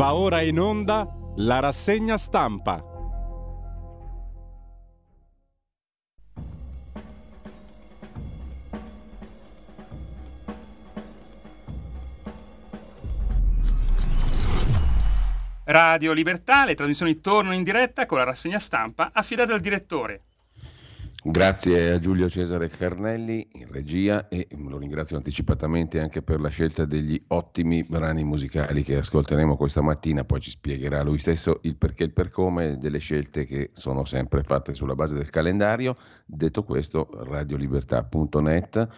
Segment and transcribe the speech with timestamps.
[0.00, 2.82] Va ora in onda la rassegna stampa.
[15.64, 20.22] Radio Libertà, le trasmissioni tornano in diretta con la rassegna stampa affidata al direttore.
[21.22, 26.86] Grazie a Giulio Cesare Carnelli in regia e lo ringrazio anticipatamente anche per la scelta
[26.86, 32.04] degli ottimi brani musicali che ascolteremo questa mattina, poi ci spiegherà lui stesso il perché
[32.04, 35.94] e il per come delle scelte che sono sempre fatte sulla base del calendario.
[36.24, 38.88] Detto questo, radiolibertà.net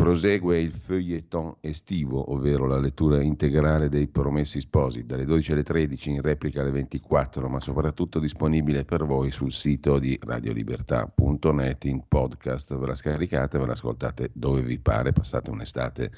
[0.00, 6.10] Prosegue il feuilleton estivo, ovvero la lettura integrale dei Promessi Sposi, dalle 12 alle 13
[6.12, 12.74] in replica alle 24, ma soprattutto disponibile per voi sul sito di radiolibertà.net in podcast.
[12.78, 16.10] Ve la scaricate, ve la ascoltate dove vi pare, passate un'estate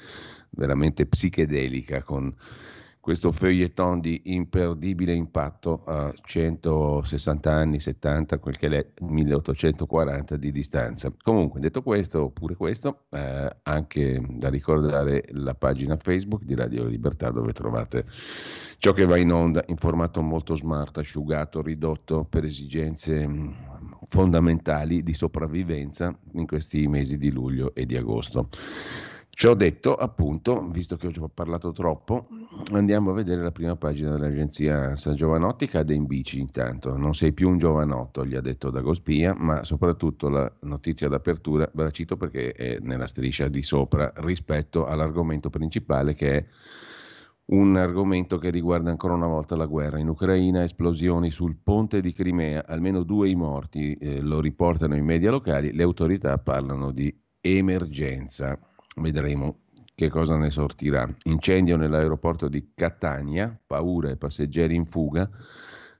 [0.51, 2.33] veramente psichedelica con
[3.03, 11.11] questo feuilleton di imperdibile impatto a 160 anni, 70, quel che è 1840 di distanza.
[11.21, 17.29] Comunque, detto questo, pure questo, eh, anche da ricordare la pagina Facebook di Radio Libertà
[17.29, 18.05] dove trovate
[18.77, 23.51] ciò che va in onda in formato molto smart, asciugato, ridotto per esigenze mm,
[24.07, 28.47] fondamentali di sopravvivenza in questi mesi di luglio e di agosto.
[29.35, 32.27] Ciò detto, appunto, visto che ho parlato troppo,
[32.71, 35.67] andiamo a vedere la prima pagina dell'agenzia San Giovanotti.
[35.67, 36.95] Cade in bici intanto.
[36.95, 41.83] Non sei più un giovanotto, gli ha detto Dagospia, ma soprattutto la notizia d'apertura ve
[41.83, 46.45] la cito perché è nella striscia di sopra rispetto all'argomento principale che è
[47.45, 52.13] un argomento che riguarda ancora una volta la guerra in Ucraina, esplosioni sul ponte di
[52.13, 57.13] Crimea, almeno due i morti, eh, lo riportano i media locali, le autorità parlano di
[57.41, 58.57] emergenza.
[58.95, 59.59] Vedremo
[59.95, 61.07] che cosa ne sortirà.
[61.23, 65.29] Incendio nell'aeroporto di Catania, paura e passeggeri in fuga.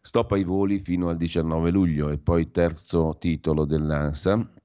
[0.01, 4.61] Stop ai voli fino al 19 luglio e poi terzo titolo dell'ANSA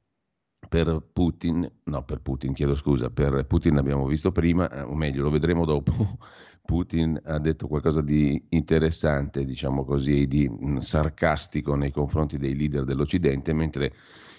[0.69, 5.23] per Putin, no per Putin chiedo scusa, per Putin l'abbiamo visto prima, eh, o meglio
[5.23, 5.93] lo vedremo dopo.
[6.69, 12.85] Putin ha detto qualcosa di interessante, diciamo così, di mm, sarcastico nei confronti dei leader
[12.85, 13.95] dell'Occidente, mentre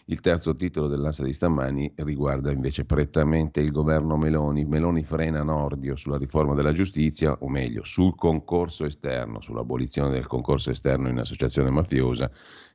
[0.09, 4.65] il terzo titolo dell'Ansa di stamani riguarda invece prettamente il governo Meloni.
[4.65, 10.71] Meloni frena Nordio sulla riforma della giustizia, o meglio, sul concorso esterno, sull'abolizione del concorso
[10.71, 12.29] esterno in associazione mafiosa.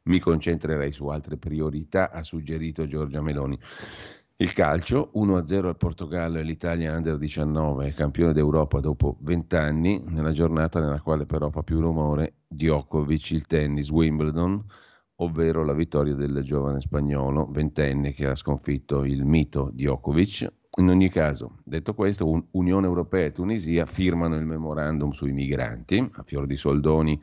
[0.05, 3.59] Mi concentrerei su altre priorità, ha suggerito Giorgia Meloni.
[4.37, 10.33] Il calcio 1-0 al Portogallo e l'Italia under 19, campione d'Europa dopo 20 anni, nella
[10.33, 14.65] giornata nella quale però fa più rumore Djokovic, il tennis, Wimbledon,
[15.17, 20.53] ovvero la vittoria del giovane spagnolo ventenne che ha sconfitto il mito Djokovic.
[20.77, 26.11] In ogni caso, detto questo, un, Unione Europea e Tunisia firmano il memorandum sui migranti,
[26.15, 27.21] a fior di soldoni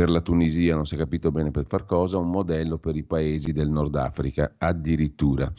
[0.00, 3.02] per la Tunisia, non si è capito bene per far cosa, un modello per i
[3.02, 5.52] paesi del Nord Africa addirittura.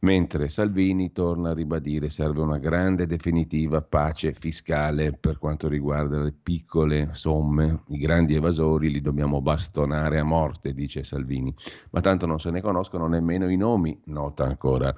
[0.00, 6.34] Mentre Salvini torna a ribadire serve una grande definitiva pace fiscale per quanto riguarda le
[6.42, 11.54] piccole somme, i grandi evasori li dobbiamo bastonare a morte, dice Salvini,
[11.92, 14.94] ma tanto non se ne conoscono nemmeno i nomi, nota ancora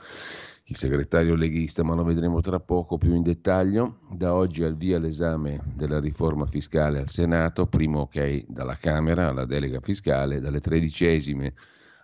[0.71, 4.01] il segretario leghista, ma lo vedremo tra poco più in dettaglio.
[4.11, 9.47] Da oggi al via l'esame della riforma fiscale al Senato, primo ok dalla Camera alla
[9.47, 11.55] delega fiscale, dalle tredicesime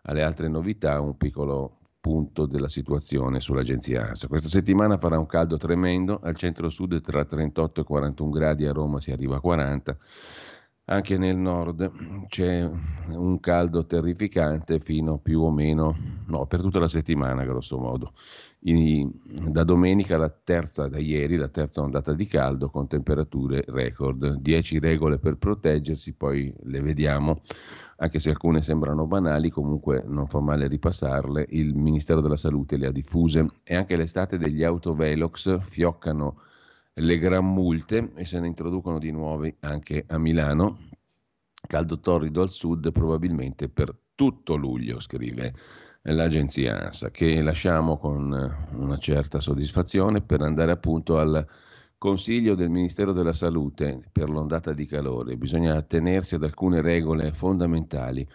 [0.04, 4.28] alle altre novità, un piccolo punto della situazione sull'agenzia ANSA.
[4.28, 8.98] Questa settimana farà un caldo tremendo, al centro-sud tra 38 e 41 gradi, a Roma
[8.98, 9.96] si arriva a 40.
[10.86, 12.70] Anche nel nord c'è
[13.08, 15.96] un caldo terrificante fino più o meno,
[16.26, 18.12] no, per tutta la settimana grosso modo.
[18.66, 19.10] In,
[19.48, 24.34] da domenica la terza, da ieri, la terza ondata di caldo con temperature record.
[24.34, 27.40] 10 regole per proteggersi, poi le vediamo
[27.96, 31.46] anche se alcune sembrano banali, comunque non fa male ripassarle.
[31.50, 36.40] Il Ministero della Salute le ha diffuse e anche l'estate degli autovelox fioccano
[36.94, 40.78] le gran multe e se ne introducono di nuovi anche a Milano.
[41.66, 45.54] Caldo torrido al sud probabilmente per tutto luglio, scrive
[46.02, 48.30] l'agenzia ANSA, che lasciamo con
[48.72, 51.46] una certa soddisfazione per andare appunto al
[51.96, 55.38] Consiglio del Ministero della Salute per l'ondata di calore.
[55.38, 58.28] Bisogna attenersi ad alcune regole fondamentali.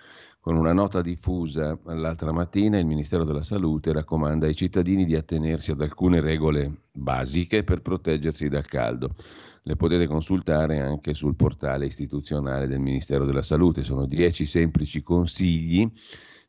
[0.50, 5.70] Con una nota diffusa l'altra mattina il Ministero della Salute raccomanda ai cittadini di attenersi
[5.70, 9.14] ad alcune regole basiche per proteggersi dal caldo.
[9.62, 13.84] Le potete consultare anche sul portale istituzionale del Ministero della Salute.
[13.84, 15.88] Sono dieci semplici consigli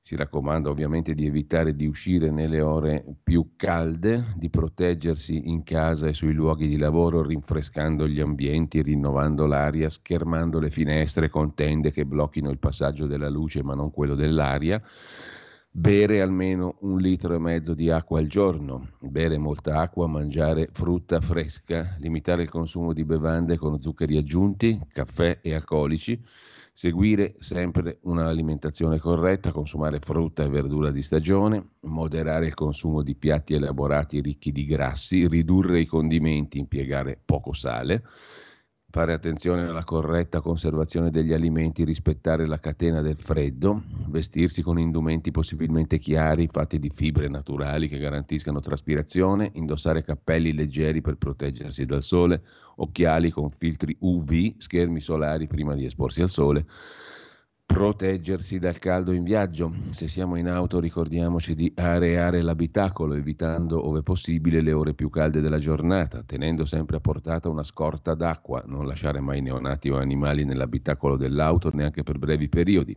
[0.03, 6.09] Si raccomanda ovviamente di evitare di uscire nelle ore più calde, di proteggersi in casa
[6.09, 11.91] e sui luoghi di lavoro rinfrescando gli ambienti, rinnovando l'aria, schermando le finestre con tende
[11.91, 14.81] che blocchino il passaggio della luce ma non quello dell'aria.
[15.73, 21.21] Bere almeno un litro e mezzo di acqua al giorno, bere molta acqua, mangiare frutta
[21.21, 26.21] fresca, limitare il consumo di bevande con zuccheri aggiunti, caffè e alcolici,
[26.73, 33.55] seguire sempre un'alimentazione corretta, consumare frutta e verdura di stagione, moderare il consumo di piatti
[33.55, 38.03] elaborati ricchi di grassi, ridurre i condimenti, impiegare poco sale,
[38.91, 45.31] fare attenzione alla corretta conservazione degli alimenti, rispettare la catena del freddo, vestirsi con indumenti
[45.31, 52.03] possibilmente chiari, fatti di fibre naturali che garantiscano traspirazione, indossare cappelli leggeri per proteggersi dal
[52.03, 52.43] sole,
[52.77, 56.67] occhiali con filtri UV, schermi solari prima di esporsi al sole
[57.73, 59.73] proteggersi dal caldo in viaggio.
[59.91, 65.41] Se siamo in auto ricordiamoci di areare l'abitacolo, evitando ove possibile le ore più calde
[65.41, 70.45] della giornata, tenendo sempre a portata una scorta d'acqua, non lasciare mai neonati o animali
[70.45, 72.97] nell'abitacolo dell'auto neanche per brevi periodi.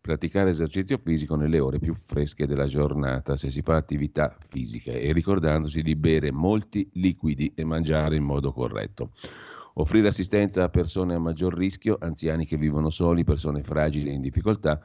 [0.00, 5.12] Praticare esercizio fisico nelle ore più fresche della giornata se si fa attività fisica e
[5.12, 9.10] ricordandosi di bere molti liquidi e mangiare in modo corretto
[9.78, 14.20] offrire assistenza a persone a maggior rischio, anziani che vivono soli, persone fragili e in
[14.20, 14.80] difficoltà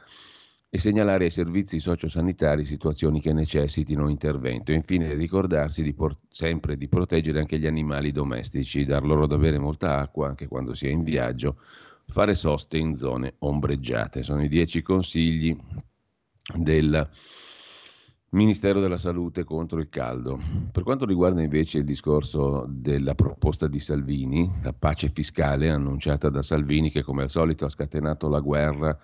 [0.74, 4.72] e segnalare ai servizi sociosanitari situazioni che necessitino intervento.
[4.72, 9.60] Infine ricordarsi di por- sempre di proteggere anche gli animali domestici, dar loro da bere
[9.60, 11.58] molta acqua anche quando si è in viaggio,
[12.08, 14.24] fare soste in zone ombreggiate.
[14.24, 15.58] Sono i dieci consigli
[16.56, 17.10] del
[18.34, 20.40] Ministero della Salute contro il caldo.
[20.72, 26.42] Per quanto riguarda invece il discorso della proposta di Salvini, la pace fiscale annunciata da
[26.42, 28.98] Salvini che come al solito ha scatenato la guerra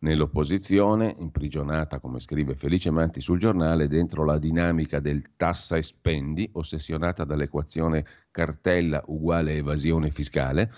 [0.00, 6.46] nell'opposizione, imprigionata, come scrive Felice Manti sul giornale, dentro la dinamica del tassa e spendi,
[6.52, 10.70] ossessionata dall'equazione cartella uguale evasione fiscale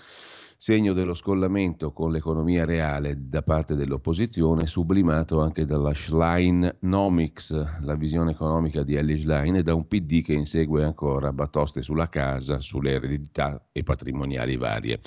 [0.59, 8.31] segno dello scollamento con l'economia reale da parte dell'opposizione, sublimato anche dalla Schlein-Nomics, la visione
[8.31, 12.93] economica di Ellie Schlein, e da un PD che insegue ancora batoste sulla casa, sulle
[12.93, 14.99] eredità e patrimoniali varie.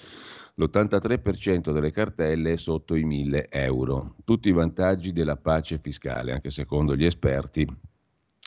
[0.55, 4.15] L'83% delle cartelle è sotto i 1000 euro.
[4.25, 7.67] Tutti i vantaggi della pace fiscale, anche secondo gli esperti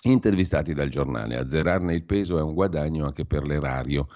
[0.04, 1.36] intervistati dal giornale.
[1.36, 4.08] Azzerarne il peso è un guadagno anche per l'erario.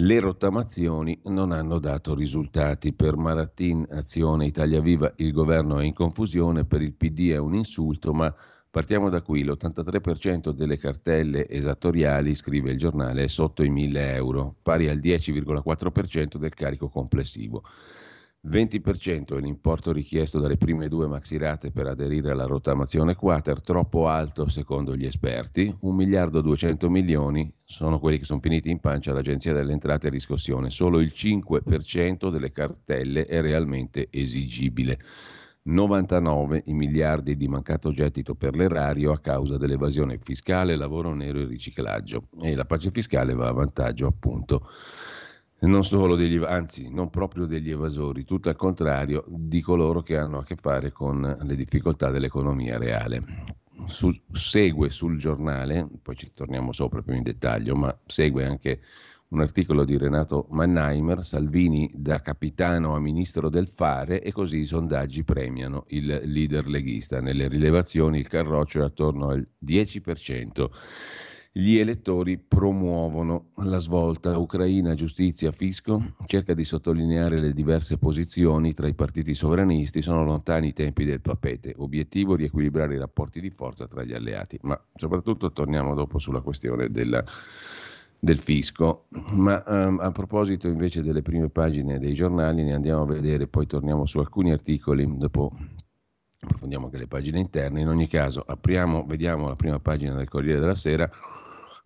[0.00, 2.92] Le rottamazioni non hanno dato risultati.
[2.92, 7.56] Per Marattin, Azione Italia Viva, il governo è in confusione, per il PD è un
[7.56, 8.32] insulto, ma
[8.70, 9.42] partiamo da qui.
[9.42, 16.36] L'83% delle cartelle esattoriali, scrive il giornale, è sotto i 1000 euro, pari al 10,4%
[16.36, 17.64] del carico complessivo.
[18.46, 24.48] 20% è l'importo richiesto dalle prime due maxirate per aderire alla rottamazione quater, troppo alto
[24.48, 25.74] secondo gli esperti.
[25.80, 30.10] 1 miliardo 200 milioni sono quelli che sono finiti in pancia all'Agenzia delle Entrate e
[30.10, 30.70] Riscossione.
[30.70, 35.00] Solo il 5% delle cartelle è realmente esigibile.
[35.62, 41.44] 99 i miliardi di mancato gettito per l'erario a causa dell'evasione fiscale, lavoro nero e
[41.44, 42.28] riciclaggio.
[42.40, 44.68] E la pace fiscale va a vantaggio appunto
[45.60, 50.38] non solo degli, anzi non proprio degli evasori, tutto al contrario di coloro che hanno
[50.38, 53.22] a che fare con le difficoltà dell'economia reale.
[53.86, 58.80] Su, segue sul giornale, poi ci torniamo sopra più in dettaglio, ma segue anche
[59.28, 64.64] un articolo di Renato Mannheimer, Salvini da capitano a ministro del fare e così i
[64.64, 67.20] sondaggi premiano il leader leghista.
[67.20, 70.68] Nelle rilevazioni il carroccio è attorno al 10%
[71.60, 74.38] gli elettori promuovono la svolta.
[74.38, 80.68] Ucraina, giustizia, fisco, cerca di sottolineare le diverse posizioni tra i partiti sovranisti, sono lontani
[80.68, 84.80] i tempi del papete, obiettivo di equilibrare i rapporti di forza tra gli alleati, ma
[84.94, 87.24] soprattutto torniamo dopo sulla questione della,
[88.20, 89.06] del fisco.
[89.30, 93.66] Ma um, a proposito invece delle prime pagine dei giornali, ne andiamo a vedere, poi
[93.66, 95.56] torniamo su alcuni articoli, dopo
[96.40, 97.80] approfondiamo anche le pagine interne.
[97.80, 101.10] In ogni caso, apriamo, vediamo la prima pagina del Corriere della Sera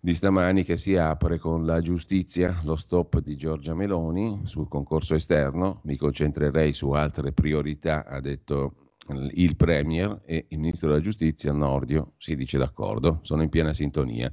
[0.04, 5.14] di stamani che si apre con la giustizia, lo stop di Giorgia Meloni sul concorso
[5.14, 5.80] esterno.
[5.84, 8.94] Mi concentrerei su altre priorità, ha detto
[9.34, 14.28] il Premier e il Ministro della Giustizia Nordio si dice d'accordo, sono in piena sintonia.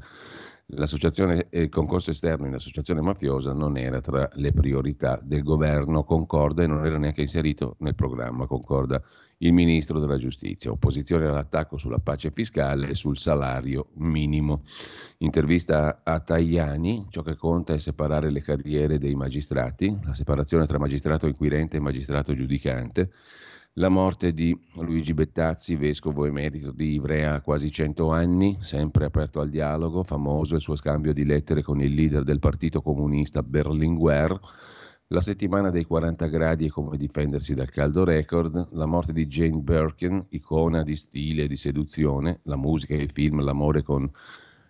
[0.73, 6.61] L'associazione, il concorso esterno in associazione mafiosa non era tra le priorità del governo Concorda
[6.61, 9.01] e non era neanche inserito nel programma Concorda
[9.37, 10.69] il ministro della giustizia.
[10.69, 14.61] Opposizione all'attacco sulla pace fiscale e sul salario minimo.
[15.17, 20.77] Intervista a Tajani, ciò che conta è separare le carriere dei magistrati, la separazione tra
[20.77, 23.09] magistrato inquirente e magistrato giudicante.
[23.73, 29.39] La morte di Luigi Bettazzi, vescovo emerito di Ivrea a quasi 100 anni, sempre aperto
[29.39, 34.37] al dialogo, famoso il suo scambio di lettere con il leader del Partito Comunista Berlinguer,
[35.07, 39.59] la settimana dei 40 gradi e come difendersi dal caldo record, la morte di Jane
[39.59, 44.11] Birkin, icona di stile e di seduzione, la musica e il film L'amore con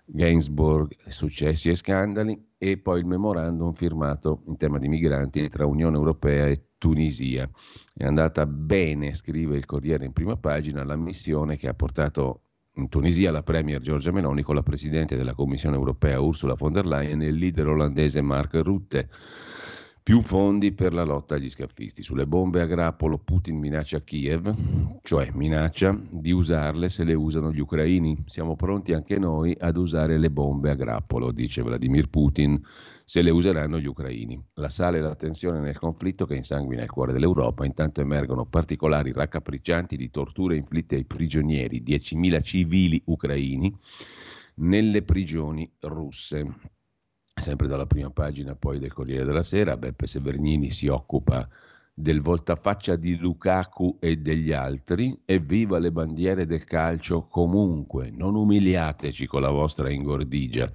[0.05, 5.97] Gainsbourg, successi e scandali, e poi il memorandum firmato in tema di migranti tra Unione
[5.97, 7.47] Europea e Tunisia.
[7.93, 12.87] È andata bene, scrive il Corriere in prima pagina, la missione che ha portato in
[12.87, 17.21] Tunisia la Premier Giorgia Meloni con la Presidente della Commissione Europea Ursula von der Leyen
[17.21, 19.09] e il leader olandese Mark Rutte
[20.01, 22.01] più fondi per la lotta agli scafisti.
[22.01, 24.55] Sulle bombe a grappolo Putin minaccia Kiev,
[25.03, 28.23] cioè minaccia di usarle se le usano gli ucraini.
[28.25, 32.59] Siamo pronti anche noi ad usare le bombe a grappolo, dice Vladimir Putin,
[33.09, 34.39] se le useranno gli ucraini.
[34.53, 39.97] La sale la tensione nel conflitto che insanguina il cuore dell'Europa, intanto emergono particolari raccapriccianti
[39.97, 43.75] di torture inflitte ai prigionieri, 10.000 civili ucraini,
[44.57, 46.43] nelle prigioni russe.
[47.33, 51.49] Sempre dalla prima pagina poi del Corriere della Sera, Beppe Severnini si occupa
[51.99, 55.19] del voltafaccia di Lukaku e degli altri.
[55.25, 60.71] Evviva le bandiere del calcio comunque, non umiliateci con la vostra ingordigia.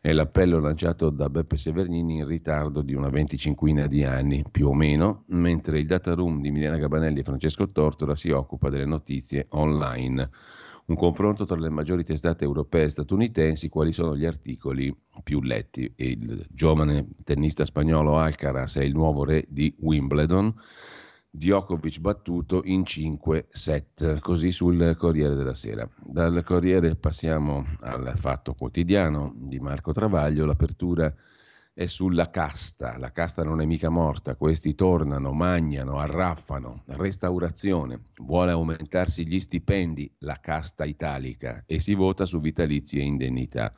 [0.00, 4.74] È l'appello lanciato da Beppe Severnini in ritardo di una venticinquina di anni, più o
[4.74, 9.46] meno, mentre il data room di Milena Gabanelli e Francesco Tortora si occupa delle notizie
[9.50, 10.30] online
[10.86, 15.92] un confronto tra le maggiori testate europee e statunitensi, quali sono gli articoli più letti.
[15.96, 20.54] Il giovane tennista spagnolo Alcaraz è il nuovo re di Wimbledon,
[21.34, 25.88] Djokovic battuto in 5 set, così sul Corriere della Sera.
[26.04, 31.14] Dal Corriere passiamo al Fatto Quotidiano di Marco Travaglio, l'apertura
[31.74, 32.98] è sulla casta.
[32.98, 36.82] La casta non è mica morta, questi tornano, mangiano, arraffano.
[36.86, 43.72] Restaurazione, vuole aumentarsi gli stipendi, la casta italica, e si vota su vitalizi e indennità.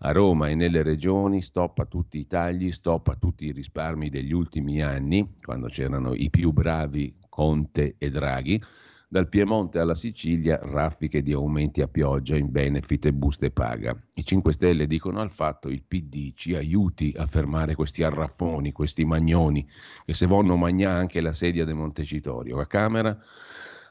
[0.00, 4.10] A Roma e nelle regioni stop a tutti i tagli, stop a tutti i risparmi
[4.10, 8.62] degli ultimi anni, quando c'erano i più bravi Conte e Draghi
[9.08, 13.94] dal Piemonte alla Sicilia, raffiche di aumenti a pioggia in benefit e buste paga.
[14.14, 19.04] I 5 Stelle dicono al fatto il PD ci aiuti a fermare questi arraffoni, questi
[19.04, 19.66] magnoni,
[20.04, 22.58] che se vogliono mangiare anche la sedia del Montecitorio.
[22.58, 23.16] A Camera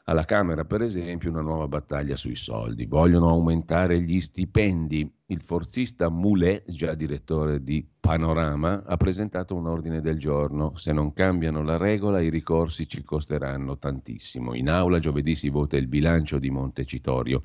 [0.08, 2.86] alla Camera, per esempio, una nuova battaglia sui soldi.
[2.86, 5.12] Vogliono aumentare gli stipendi.
[5.26, 10.76] Il forzista Moulet, già direttore di Panorama, ha presentato un ordine del giorno.
[10.76, 14.54] Se non cambiano la regola, i ricorsi ci costeranno tantissimo.
[14.54, 17.42] In aula giovedì si vota il bilancio di Montecitorio.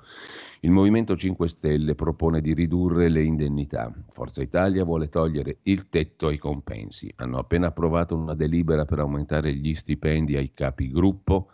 [0.59, 3.91] Il Movimento 5 Stelle propone di ridurre le indennità.
[4.09, 7.11] Forza Italia vuole togliere il tetto ai compensi.
[7.15, 11.47] Hanno appena approvato una delibera per aumentare gli stipendi ai capi gruppo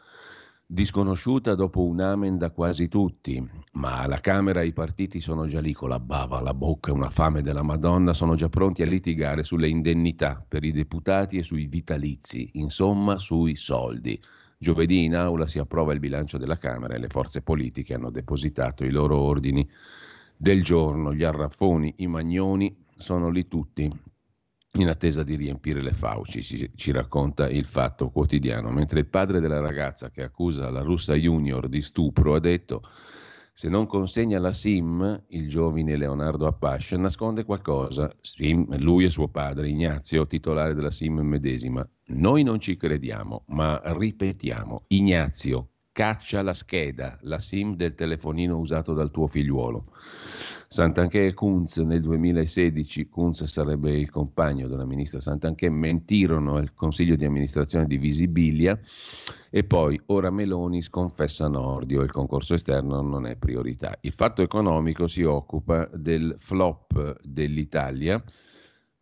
[0.70, 3.42] disconosciuta dopo un amen da quasi tutti,
[3.74, 7.42] ma alla Camera i partiti sono già lì con la bava alla bocca una fame
[7.42, 12.50] della Madonna, sono già pronti a litigare sulle indennità per i deputati e sui vitalizi,
[12.56, 14.22] insomma sui soldi.
[14.58, 18.84] Giovedì in aula si approva il bilancio della Camera e le forze politiche hanno depositato
[18.84, 19.66] i loro ordini
[20.36, 21.14] del giorno.
[21.14, 23.90] Gli arraffoni, i magnoni sono lì tutti
[24.74, 29.40] in attesa di riempire le fauci, ci, ci, racconta il fatto quotidiano, mentre il padre
[29.40, 32.82] della ragazza che accusa la russa junior di stupro ha detto
[33.58, 38.16] se non consegna la SIM, il giovane Leonardo Apache nasconde qualcosa.
[38.22, 41.84] SIM, lui e suo padre, Ignazio, titolare della SIM medesima.
[42.10, 48.94] Noi non ci crediamo, ma ripetiamo, Ignazio, caccia la scheda, la SIM del telefonino usato
[48.94, 49.86] dal tuo figliuolo.
[50.68, 57.16] Sant'Anché e Kunz nel 2016, Kunz sarebbe il compagno della ministra Sant'Anché, mentirono al consiglio
[57.16, 58.80] di amministrazione di Visibilia
[59.50, 63.98] e poi ora Meloni sconfessa Nordio, il concorso esterno non è priorità.
[64.02, 68.24] Il fatto economico si occupa del flop dell'Italia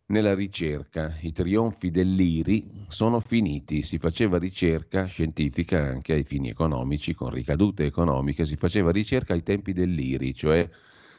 [0.06, 1.16] nella ricerca.
[1.20, 7.84] I trionfi dell'IRI sono finiti, si faceva ricerca scientifica anche ai fini economici, con ricadute
[7.84, 10.68] economiche, si faceva ricerca ai tempi dell'IRI, cioè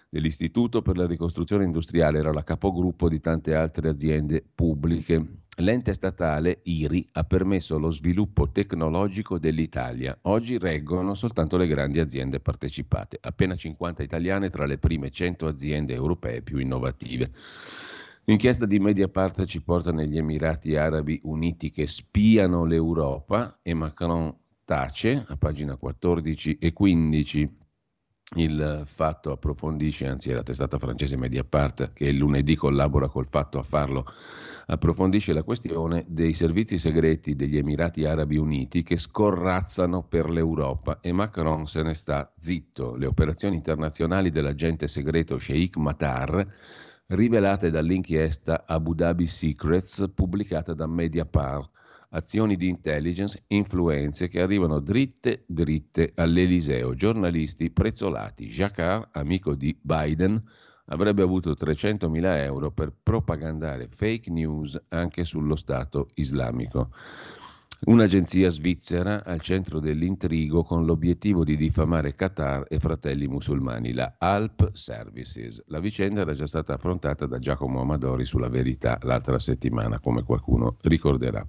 [0.10, 5.41] dell'Istituto per la ricostruzione industriale, era la capogruppo di tante altre aziende pubbliche.
[5.60, 10.15] L'ente statale IRI ha permesso lo sviluppo tecnologico dell'Italia.
[10.24, 15.96] Oggi reggono soltanto le grandi aziende partecipate, appena 50 italiane tra le prime 100 aziende
[15.96, 17.32] europee più innovative.
[18.29, 25.24] L'inchiesta di Mediapart ci porta negli Emirati Arabi Uniti che spiano l'Europa e Macron tace
[25.25, 27.57] a pagina 14 e 15
[28.36, 33.60] Il fatto approfondisce, anzi è la testata francese Mediapart che il lunedì collabora col fatto
[33.60, 34.03] a farlo,
[34.65, 41.13] approfondisce la questione dei servizi segreti degli Emirati Arabi Uniti che scorrazzano per l'Europa e
[41.13, 42.96] Macron se ne sta zitto.
[42.96, 46.46] Le operazioni internazionali dell'agente segreto Sheikh Matar
[47.07, 51.69] rivelate dall'inchiesta Abu Dhabi Secrets pubblicata da Mediapart
[52.09, 56.93] azioni di intelligence, influenze che arrivano dritte dritte all'Eliseo.
[56.93, 58.47] Giornalisti prezzolati.
[58.47, 60.39] Jacquard, amico di Biden,
[60.85, 66.91] avrebbe avuto 300.000 euro per propagandare fake news anche sullo Stato islamico.
[67.86, 74.72] Un'agenzia svizzera al centro dell'intrigo con l'obiettivo di diffamare Qatar e fratelli musulmani, la Alp
[74.74, 75.63] Services.
[75.67, 80.77] La vicenda era già stata affrontata da Giacomo Amadori sulla verità l'altra settimana, come qualcuno
[80.81, 81.46] ricorderà.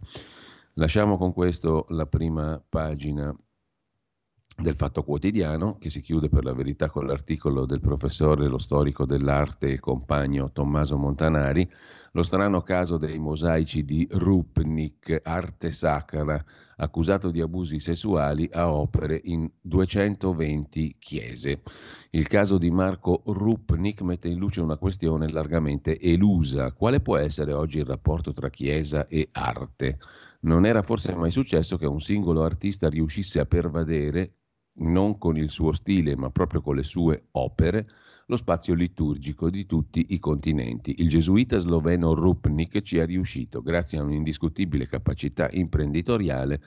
[0.75, 3.35] Lasciamo con questo la prima pagina
[4.60, 9.06] del Fatto Quotidiano, che si chiude per la verità con l'articolo del professore, lo storico
[9.06, 11.68] dell'arte e compagno Tommaso Montanari,
[12.12, 16.44] lo strano caso dei mosaici di Rupnik, arte sacra,
[16.78, 21.62] accusato di abusi sessuali a opere in 220 chiese.
[22.10, 26.72] Il caso di Marco Rupnik mette in luce una questione largamente elusa.
[26.72, 29.98] Quale può essere oggi il rapporto tra chiesa e arte?
[30.40, 34.32] Non era forse mai successo che un singolo artista riuscisse a pervadere,
[34.78, 37.87] non con il suo stile, ma proprio con le sue opere,
[38.30, 40.97] lo spazio liturgico di tutti i continenti.
[40.99, 46.61] Il gesuita sloveno Rupnik ci è riuscito grazie a un'indiscutibile capacità imprenditoriale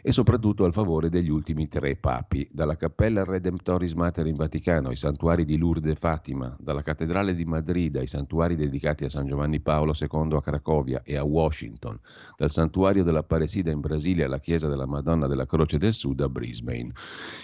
[0.00, 4.96] e soprattutto al favore degli ultimi tre papi, dalla Cappella Redemptoris Mater in Vaticano ai
[4.96, 9.92] santuari di Lourdes Fatima, dalla Cattedrale di Madrid ai santuari dedicati a San Giovanni Paolo
[9.98, 12.00] II a Cracovia e a Washington,
[12.38, 16.90] dal santuario dell'Apparecida in Brasile alla chiesa della Madonna della Croce del Sud a Brisbane.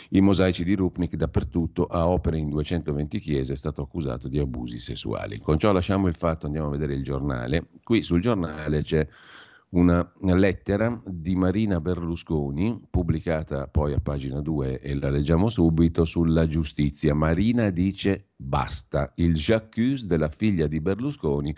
[0.08, 5.38] I mosaici di Rupnik dappertutto a opere in 220 chiese stato accusato di abusi sessuali.
[5.38, 7.68] Con ciò lasciamo il fatto, andiamo a vedere il giornale.
[7.82, 9.06] Qui sul giornale c'è
[9.70, 16.46] una lettera di Marina Berlusconi, pubblicata poi a pagina 2 e la leggiamo subito, sulla
[16.46, 17.12] giustizia.
[17.14, 21.54] Marina dice basta, il j'accuse della figlia di Berlusconi,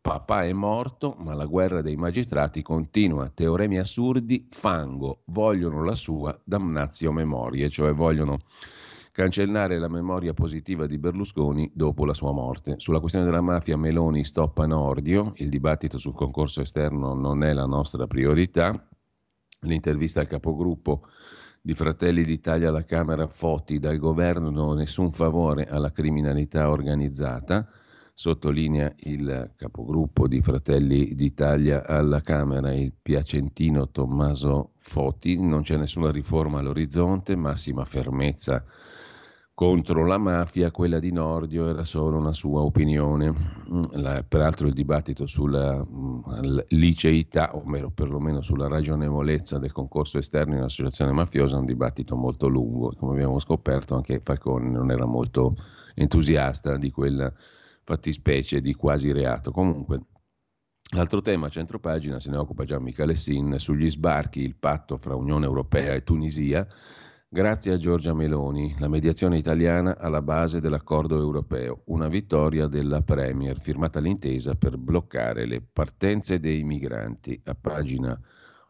[0.00, 6.40] papà è morto, ma la guerra dei magistrati continua, teoremi assurdi, fango, vogliono la sua
[6.44, 8.38] damnatio memorie, cioè vogliono
[9.18, 12.74] cancellare la memoria positiva di Berlusconi dopo la sua morte.
[12.76, 17.66] Sulla questione della mafia Meloni stoppa Nordio, il dibattito sul concorso esterno non è la
[17.66, 18.80] nostra priorità.
[19.62, 21.08] L'intervista al capogruppo
[21.60, 27.64] di Fratelli d'Italia alla Camera Foti dal governo nessun favore alla criminalità organizzata.
[28.14, 35.40] Sottolinea il capogruppo di Fratelli d'Italia alla Camera, il piacentino Tommaso Foti.
[35.40, 38.64] Non c'è nessuna riforma all'orizzonte, massima fermezza
[39.58, 43.34] contro la mafia, quella di Nordio era solo una sua opinione.
[43.68, 50.18] Mm, la, peraltro il dibattito sulla mm, liceità, o meno, perlomeno sulla ragionevolezza del concorso
[50.18, 52.92] esterno in associazione mafiosa è un dibattito molto lungo.
[52.96, 55.56] Come abbiamo scoperto anche Falcone non era molto
[55.96, 57.32] entusiasta di quella
[57.82, 59.50] fattispecie di quasi reato.
[59.50, 59.98] Comunque,
[60.92, 65.44] L'altro tema, centropagina, se ne occupa già Michele Sin, sugli sbarchi, il patto fra Unione
[65.44, 66.66] Europea e Tunisia,
[67.30, 73.60] Grazie a Giorgia Meloni, la mediazione italiana alla base dell'accordo europeo, una vittoria della Premier,
[73.60, 77.38] firmata l'intesa per bloccare le partenze dei migranti.
[77.44, 78.18] A pagina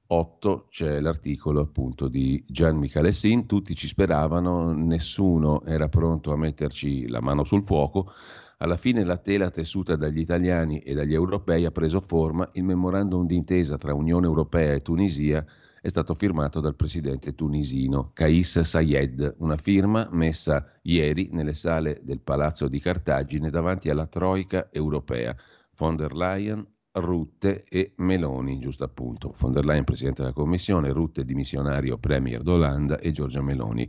[0.09, 7.07] 8 c'è l'articolo appunto di Gian Michalessin, tutti ci speravano, nessuno era pronto a metterci
[7.07, 8.11] la mano sul fuoco.
[8.57, 13.25] Alla fine la tela tessuta dagli italiani e dagli europei ha preso forma, il memorandum
[13.25, 15.47] d'intesa tra Unione Europea e Tunisia
[15.81, 22.21] è stato firmato dal presidente tunisino Kais Sayed, una firma messa ieri nelle sale del
[22.21, 25.35] Palazzo di Cartagine davanti alla Troica europea.
[25.77, 29.35] Von der Leyen, Rutte e Meloni, giusto appunto.
[29.39, 33.89] Von der Leyen, presidente della Commissione, Rutte, dimissionario premier d'Olanda e Giorgia Meloni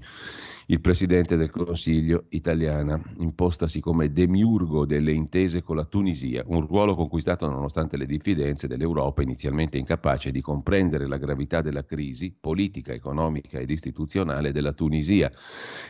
[0.72, 6.94] il presidente del Consiglio italiana, impostasi come demiurgo delle intese con la Tunisia, un ruolo
[6.94, 13.58] conquistato nonostante le diffidenze dell'Europa inizialmente incapace di comprendere la gravità della crisi politica, economica
[13.58, 15.32] ed istituzionale della Tunisia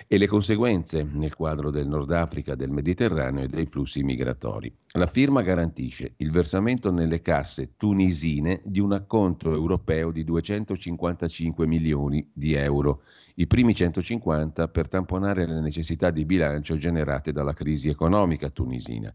[0.08, 4.74] e le conseguenze nel quadro del Nord Africa, del Mediterraneo e dei flussi migratori.
[4.94, 12.26] La firma garantisce il versamento nelle casse tunisine di un acconto europeo di 255 milioni
[12.34, 13.02] di euro
[13.39, 19.13] i primi 150 per tamponare le necessità di bilancio generate dalla crisi economica tunisina.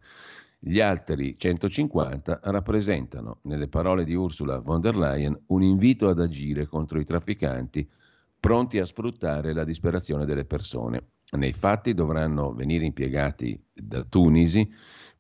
[0.59, 6.67] Gli altri 150 rappresentano, nelle parole di Ursula von der Leyen, un invito ad agire
[6.67, 7.87] contro i trafficanti
[8.41, 11.09] pronti a sfruttare la disperazione delle persone.
[11.33, 14.67] Nei fatti dovranno venire impiegati da Tunisi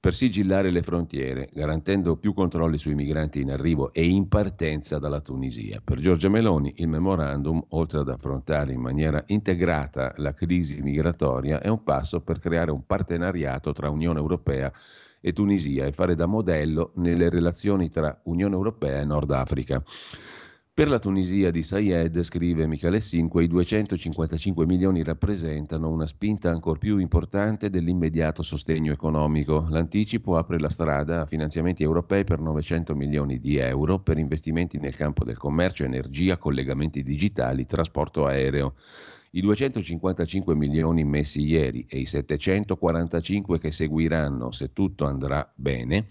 [0.04, 5.22] per sigillare le frontiere, garantendo più controlli sui migranti in arrivo e in partenza dalla
[5.22, 5.80] Tunisia.
[5.82, 11.68] Per Giorgia Meloni il memorandum, oltre ad affrontare in maniera integrata la crisi migratoria, è
[11.68, 14.70] un passo per creare un partenariato tra Unione Europea
[15.22, 19.82] e Tunisia e fare da modello nelle relazioni tra Unione Europea e Nord Africa.
[20.76, 26.80] Per la Tunisia di Sayed, scrive Michele Sin, quei 255 milioni rappresentano una spinta ancora
[26.80, 29.68] più importante dell'immediato sostegno economico.
[29.68, 34.96] L'anticipo apre la strada a finanziamenti europei per 900 milioni di euro per investimenti nel
[34.96, 38.74] campo del commercio, energia, collegamenti digitali, trasporto aereo.
[39.30, 46.08] I 255 milioni messi ieri e i 745 che seguiranno se tutto andrà bene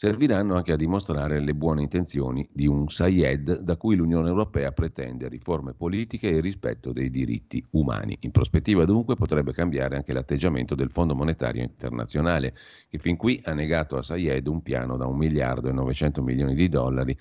[0.00, 5.28] serviranno anche a dimostrare le buone intenzioni di un Sayed da cui l'Unione Europea pretende
[5.28, 8.16] riforme politiche e rispetto dei diritti umani.
[8.20, 12.54] In prospettiva dunque potrebbe cambiare anche l'atteggiamento del Fondo Monetario Internazionale,
[12.88, 16.54] che fin qui ha negato a Sayed un piano da 1 miliardo e 900 milioni
[16.54, 17.14] di dollari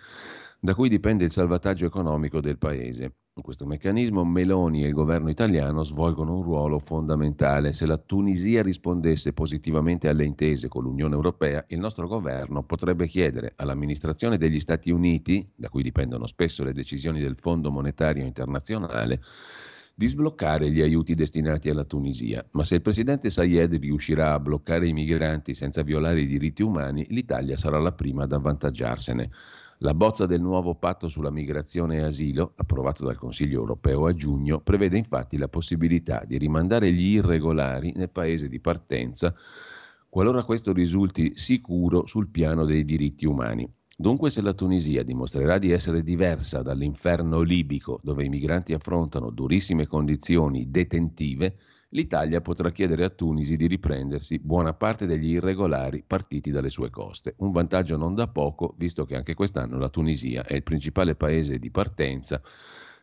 [0.62, 3.14] da cui dipende il salvataggio economico del paese.
[3.40, 7.72] In questo meccanismo Meloni e il governo italiano svolgono un ruolo fondamentale.
[7.72, 13.54] Se la Tunisia rispondesse positivamente alle intese con l'Unione Europea, il nostro governo potrebbe chiedere
[13.56, 19.22] all'amministrazione degli Stati Uniti, da cui dipendono spesso le decisioni del Fondo Monetario Internazionale,
[19.96, 22.46] di sbloccare gli aiuti destinati alla Tunisia.
[22.52, 27.06] Ma se il presidente Sayed riuscirà a bloccare i migranti senza violare i diritti umani,
[27.12, 29.30] l'Italia sarà la prima ad avvantaggiarsene.
[29.82, 34.60] La bozza del nuovo patto sulla migrazione e asilo, approvato dal Consiglio europeo a giugno,
[34.60, 39.34] prevede infatti la possibilità di rimandare gli irregolari nel paese di partenza
[40.10, 43.72] qualora questo risulti sicuro sul piano dei diritti umani.
[43.96, 49.88] Dunque se la Tunisia dimostrerà di essere diversa dall'inferno libico, dove i migranti affrontano durissime
[49.88, 51.58] condizioni detentive,
[51.90, 57.34] l'Italia potrà chiedere a Tunisi di riprendersi buona parte degli irregolari partiti dalle sue coste.
[57.38, 61.58] Un vantaggio non da poco, visto che anche quest'anno la Tunisia è il principale paese
[61.58, 62.42] di partenza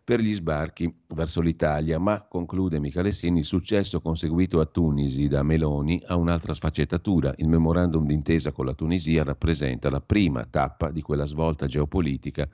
[0.06, 6.00] per gli sbarchi verso l'Italia, ma, conclude Michalessini, il successo conseguito a Tunisi da Meloni
[6.06, 7.34] ha un'altra sfaccettatura.
[7.38, 12.48] Il memorandum d'intesa con la Tunisia rappresenta la prima tappa di quella svolta geopolitica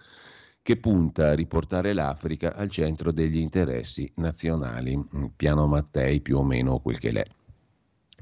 [0.63, 4.97] che punta a riportare l'Africa al centro degli interessi nazionali.
[4.97, 7.25] Mm, piano Mattei più o meno quel che l'è.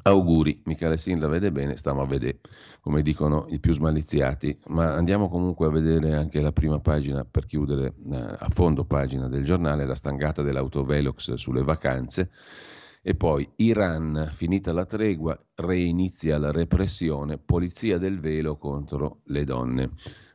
[0.02, 2.40] Auguri, Michele Sin la vede bene, stiamo a vedere,
[2.80, 7.44] come dicono i più smaliziati, ma andiamo comunque a vedere anche la prima pagina per
[7.44, 12.30] chiudere eh, a fondo pagina del giornale, la stangata dell'autovelox sulle vacanze
[13.02, 19.90] e poi Iran, finita la tregua, reinizia la repressione, polizia del velo contro le donne.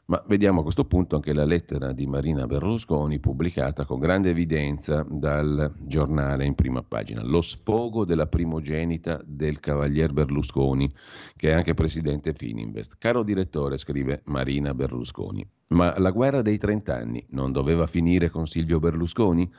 [0.07, 5.03] Ma vediamo a questo punto anche la lettera di Marina Berlusconi pubblicata con grande evidenza
[5.09, 7.23] dal giornale in prima pagina.
[7.23, 10.87] Lo sfogo della primogenita del cavalier Berlusconi,
[11.35, 12.97] che è anche presidente Fininvest.
[12.99, 18.79] Caro direttore, scrive Marina Berlusconi, ma la guerra dei trent'anni non doveva finire con Silvio
[18.79, 19.51] Berlusconi?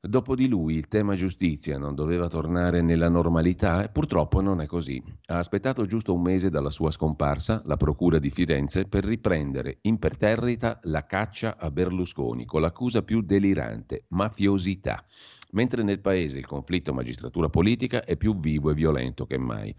[0.00, 4.66] Dopo di lui il tema giustizia non doveva tornare nella normalità e purtroppo non è
[4.66, 5.02] così.
[5.26, 10.78] Ha aspettato giusto un mese dalla sua scomparsa, la Procura di Firenze, per riprendere imperterrita
[10.84, 15.04] la caccia a Berlusconi con l'accusa più delirante, mafiosità.
[15.50, 19.74] Mentre nel paese il conflitto magistratura politica è più vivo e violento che mai.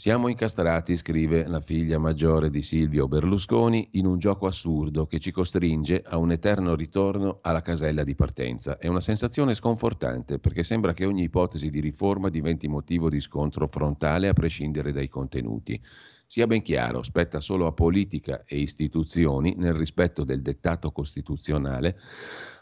[0.00, 5.30] Siamo incastrati, scrive la figlia maggiore di Silvio Berlusconi, in un gioco assurdo che ci
[5.30, 8.78] costringe a un eterno ritorno alla casella di partenza.
[8.78, 13.68] È una sensazione sconfortante perché sembra che ogni ipotesi di riforma diventi motivo di scontro
[13.68, 15.78] frontale a prescindere dai contenuti.
[16.30, 21.98] Sia ben chiaro, spetta solo a politica e istituzioni, nel rispetto del dettato costituzionale,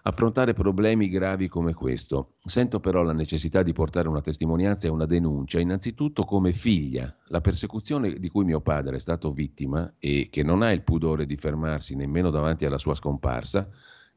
[0.05, 2.37] affrontare problemi gravi come questo.
[2.47, 7.15] Sento però la necessità di portare una testimonianza e una denuncia, innanzitutto come figlia.
[7.27, 11.27] La persecuzione di cui mio padre è stato vittima e che non ha il pudore
[11.27, 13.69] di fermarsi nemmeno davanti alla sua scomparsa,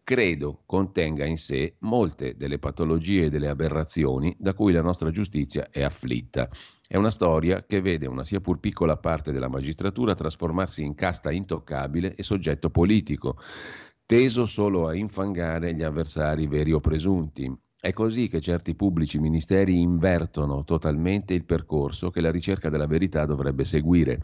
[0.01, 5.67] credo contenga in sé molte delle patologie e delle aberrazioni da cui la nostra giustizia
[5.69, 6.47] è afflitta.
[6.91, 11.31] È una storia che vede una sia pur piccola parte della magistratura trasformarsi in casta
[11.31, 13.37] intoccabile e soggetto politico,
[14.05, 17.49] teso solo a infangare gli avversari veri o presunti.
[17.79, 23.25] È così che certi pubblici ministeri invertono totalmente il percorso che la ricerca della verità
[23.25, 24.21] dovrebbe seguire.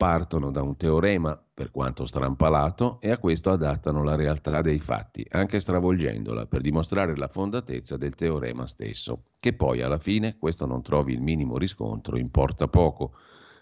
[0.00, 5.26] Partono da un teorema, per quanto strampalato, e a questo adattano la realtà dei fatti,
[5.28, 9.24] anche stravolgendola, per dimostrare la fondatezza del teorema stesso.
[9.38, 13.12] Che poi alla fine questo non trovi il minimo riscontro importa poco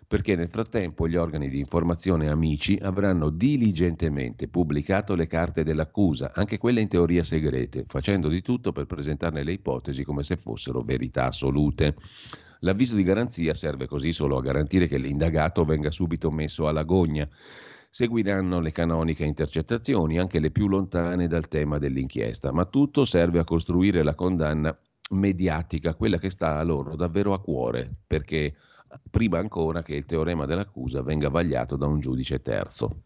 [0.06, 6.56] perché nel frattempo gli organi di informazione amici avranno diligentemente pubblicato le carte dell'accusa, anche
[6.56, 11.24] quelle in teoria segrete, facendo di tutto per presentarne le ipotesi come se fossero verità
[11.26, 11.96] assolute.
[12.60, 17.28] L'avviso di garanzia serve così solo a garantire che l'indagato venga subito messo alla gogna.
[17.90, 23.44] Seguiranno le canoniche intercettazioni, anche le più lontane dal tema dell'inchiesta, ma tutto serve a
[23.44, 24.76] costruire la condanna
[25.10, 28.54] mediatica, quella che sta a loro davvero a cuore, perché
[29.10, 33.02] prima ancora che il teorema dell'accusa venga vagliato da un giudice terzo.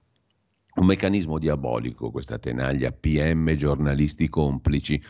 [0.75, 5.03] Un meccanismo diabolico, questa tenaglia PM giornalisti complici,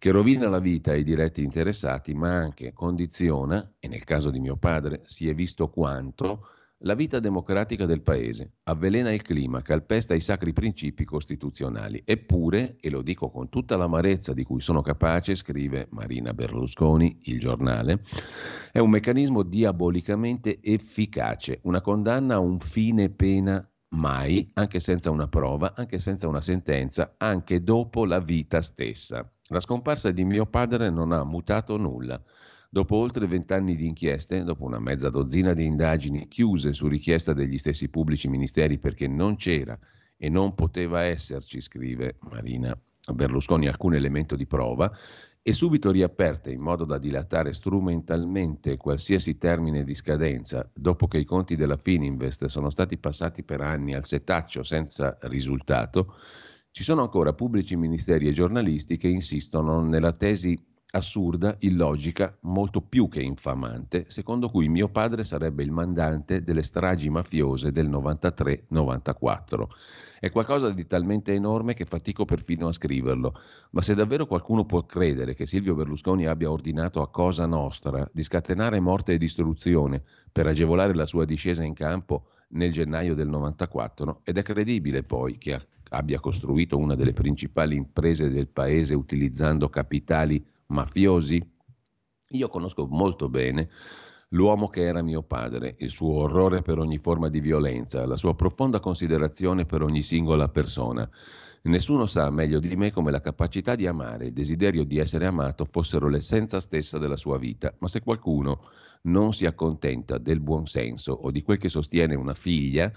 [0.00, 4.56] che rovina la vita ai diretti interessati, ma anche condiziona, e nel caso di mio
[4.56, 6.46] padre si è visto quanto,
[6.84, 12.00] la vita democratica del Paese avvelena il clima, calpesta i sacri principi costituzionali.
[12.02, 17.38] Eppure, e lo dico con tutta l'amarezza di cui sono capace, scrive Marina Berlusconi, il
[17.38, 18.00] giornale,
[18.72, 25.28] è un meccanismo diabolicamente efficace, una condanna a un fine pena mai, anche senza una
[25.28, 29.30] prova, anche senza una sentenza, anche dopo la vita stessa.
[29.52, 32.22] La scomparsa di mio padre non ha mutato nulla.
[32.68, 37.58] Dopo oltre vent'anni di inchieste, dopo una mezza dozzina di indagini chiuse su richiesta degli
[37.58, 39.76] stessi pubblici ministeri perché non c'era
[40.16, 42.78] e non poteva esserci, scrive Marina
[43.12, 44.88] Berlusconi, alcun elemento di prova,
[45.42, 51.24] e subito riaperte in modo da dilatare strumentalmente qualsiasi termine di scadenza, dopo che i
[51.24, 56.14] conti della Fininvest sono stati passati per anni al setaccio senza risultato,
[56.72, 60.56] ci sono ancora pubblici ministeri e giornalisti che insistono nella tesi
[60.92, 67.10] assurda, illogica, molto più che infamante, secondo cui mio padre sarebbe il mandante delle stragi
[67.10, 69.66] mafiose del 93-94.
[70.20, 73.34] È qualcosa di talmente enorme che fatico perfino a scriverlo,
[73.70, 78.22] ma se davvero qualcuno può credere che Silvio Berlusconi abbia ordinato a Cosa Nostra di
[78.22, 84.20] scatenare morte e distruzione per agevolare la sua discesa in campo nel gennaio del 94,
[84.24, 85.52] ed è credibile poi che
[85.90, 91.40] abbia costruito una delle principali imprese del paese utilizzando capitali mafiosi?
[92.30, 93.68] Io conosco molto bene
[94.30, 98.34] l'uomo che era mio padre, il suo orrore per ogni forma di violenza, la sua
[98.34, 101.08] profonda considerazione per ogni singola persona.
[101.62, 105.26] Nessuno sa meglio di me come la capacità di amare e il desiderio di essere
[105.26, 108.68] amato fossero l'essenza stessa della sua vita, ma se qualcuno
[109.02, 112.90] non si accontenta del buon senso o di quel che sostiene una figlia,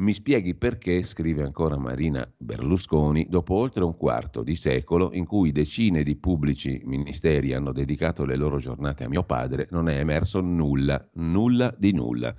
[0.00, 5.52] mi spieghi perché, scrive ancora Marina Berlusconi, dopo oltre un quarto di secolo in cui
[5.52, 10.40] decine di pubblici ministeri hanno dedicato le loro giornate a mio padre, non è emerso
[10.40, 12.34] nulla, nulla di nulla.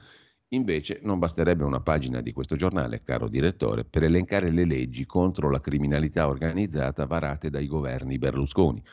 [0.53, 5.49] Invece non basterebbe una pagina di questo giornale, caro direttore, per elencare le leggi contro
[5.49, 8.83] la criminalità organizzata varate dai governi Berlusconi.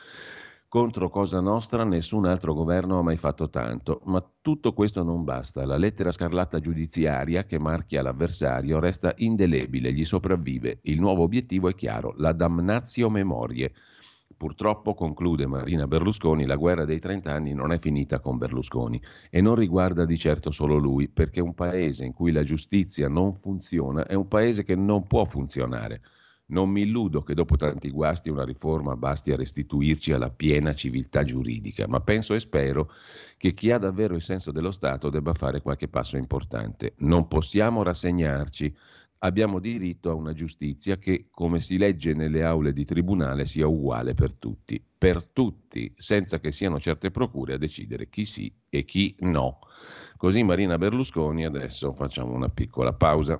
[0.69, 5.65] Contro Cosa Nostra nessun altro governo ha mai fatto tanto, ma tutto questo non basta.
[5.65, 10.77] La lettera scarlatta giudiziaria che marchia l'avversario resta indelebile, gli sopravvive.
[10.83, 13.73] Il nuovo obiettivo è chiaro, la damnatio memorie.
[14.37, 19.01] Purtroppo, conclude Marina Berlusconi, la guerra dei 30 anni non è finita con Berlusconi
[19.31, 23.33] e non riguarda di certo solo lui, perché un paese in cui la giustizia non
[23.33, 26.01] funziona è un paese che non può funzionare.
[26.49, 31.23] Non mi illudo che dopo tanti guasti una riforma basti a restituirci alla piena civiltà
[31.23, 32.91] giuridica, ma penso e spero
[33.37, 36.93] che chi ha davvero il senso dello Stato debba fare qualche passo importante.
[36.97, 38.75] Non possiamo rassegnarci.
[39.19, 44.13] Abbiamo diritto a una giustizia che, come si legge nelle aule di tribunale, sia uguale
[44.13, 44.81] per tutti.
[44.97, 49.59] Per tutti, senza che siano certe procure a decidere chi sì e chi no.
[50.17, 53.39] Così Marina Berlusconi, adesso facciamo una piccola pausa.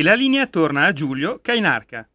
[0.00, 2.08] E la linea torna a Giulio Cainarca.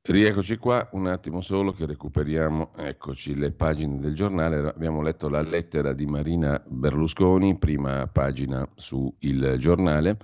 [0.00, 5.42] Rieccoci qua, un attimo solo che recuperiamo, eccoci le pagine del giornale, abbiamo letto la
[5.42, 10.18] lettera di Marina Berlusconi, prima pagina su Il Giornale,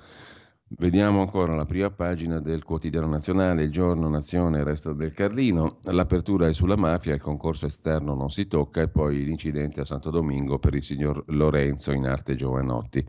[0.70, 5.78] Vediamo ancora la prima pagina del quotidiano nazionale, il giorno, nazione, resto del Carlino.
[5.84, 10.10] L'apertura è sulla mafia, il concorso esterno non si tocca e poi l'incidente a Santo
[10.10, 13.02] Domingo per il signor Lorenzo in arte Giovanotti.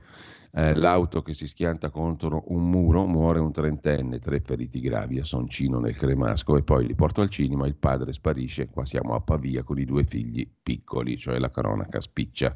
[0.52, 5.24] Eh, l'auto che si schianta contro un muro, muore un trentenne, tre feriti gravi a
[5.24, 9.22] Soncino nel Cremasco e poi li porto al cinema, il padre sparisce, qua siamo a
[9.22, 12.56] Pavia con i due figli piccoli, cioè la cronaca spiccia.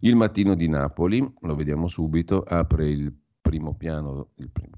[0.00, 4.30] Il mattino di Napoli, lo vediamo subito, apre il primo piano,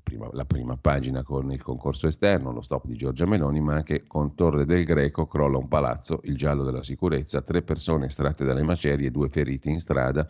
[0.02, 4.06] prima, la prima pagina con il concorso esterno, lo stop di Giorgia Meloni, ma anche
[4.06, 8.62] con Torre del Greco, crolla un palazzo, il giallo della sicurezza, tre persone estratte dalle
[8.62, 10.28] macerie, due feriti in strada,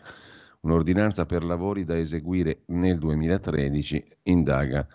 [0.61, 4.87] un'ordinanza per lavori da eseguire nel 2013, indaga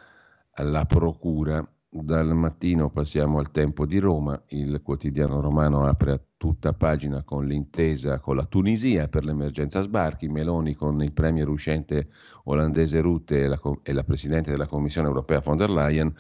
[0.57, 1.67] la Procura.
[1.97, 7.47] Dal mattino passiamo al tempo di Roma, il quotidiano romano apre a tutta pagina con
[7.47, 12.09] l'intesa con la Tunisia per l'emergenza sbarchi, Meloni con il premier uscente
[12.45, 16.13] olandese Rutte e la, e la Presidente della Commissione europea von der Leyen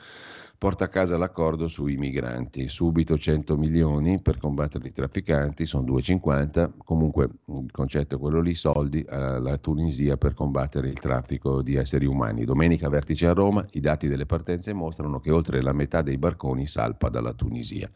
[0.57, 2.69] porta a casa l'accordo sui migranti.
[2.69, 8.55] Subito 100 milioni per combattere i trafficanti, sono 2,50, comunque il concetto è quello lì,
[8.55, 12.45] soldi alla Tunisia per combattere il traffico di esseri umani.
[12.45, 16.67] Domenica vertice a Roma, i dati delle partenze mostrano che oltre la metà dei barconi
[16.67, 17.89] salpa dalla Tunisia.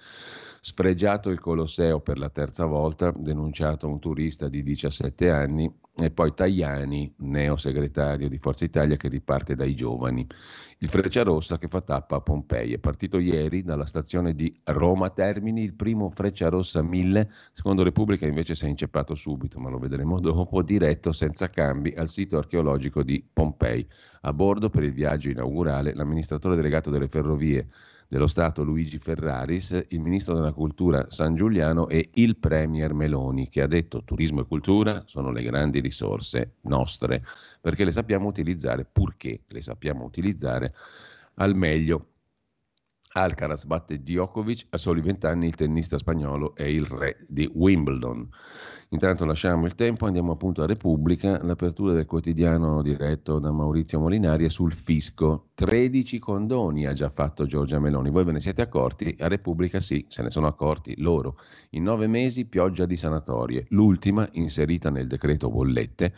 [0.61, 6.33] Sfregiato il Colosseo per la terza volta, denunciato un turista di 17 anni e poi
[6.33, 10.27] Tajani, neo segretario di Forza Italia che riparte dai giovani.
[10.79, 12.73] Il Freccia Rossa che fa tappa a Pompei.
[12.73, 18.27] È partito ieri dalla stazione di Roma Termini il primo Freccia Rossa 1000, secondo Repubblica
[18.27, 23.03] invece si è inceppato subito, ma lo vedremo dopo, diretto senza cambi al sito archeologico
[23.03, 23.85] di Pompei.
[24.23, 27.69] A bordo per il viaggio inaugurale l'amministratore delegato delle ferrovie
[28.09, 33.61] dello Stato Luigi Ferraris, il ministro della cultura San Giuliano e il premier Meloni che
[33.61, 37.23] ha detto turismo e cultura sono le grandi risorse nostre
[37.61, 40.75] perché le sappiamo utilizzare purché le sappiamo utilizzare
[41.35, 42.13] al meglio.
[43.13, 48.29] Alcaraz batte Djokovic, a soli 20 anni il tennista spagnolo è il re di Wimbledon.
[48.91, 54.47] Intanto lasciamo il tempo, andiamo appunto a Repubblica, l'apertura del quotidiano diretto da Maurizio Molinari
[54.47, 55.49] è sul fisco.
[55.53, 58.09] 13 condoni ha già fatto Giorgia Meloni.
[58.09, 59.15] Voi ve ne siete accorti?
[59.21, 61.37] A Repubblica sì, se ne sono accorti loro.
[61.71, 63.67] In nove mesi pioggia di sanatorie.
[63.71, 66.15] L'ultima, inserita nel decreto bollette,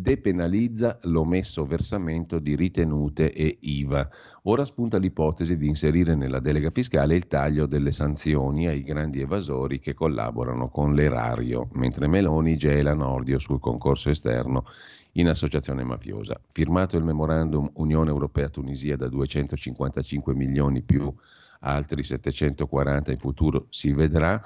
[0.00, 4.08] depenalizza l'omesso versamento di ritenute e IVA.
[4.42, 9.78] Ora spunta l'ipotesi di inserire nella delega fiscale il taglio delle sanzioni ai grandi evasori
[9.78, 14.64] che collaborano con l'erario, mentre Meloni gela Nordio sul concorso esterno
[15.12, 16.40] in associazione mafiosa.
[16.48, 21.12] Firmato il memorandum Unione Europea-Tunisia da 255 milioni più
[21.60, 24.42] altri 740 in futuro si vedrà.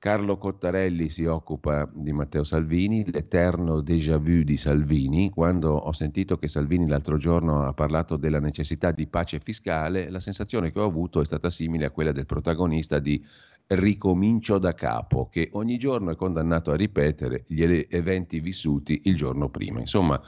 [0.00, 5.28] Carlo Cottarelli si occupa di Matteo Salvini, l'eterno déjà vu di Salvini.
[5.28, 10.20] Quando ho sentito che Salvini l'altro giorno ha parlato della necessità di pace fiscale, la
[10.20, 13.20] sensazione che ho avuto è stata simile a quella del protagonista di
[13.66, 19.48] Ricomincio da capo, che ogni giorno è condannato a ripetere gli eventi vissuti il giorno
[19.48, 19.80] prima.
[19.80, 20.20] Insomma,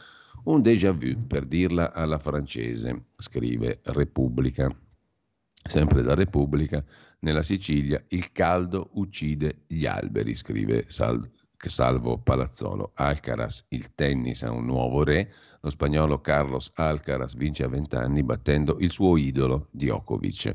[0.46, 4.68] un déjà vu, per dirla alla francese, scrive Repubblica.
[5.62, 6.84] Sempre da Repubblica
[7.20, 12.92] nella Sicilia il caldo uccide gli alberi, scrive Sal- Salvo Palazzolo.
[12.94, 15.30] Alcaraz, il tennis ha un nuovo re.
[15.60, 20.54] Lo spagnolo Carlos Alcaraz vince a 20 anni battendo il suo idolo Djokovic.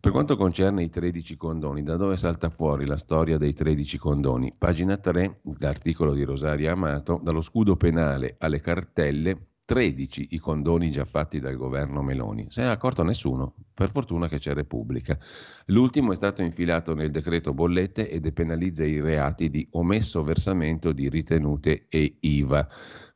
[0.00, 4.54] Per quanto concerne i 13 condoni, da dove salta fuori la storia dei 13 condoni?
[4.56, 11.04] Pagina 3, l'articolo di Rosaria Amato, dallo scudo penale alle cartelle 13 i condoni già
[11.04, 12.46] fatti dal governo Meloni.
[12.50, 15.18] Se ne è accorto nessuno, per fortuna che c'è Repubblica.
[15.66, 21.08] L'ultimo è stato infilato nel decreto bollette e depenalizza i reati di omesso versamento di
[21.08, 22.68] ritenute e IVA.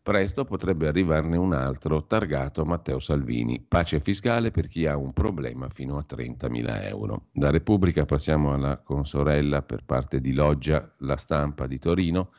[0.02, 3.64] Presto potrebbe arrivarne un altro targato Matteo Salvini.
[3.66, 7.26] Pace fiscale per chi ha un problema fino a 30.000 euro.
[7.30, 12.32] Da Repubblica passiamo alla consorella per parte di Loggia, la stampa di Torino.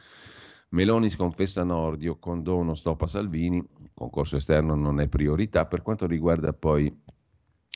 [0.70, 3.62] Meloni sconfessa Nordio, condono stop a Salvini,
[4.02, 5.66] concorso esterno non è priorità.
[5.66, 6.94] Per quanto riguarda poi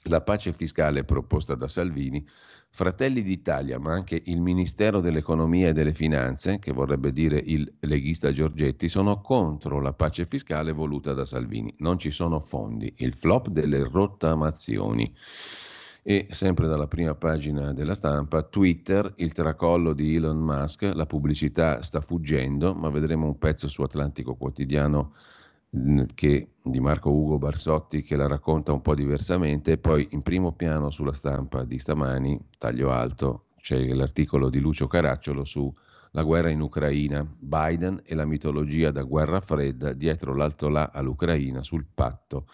[0.08, 2.26] la pace fiscale proposta da Salvini,
[2.70, 8.32] Fratelli d'Italia, ma anche il Ministero dell'Economia e delle Finanze, che vorrebbe dire il leghista
[8.32, 11.74] Giorgetti, sono contro la pace fiscale voluta da Salvini.
[11.78, 15.14] Non ci sono fondi, il flop delle rottamazioni.
[16.08, 21.82] E sempre dalla prima pagina della stampa, Twitter, il tracollo di Elon Musk, la pubblicità
[21.82, 25.14] sta fuggendo, ma vedremo un pezzo su Atlantico Quotidiano
[26.14, 30.90] che, di Marco Ugo Barsotti che la racconta un po' diversamente poi in primo piano
[30.90, 35.74] sulla stampa di stamani, taglio alto, c'è l'articolo di Lucio Caracciolo su
[36.12, 41.62] la guerra in Ucraina, Biden e la mitologia da guerra fredda dietro l'alto là all'Ucraina
[41.62, 42.48] sul patto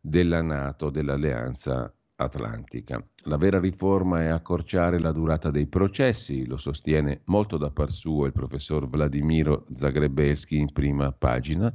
[0.00, 3.04] della Nato, dell'Alleanza Atlantica.
[3.24, 8.24] La vera riforma è accorciare la durata dei processi, lo sostiene molto da par suo
[8.24, 11.70] il professor Vladimiro Zagrebelski in prima pagina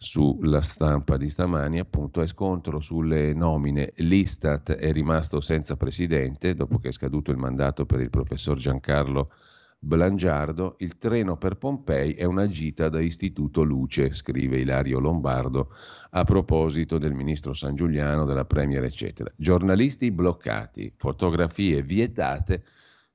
[0.00, 3.92] sulla stampa di stamani, appunto, è scontro sulle nomine.
[3.96, 9.32] L'Istat è rimasto senza presidente dopo che è scaduto il mandato per il professor Giancarlo
[9.80, 10.76] Blangiardo.
[10.78, 15.72] Il treno per Pompei è una gita da Istituto Luce, scrive Ilario Lombardo
[16.10, 19.32] a proposito del ministro San Giuliano, della Premier, eccetera.
[19.36, 22.62] Giornalisti bloccati, fotografie vietate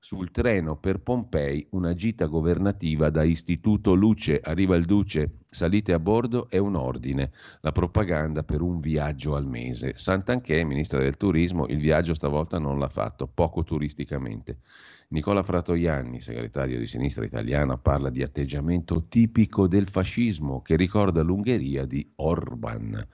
[0.03, 4.41] sul treno per Pompei una gita governativa da Istituto Luce.
[4.43, 7.31] Arriva il Duce, salite a bordo, è un ordine.
[7.61, 9.93] La propaganda per un viaggio al mese.
[9.95, 14.57] Sant'Anché, ministra del turismo, il viaggio stavolta non l'ha fatto, poco turisticamente.
[15.07, 21.85] Nicola Fratoianni, segretario di sinistra italiana, parla di atteggiamento tipico del fascismo che ricorda l'Ungheria
[21.85, 23.07] di Orban.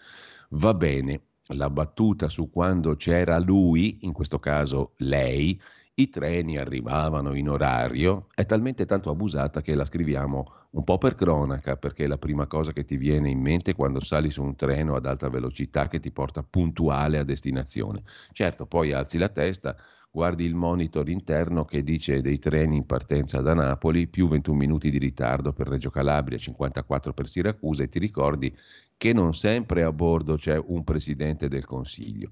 [0.49, 1.21] Va bene,
[1.53, 5.59] la battuta su quando c'era lui, in questo caso lei,
[5.99, 11.15] i treni arrivavano in orario, è talmente tanto abusata che la scriviamo un po' per
[11.15, 14.55] cronaca, perché è la prima cosa che ti viene in mente quando sali su un
[14.55, 18.03] treno ad alta velocità che ti porta puntuale a destinazione.
[18.31, 19.75] Certo, poi alzi la testa,
[20.09, 24.89] guardi il monitor interno che dice dei treni in partenza da Napoli, più 21 minuti
[24.89, 28.55] di ritardo per Reggio Calabria, 54 per Siracusa e ti ricordi
[28.95, 32.29] che non sempre a bordo c'è un presidente del Consiglio.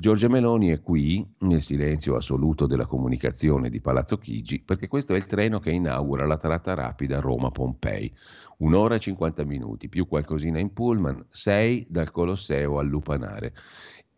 [0.00, 5.16] Giorgia Meloni è qui, nel silenzio assoluto della comunicazione di Palazzo Chigi, perché questo è
[5.16, 8.10] il treno che inaugura la tratta rapida Roma-Pompei.
[8.60, 13.52] Un'ora e 50 minuti, più qualcosina in pullman, sei dal Colosseo al Lupanare.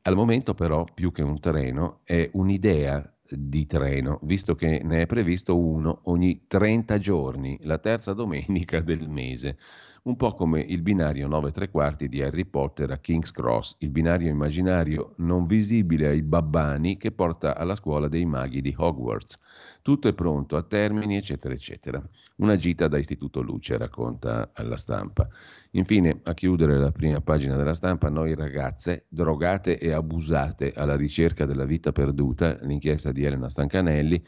[0.03, 5.07] Al momento però, più che un treno, è un'idea di treno, visto che ne è
[5.07, 9.59] previsto uno ogni 30 giorni, la terza domenica del mese
[10.05, 13.90] un po' come il binario 9 3 quarti di Harry Potter a King's Cross, il
[13.90, 19.38] binario immaginario non visibile ai babbani che porta alla scuola dei maghi di Hogwarts.
[19.80, 22.03] Tutto è pronto a termini, eccetera, eccetera.
[22.36, 25.28] Una gita da Istituto Luce, racconta alla stampa.
[25.72, 31.46] Infine, a chiudere la prima pagina della stampa, noi ragazze drogate e abusate alla ricerca
[31.46, 34.24] della vita perduta, l'inchiesta di Elena Stancanelli,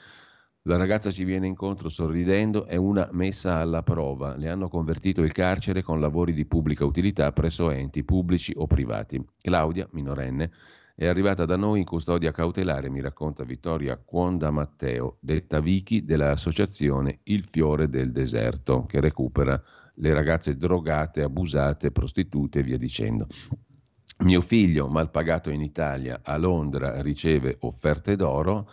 [0.66, 4.34] la ragazza ci viene incontro sorridendo, è una messa alla prova.
[4.36, 9.22] Le hanno convertito il carcere con lavori di pubblica utilità presso enti pubblici o privati.
[9.42, 10.50] Claudia, minorenne,
[10.94, 17.18] è arrivata da noi in custodia cautelare, mi racconta Vittoria Quonda Matteo, detta Vicky dell'associazione
[17.24, 19.62] Il Fiore del Deserto, che recupera
[19.96, 23.26] le ragazze drogate, abusate, prostitute e via dicendo.
[24.20, 28.66] Mio figlio, mal pagato in Italia, a Londra riceve offerte d'oro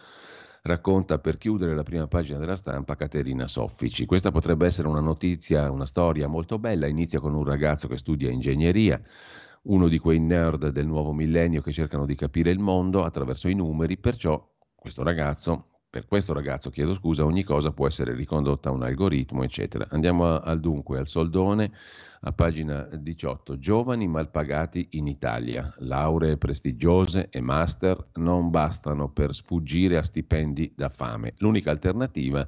[0.63, 4.05] racconta per chiudere la prima pagina della stampa Caterina Soffici.
[4.05, 8.29] Questa potrebbe essere una notizia, una storia molto bella, inizia con un ragazzo che studia
[8.29, 9.01] ingegneria,
[9.63, 13.55] uno di quei nerd del nuovo millennio che cercano di capire il mondo attraverso i
[13.55, 18.71] numeri, perciò questo ragazzo per questo ragazzo, chiedo scusa, ogni cosa può essere ricondotta a
[18.71, 19.85] un algoritmo, eccetera.
[19.89, 21.69] Andiamo al dunque, al soldone,
[22.21, 23.57] a pagina 18.
[23.57, 25.69] Giovani malpagati in Italia.
[25.79, 31.33] Lauree prestigiose e master non bastano per sfuggire a stipendi da fame.
[31.39, 32.47] L'unica alternativa è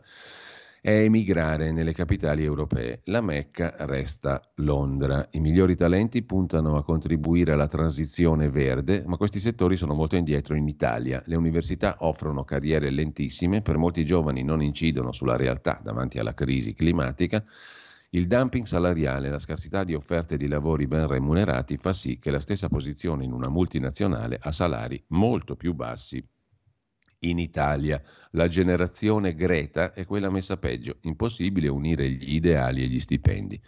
[0.83, 3.03] è emigrare nelle capitali europee.
[3.05, 5.25] La Mecca resta Londra.
[5.31, 10.57] I migliori talenti puntano a contribuire alla transizione verde, ma questi settori sono molto indietro
[10.57, 11.23] in Italia.
[11.25, 16.73] Le università offrono carriere lentissime, per molti giovani non incidono sulla realtà davanti alla crisi
[16.73, 17.41] climatica.
[18.09, 22.29] Il dumping salariale e la scarsità di offerte di lavori ben remunerati fa sì che
[22.29, 26.21] la stessa posizione in una multinazionale ha salari molto più bassi
[27.23, 28.01] in Italia.
[28.31, 33.61] La generazione Greta è quella messa peggio, impossibile unire gli ideali e gli stipendi.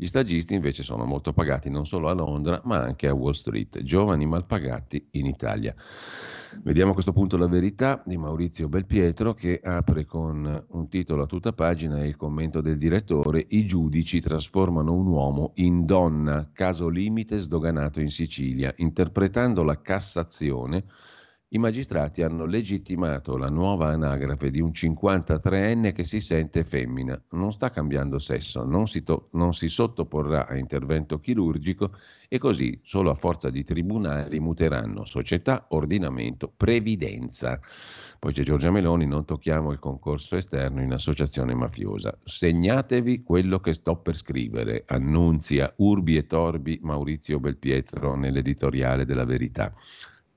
[0.00, 3.82] Gli stagisti invece sono molto pagati non solo a Londra ma anche a Wall Street,
[3.82, 5.74] giovani mal pagati in Italia.
[6.62, 11.26] Vediamo a questo punto la verità di Maurizio Belpietro che apre con un titolo a
[11.26, 16.88] tutta pagina e il commento del direttore I giudici trasformano un uomo in donna, caso
[16.88, 20.84] limite sdoganato in Sicilia, interpretando la Cassazione
[21.52, 27.50] i magistrati hanno legittimato la nuova anagrafe di un 53enne che si sente femmina, non
[27.50, 31.92] sta cambiando sesso, non si, to- non si, sottoporrà a intervento chirurgico
[32.28, 37.58] e così, solo a forza di tribunali, muteranno società, ordinamento, previdenza.
[38.20, 42.16] Poi c'è Giorgia Meloni, non tocchiamo il concorso esterno in associazione mafiosa.
[42.22, 49.74] Segnatevi quello che sto per scrivere, annunzia Urbi e Torbi Maurizio Belpietro nell'editoriale della Verità.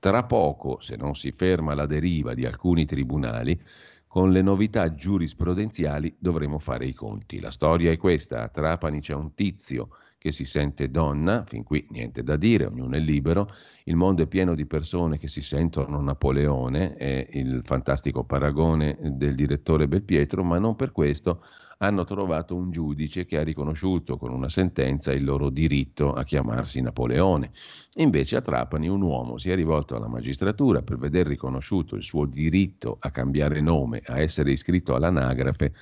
[0.04, 3.58] Tra poco, se non si ferma la deriva di alcuni tribunali,
[4.06, 7.40] con le novità giurisprudenziali dovremo fare i conti.
[7.40, 9.88] La storia è questa, a Trapani c'è un tizio
[10.18, 13.48] che si sente donna, fin qui niente da dire, ognuno è libero,
[13.84, 19.34] il mondo è pieno di persone che si sentono Napoleone, è il fantastico paragone del
[19.34, 21.42] direttore Belpietro, ma non per questo
[21.78, 26.80] hanno trovato un giudice che ha riconosciuto con una sentenza il loro diritto a chiamarsi
[26.80, 27.50] Napoleone.
[27.96, 32.26] Invece a Trapani un uomo si è rivolto alla magistratura per veder riconosciuto il suo
[32.26, 35.72] diritto a cambiare nome, a essere iscritto all'anagrafe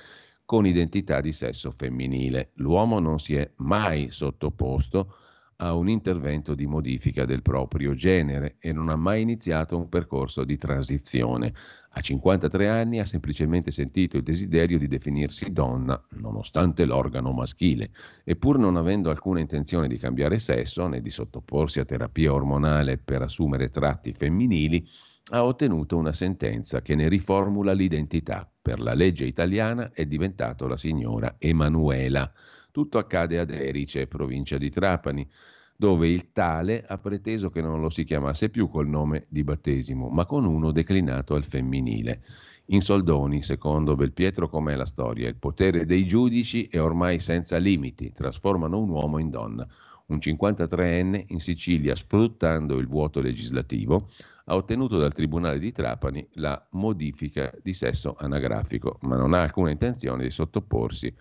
[0.45, 2.51] con identità di sesso femminile.
[2.55, 5.15] L'uomo non si è mai sottoposto
[5.57, 10.43] a un intervento di modifica del proprio genere e non ha mai iniziato un percorso
[10.43, 11.53] di transizione.
[11.95, 17.91] A 53 anni ha semplicemente sentito il desiderio di definirsi donna, nonostante l'organo maschile,
[18.23, 22.97] e pur non avendo alcuna intenzione di cambiare sesso né di sottoporsi a terapia ormonale
[22.97, 24.83] per assumere tratti femminili,
[25.31, 28.51] ha ottenuto una sentenza che ne riformula l'identità.
[28.59, 32.31] Per la legge italiana è diventato la signora Emanuela.
[32.71, 35.29] Tutto accade ad Erice, provincia di Trapani,
[35.75, 40.09] dove il tale ha preteso che non lo si chiamasse più col nome di battesimo,
[40.09, 42.21] ma con uno declinato al femminile.
[42.67, 45.27] In soldoni, secondo Belpietro, com'è la storia?
[45.27, 49.67] Il potere dei giudici è ormai senza limiti, trasformano un uomo in donna.
[50.05, 54.09] Un 53enne in Sicilia, sfruttando il vuoto legislativo,
[54.45, 59.71] ha ottenuto dal Tribunale di Trapani la modifica di sesso anagrafico, ma non ha alcuna
[59.71, 61.13] intenzione di sottoporsi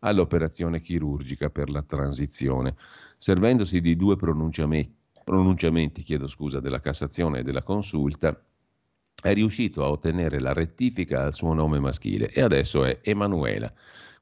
[0.00, 2.76] all'operazione chirurgica per la transizione,
[3.18, 8.40] servendosi di due pronunciamenti, pronunciamenti scusa, della Cassazione e della Consulta,
[9.20, 13.70] è riuscito a ottenere la rettifica al suo nome maschile e adesso è Emanuela.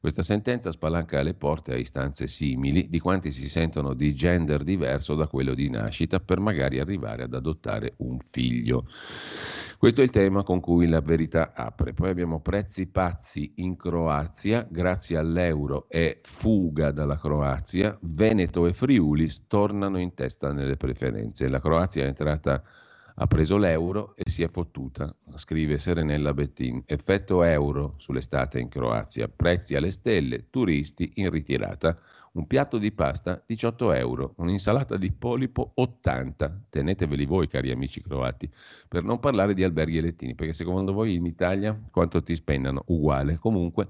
[0.07, 5.17] Questa sentenza spalanca le porte a istanze simili di quanti si sentono di gender diverso
[5.17, 8.87] da quello di nascita per magari arrivare ad adottare un figlio.
[9.77, 11.93] Questo è il tema con cui la verità apre.
[11.93, 19.29] Poi abbiamo prezzi pazzi in Croazia, grazie all'euro e fuga dalla Croazia, Veneto e Friuli
[19.49, 21.49] tornano in testa nelle preferenze.
[21.49, 22.63] La Croazia è entrata
[23.19, 26.83] ha preso l'euro e si è fottuta, scrive Serenella Bettin.
[26.85, 31.99] Effetto euro sull'estate in Croazia, prezzi alle stelle, turisti in ritirata.
[32.33, 36.65] Un piatto di pasta 18 euro, un'insalata di polipo 80.
[36.69, 38.51] Teneteveli voi, cari amici croati,
[38.87, 42.83] per non parlare di alberghi e lettini, perché secondo voi in Italia quanto ti spennano?
[42.89, 43.39] Uguale.
[43.39, 43.89] Comunque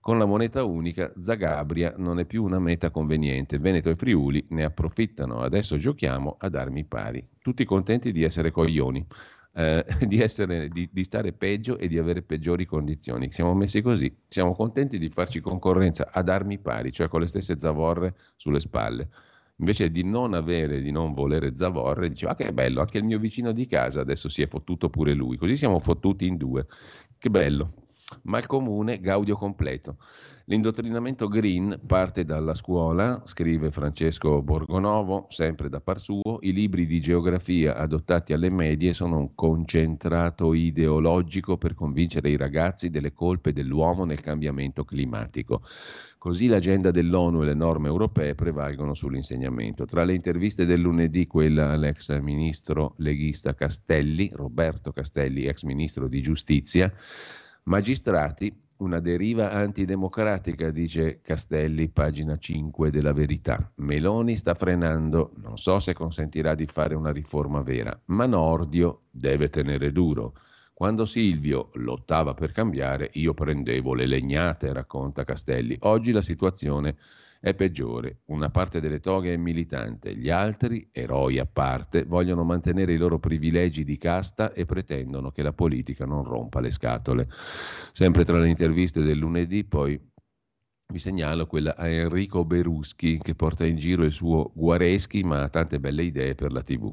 [0.00, 4.64] con la moneta unica Zagabria non è più una meta conveniente, Veneto e Friuli ne
[4.64, 9.04] approfittano, adesso giochiamo ad armi pari, tutti contenti di essere coglioni,
[9.54, 14.16] eh, di, essere, di, di stare peggio e di avere peggiori condizioni, siamo messi così,
[14.28, 19.08] siamo contenti di farci concorrenza ad armi pari, cioè con le stesse zavorre sulle spalle.
[19.60, 23.18] Invece di non avere, di non volere zavorre, diceva ah, che bello, anche il mio
[23.18, 26.66] vicino di casa adesso si è fottuto pure lui, così siamo fottuti in due,
[27.18, 27.87] che bello
[28.22, 29.96] ma il comune gaudio completo.
[30.46, 37.02] L'indottrinamento green parte dalla scuola, scrive Francesco Borgonovo, sempre da par suo, i libri di
[37.02, 44.06] geografia adottati alle medie sono un concentrato ideologico per convincere i ragazzi delle colpe dell'uomo
[44.06, 45.60] nel cambiamento climatico.
[46.16, 49.84] Così l'agenda dell'ONU e le norme europee prevalgono sull'insegnamento.
[49.84, 56.22] Tra le interviste del lunedì, quella all'ex ministro leghista Castelli, Roberto Castelli, ex ministro di
[56.22, 56.90] giustizia,
[57.64, 63.72] Magistrati, una deriva antidemocratica, dice Castelli, pagina 5 della verità.
[63.76, 69.48] Meloni sta frenando, non so se consentirà di fare una riforma vera, ma Nordio deve
[69.48, 70.34] tenere duro.
[70.72, 75.76] Quando Silvio lottava per cambiare, io prendevo le legnate, racconta Castelli.
[75.80, 76.94] Oggi la situazione è
[77.40, 78.20] è peggiore.
[78.26, 83.18] Una parte delle toghe è militante, gli altri, eroi a parte, vogliono mantenere i loro
[83.18, 87.26] privilegi di casta e pretendono che la politica non rompa le scatole.
[87.92, 90.00] Sempre tra le interviste del lunedì, poi
[90.90, 95.48] vi segnalo quella a Enrico Beruschi che porta in giro il suo Guareschi, ma ha
[95.48, 96.92] tante belle idee per la TV.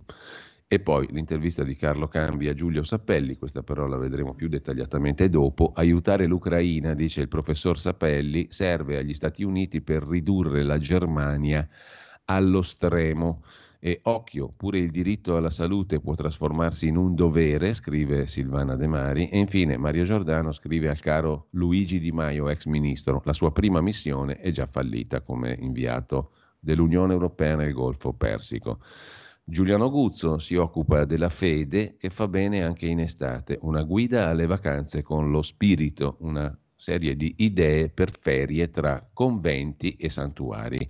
[0.67, 5.29] E poi l'intervista di Carlo Cambi a Giulio Sappelli, questa però la vedremo più dettagliatamente
[5.29, 5.71] dopo.
[5.75, 11.67] Aiutare l'Ucraina, dice il professor Sappelli, serve agli Stati Uniti per ridurre la Germania
[12.25, 13.43] allo stremo.
[13.79, 18.87] E occhio, pure il diritto alla salute può trasformarsi in un dovere, scrive Silvana De
[18.87, 19.29] Mari.
[19.29, 23.81] E infine Mario Giordano scrive al caro Luigi Di Maio, ex ministro, la sua prima
[23.81, 28.79] missione è già fallita come inviato dell'Unione Europea nel Golfo Persico.
[29.47, 34.47] Giuliano Guzzo si occupa della fede che fa bene anche in estate, una guida alle
[34.47, 40.89] vacanze con lo spirito, una serie di idee per ferie tra conventi e santuari.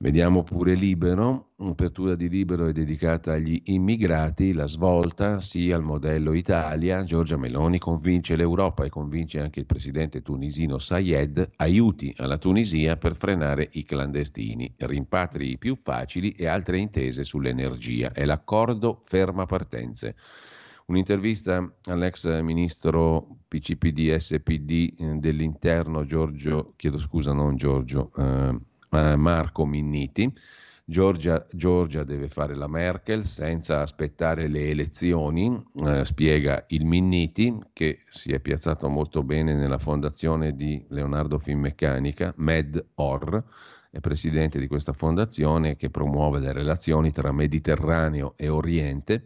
[0.00, 6.34] Vediamo pure Libero, l'apertura di Libero è dedicata agli immigrati, la svolta sia al modello
[6.34, 12.96] Italia, Giorgia Meloni convince l'Europa e convince anche il presidente tunisino Sayed, aiuti alla Tunisia
[12.96, 18.12] per frenare i clandestini, rimpatri più facili e altre intese sull'energia.
[18.12, 20.14] È l'accordo ferma partenze.
[20.86, 28.56] Un'intervista all'ex ministro PCPD SPD eh, dell'interno Giorgio, chiedo scusa, non Giorgio, eh,
[28.90, 30.32] eh, Marco Minniti.
[30.84, 38.00] Giorgia, Giorgia, deve fare la Merkel senza aspettare le elezioni, eh, spiega il Minniti, che
[38.08, 43.44] si è piazzato molto bene nella fondazione di Leonardo Finmeccanica, MedOr,
[43.90, 49.24] è presidente di questa fondazione che promuove le relazioni tra Mediterraneo e Oriente.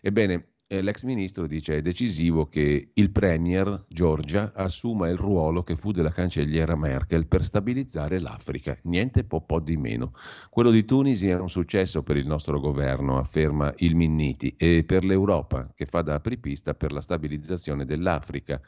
[0.00, 5.76] Ebbene, eh, l'ex ministro dice è decisivo che il premier Giorgia assuma il ruolo che
[5.76, 10.12] fu della cancelliera Merkel per stabilizzare l'Africa, niente po', po' di meno.
[10.50, 15.04] Quello di Tunisi è un successo per il nostro governo, afferma il Minniti, e per
[15.04, 18.60] l'Europa che fa da apripista per la stabilizzazione dell'Africa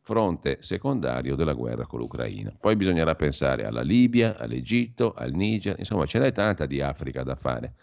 [0.00, 2.54] fronte secondario della guerra con l'Ucraina.
[2.60, 7.34] Poi bisognerà pensare alla Libia, all'Egitto, al Niger, insomma ce n'è tanta di Africa da
[7.34, 7.74] fare,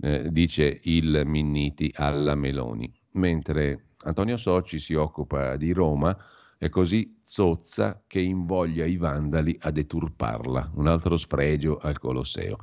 [0.00, 6.16] eh, dice il Minniti alla Meloni mentre Antonio Soci si occupa di Roma,
[6.60, 12.58] è così zozza che invoglia i vandali a deturparla, un altro sfregio al Colosseo.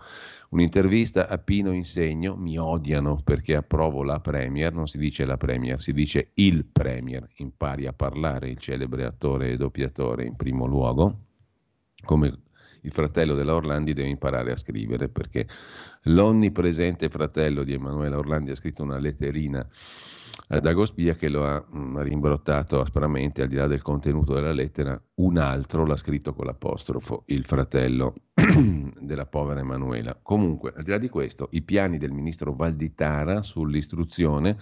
[0.49, 5.81] Un'intervista a Pino Insegno, mi odiano perché approvo la Premier, non si dice la Premier,
[5.81, 11.21] si dice il Premier, impari a parlare il celebre attore e doppiatore in primo luogo,
[12.05, 12.41] come
[12.81, 15.47] il fratello della Orlandi deve imparare a scrivere perché
[16.03, 19.67] l'onnipresente fratello di Emanuela Orlandi ha scritto una letterina
[20.49, 24.99] ad Agospia che lo ha mm, rimbrottato aspramente al di là del contenuto della lettera,
[25.15, 28.13] un altro l'ha scritto con l'apostrofo, il fratello
[28.99, 30.17] della povera Emanuela.
[30.21, 34.57] Comunque, al di là di questo, i piani del ministro Valditara sull'istruzione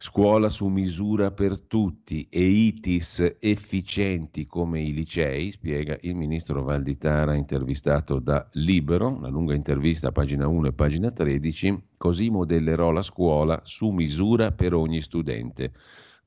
[0.00, 7.34] scuola su misura per tutti e ITIS efficienti come i licei, spiega il ministro Valditara
[7.34, 13.02] intervistato da Libero, una lunga intervista a pagina 1 e pagina 13, così modellerò la
[13.02, 15.72] scuola su misura per ogni studente.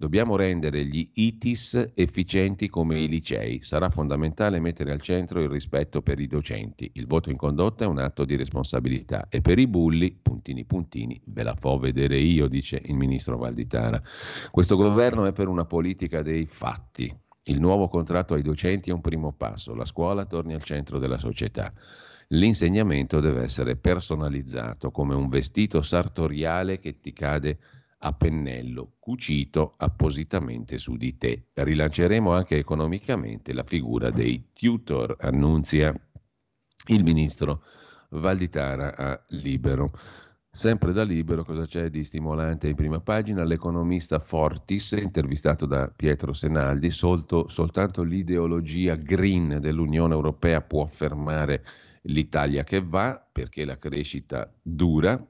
[0.02, 3.62] Dobbiamo rendere gli ITIS efficienti come i licei.
[3.62, 6.89] Sarà fondamentale mettere al centro il rispetto per i docenti.
[6.95, 11.22] Il voto in condotta è un atto di responsabilità e per i bulli, puntini puntini,
[11.26, 14.02] ve la fo vedere io, dice il ministro Valditara.
[14.49, 17.16] Questo governo è per una politica dei fatti.
[17.43, 19.76] Il nuovo contratto ai docenti è un primo passo.
[19.76, 21.72] La scuola torni al centro della società.
[22.30, 27.60] L'insegnamento deve essere personalizzato come un vestito sartoriale che ti cade
[28.04, 31.49] a pennello, cucito appositamente su di te.
[31.54, 35.93] Rilanceremo anche economicamente la figura dei tutor, annunzia
[36.88, 37.64] il ministro
[38.10, 39.91] Valditara a Libero.
[40.54, 43.43] Sempre da Libero, cosa c'è di stimolante in prima pagina?
[43.45, 51.64] L'economista Fortis, intervistato da Pietro Senaldi, solto, soltanto l'ideologia green dell'Unione Europea può fermare
[52.06, 55.24] l'Italia che va, perché la crescita dura,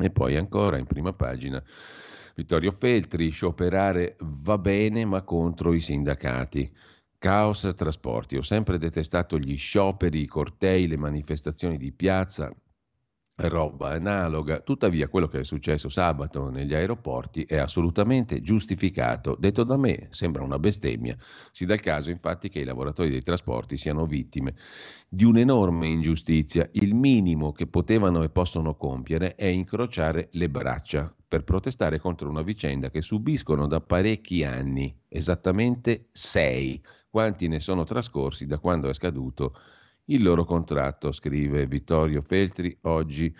[0.00, 1.62] e poi ancora in prima pagina
[2.34, 6.72] Vittorio Feltri, scioperare va bene ma contro i sindacati.
[7.18, 8.36] Caos trasporti.
[8.36, 12.50] Ho sempre detestato gli scioperi, i cortei, le manifestazioni di piazza,
[13.48, 14.60] roba analoga.
[14.60, 19.36] Tuttavia quello che è successo sabato negli aeroporti è assolutamente giustificato.
[19.38, 21.16] Detto da me sembra una bestemmia.
[21.50, 24.54] Si dà il caso infatti che i lavoratori dei trasporti siano vittime
[25.08, 26.68] di un'enorme ingiustizia.
[26.72, 32.42] Il minimo che potevano e possono compiere è incrociare le braccia per protestare contro una
[32.42, 36.82] vicenda che subiscono da parecchi anni, esattamente sei.
[37.08, 39.54] Quanti ne sono trascorsi da quando è scaduto
[40.10, 43.34] il loro contratto, scrive Vittorio Feltri, oggi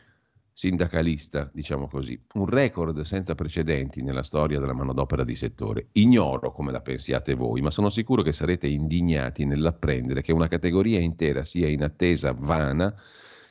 [0.53, 2.21] sindacalista, diciamo così.
[2.35, 5.89] Un record senza precedenti nella storia della manodopera di settore.
[5.93, 11.01] Ignoro come la pensiate voi, ma sono sicuro che sarete indignati nell'apprendere che una categoria
[11.01, 12.95] intera sia in attesa vana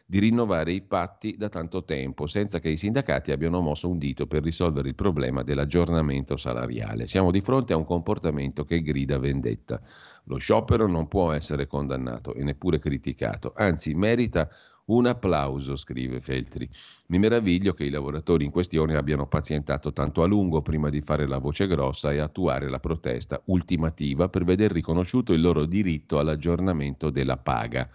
[0.10, 4.26] di rinnovare i patti da tanto tempo, senza che i sindacati abbiano mosso un dito
[4.26, 7.06] per risolvere il problema dell'aggiornamento salariale.
[7.06, 9.80] Siamo di fronte a un comportamento che grida vendetta.
[10.24, 14.50] Lo sciopero non può essere condannato e neppure criticato, anzi merita
[14.90, 16.68] un applauso, scrive Feltri.
[17.08, 21.28] Mi meraviglio che i lavoratori in questione abbiano pazientato tanto a lungo prima di fare
[21.28, 27.10] la voce grossa e attuare la protesta ultimativa per veder riconosciuto il loro diritto all'aggiornamento
[27.10, 27.90] della paga.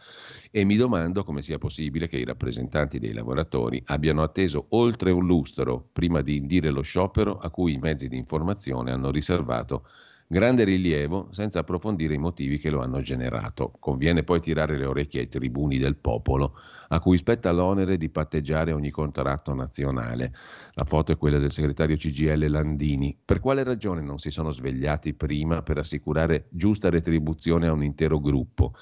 [0.51, 5.27] E mi domando come sia possibile che i rappresentanti dei lavoratori abbiano atteso oltre un
[5.27, 9.85] lustro prima di indire lo sciopero a cui i mezzi di informazione hanno riservato
[10.27, 13.73] grande rilievo senza approfondire i motivi che lo hanno generato.
[13.79, 16.57] Conviene poi tirare le orecchie ai tribuni del popolo,
[16.89, 20.33] a cui spetta l'onere di patteggiare ogni contratto nazionale.
[20.75, 23.17] La foto è quella del segretario CGL Landini.
[23.25, 28.21] Per quale ragione non si sono svegliati prima per assicurare giusta retribuzione a un intero
[28.21, 28.75] gruppo?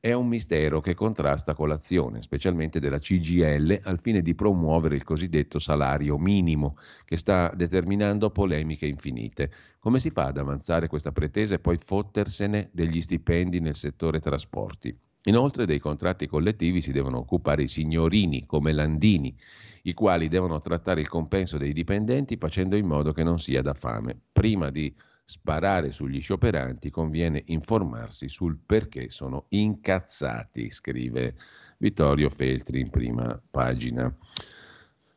[0.00, 5.02] È un mistero che contrasta con l'azione, specialmente della CGL, al fine di promuovere il
[5.02, 9.50] cosiddetto salario minimo, che sta determinando polemiche infinite.
[9.80, 14.96] Come si fa ad avanzare questa pretesa e poi fottersene degli stipendi nel settore trasporti?
[15.24, 19.36] Inoltre dei contratti collettivi si devono occupare i signorini come Landini,
[19.82, 23.74] i quali devono trattare il compenso dei dipendenti facendo in modo che non sia da
[23.74, 24.16] fame.
[24.30, 24.94] Prima di
[25.30, 31.34] sparare sugli scioperanti conviene informarsi sul perché sono incazzati, scrive
[31.76, 34.10] Vittorio Feltri in prima pagina.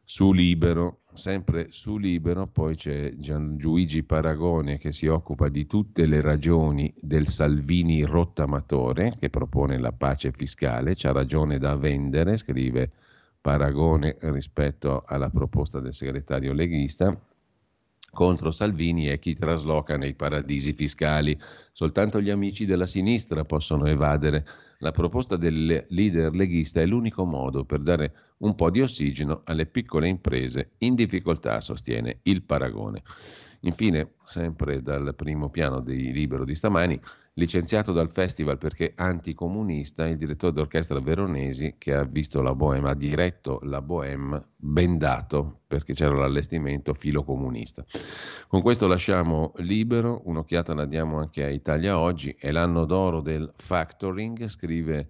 [0.03, 6.19] Su Libero, sempre su Libero, poi c'è Gianluigi Paragone che si occupa di tutte le
[6.19, 12.91] ragioni del Salvini rottamatore che propone la pace fiscale, c'ha ragione da vendere, scrive
[13.39, 17.09] Paragone rispetto alla proposta del segretario leghista
[18.11, 21.37] contro Salvini è chi trasloca nei paradisi fiscali.
[21.71, 24.45] Soltanto gli amici della sinistra possono evadere.
[24.79, 29.65] La proposta del leader leghista è l'unico modo per dare un po' di ossigeno alle
[29.65, 33.01] piccole imprese in difficoltà, sostiene il paragone.
[33.61, 36.99] Infine, sempre dal primo piano di Libero di stamani,
[37.35, 42.95] licenziato dal festival perché anticomunista, il direttore d'orchestra Veronesi che ha visto la Bohème, ha
[42.95, 47.85] diretto la Bohème bendato perché c'era l'allestimento filo comunista.
[48.47, 53.51] Con questo lasciamo libero, un'occhiata la diamo anche a Italia Oggi, è l'anno d'oro del
[53.55, 55.07] factoring, scrive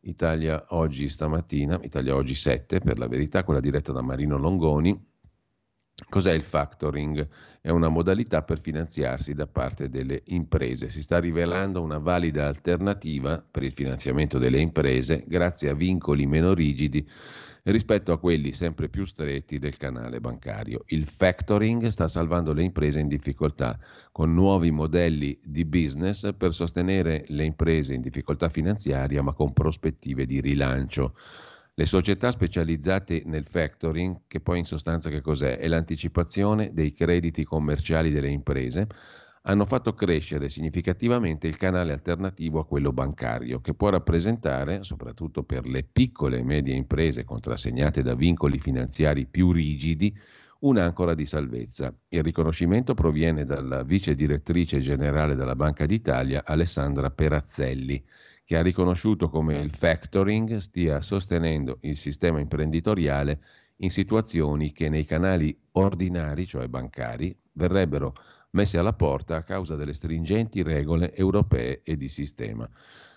[0.00, 5.14] Italia Oggi stamattina, Italia Oggi 7 per la verità, quella diretta da Marino Longoni,
[6.10, 7.26] Cos'è il factoring?
[7.58, 10.90] È una modalità per finanziarsi da parte delle imprese.
[10.90, 16.52] Si sta rivelando una valida alternativa per il finanziamento delle imprese grazie a vincoli meno
[16.52, 17.08] rigidi
[17.62, 20.84] rispetto a quelli sempre più stretti del canale bancario.
[20.88, 23.78] Il factoring sta salvando le imprese in difficoltà
[24.12, 30.26] con nuovi modelli di business per sostenere le imprese in difficoltà finanziaria ma con prospettive
[30.26, 31.14] di rilancio.
[31.78, 35.58] Le società specializzate nel factoring, che poi in sostanza che cos'è?
[35.58, 38.86] È l'anticipazione dei crediti commerciali delle imprese,
[39.42, 45.66] hanno fatto crescere significativamente il canale alternativo a quello bancario, che può rappresentare, soprattutto per
[45.66, 50.16] le piccole e medie imprese contrassegnate da vincoli finanziari più rigidi,
[50.60, 51.94] un'ancora di salvezza.
[52.08, 58.02] Il riconoscimento proviene dalla vice direttrice generale della Banca d'Italia, Alessandra Perazzelli
[58.46, 63.40] che ha riconosciuto come il factoring stia sostenendo il sistema imprenditoriale
[63.78, 68.14] in situazioni che nei canali ordinari, cioè bancari, verrebbero
[68.50, 72.70] messe alla porta a causa delle stringenti regole europee e di sistema.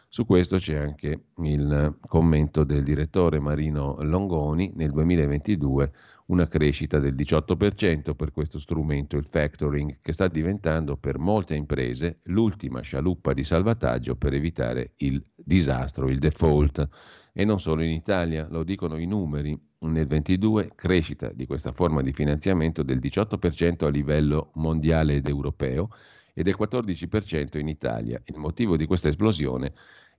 [0.08, 5.92] Su questo c'è anche il commento del direttore Marino Longoni nel 2022
[6.30, 12.20] una crescita del 18% per questo strumento, il factoring, che sta diventando per molte imprese
[12.26, 16.88] l'ultima scialuppa di salvataggio per evitare il disastro, il default.
[17.34, 19.60] E non solo in Italia, lo dicono i numeri.
[19.82, 25.90] Nel 2022 crescita di questa forma di finanziamento del 18% a livello mondiale ed europeo
[26.34, 28.22] e del 14% in Italia.
[28.26, 29.74] Il motivo di questa esplosione è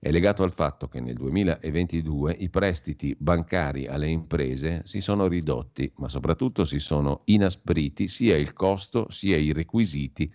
[0.09, 6.09] legato al fatto che nel 2022 i prestiti bancari alle imprese si sono ridotti, ma
[6.09, 10.33] soprattutto si sono inaspriti sia il costo sia i requisiti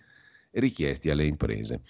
[0.51, 1.81] richiesti alle imprese.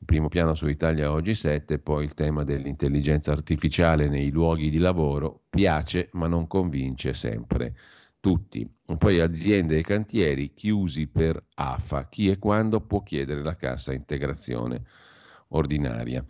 [0.00, 4.78] Il primo piano su Italia Oggi 7, poi il tema dell'intelligenza artificiale nei luoghi di
[4.78, 7.76] lavoro, piace ma non convince sempre
[8.18, 8.68] tutti.
[8.98, 14.82] Poi aziende e cantieri chiusi per AFA, chi e quando può chiedere la cassa integrazione
[15.48, 16.24] ordinaria.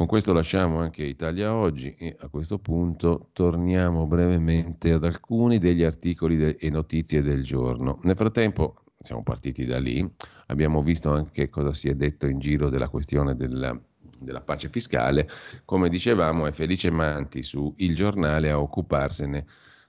[0.00, 5.82] Con questo lasciamo anche Italia Oggi e a questo punto torniamo brevemente ad alcuni degli
[5.82, 8.00] articoli de- e notizie del giorno.
[8.04, 10.10] Nel frattempo siamo partiti da lì,
[10.46, 13.78] abbiamo visto anche cosa si è detto in giro della questione della,
[14.18, 15.28] della pace fiscale.
[15.66, 19.44] Come dicevamo è Felice Manti su Il Giornale a occuparsene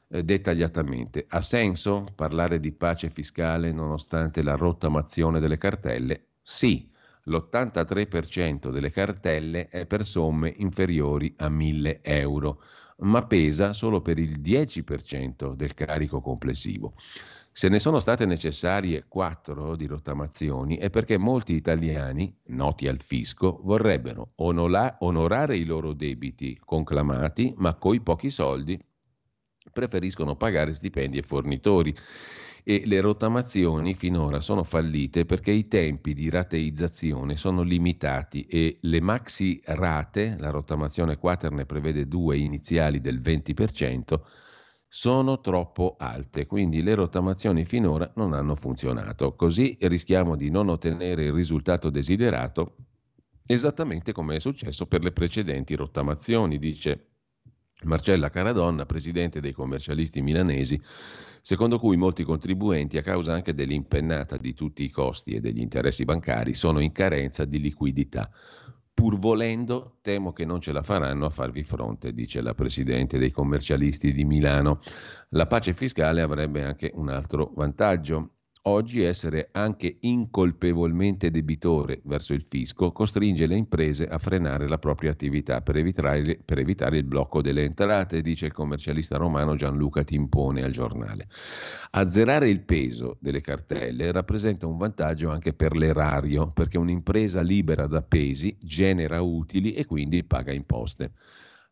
[0.09, 1.23] eh, dettagliatamente.
[1.25, 6.31] Ha senso parlare di pace fiscale nonostante la rottamazione delle cartelle?
[6.41, 6.90] Sì
[7.23, 12.61] l'83% delle cartelle è per somme inferiori a 1000 euro,
[12.99, 16.93] ma pesa solo per il 10% del carico complessivo.
[17.53, 23.59] Se ne sono state necessarie 4 di rottamazioni è perché molti italiani, noti al fisco,
[23.63, 28.79] vorrebbero onorare i loro debiti conclamati, ma coi pochi soldi
[29.73, 31.93] preferiscono pagare stipendi e fornitori
[32.63, 39.01] e le rottamazioni finora sono fallite perché i tempi di rateizzazione sono limitati e le
[39.01, 44.19] maxi rate, la rottamazione quater ne prevede due iniziali del 20%,
[44.87, 49.35] sono troppo alte, quindi le rottamazioni finora non hanno funzionato.
[49.35, 52.75] Così rischiamo di non ottenere il risultato desiderato,
[53.45, 57.11] esattamente come è successo per le precedenti rottamazioni, dice
[57.83, 60.79] Marcella Caradonna, presidente dei commercialisti milanesi,
[61.41, 66.05] secondo cui molti contribuenti, a causa anche dell'impennata di tutti i costi e degli interessi
[66.05, 68.29] bancari, sono in carenza di liquidità.
[68.93, 73.31] Pur volendo, temo che non ce la faranno a farvi fronte, dice la Presidente dei
[73.31, 74.79] commercialisti di Milano.
[75.29, 78.40] La pace fiscale avrebbe anche un altro vantaggio.
[78.65, 85.09] Oggi essere anche incolpevolmente debitore verso il fisco costringe le imprese a frenare la propria
[85.09, 90.61] attività per evitare, per evitare, il blocco delle entrate, dice il commercialista romano Gianluca Timpone
[90.61, 91.27] al giornale.
[91.89, 98.03] Azzerare il peso delle cartelle rappresenta un vantaggio anche per l'erario, perché un'impresa libera da
[98.03, 101.13] pesi genera utili e quindi paga imposte.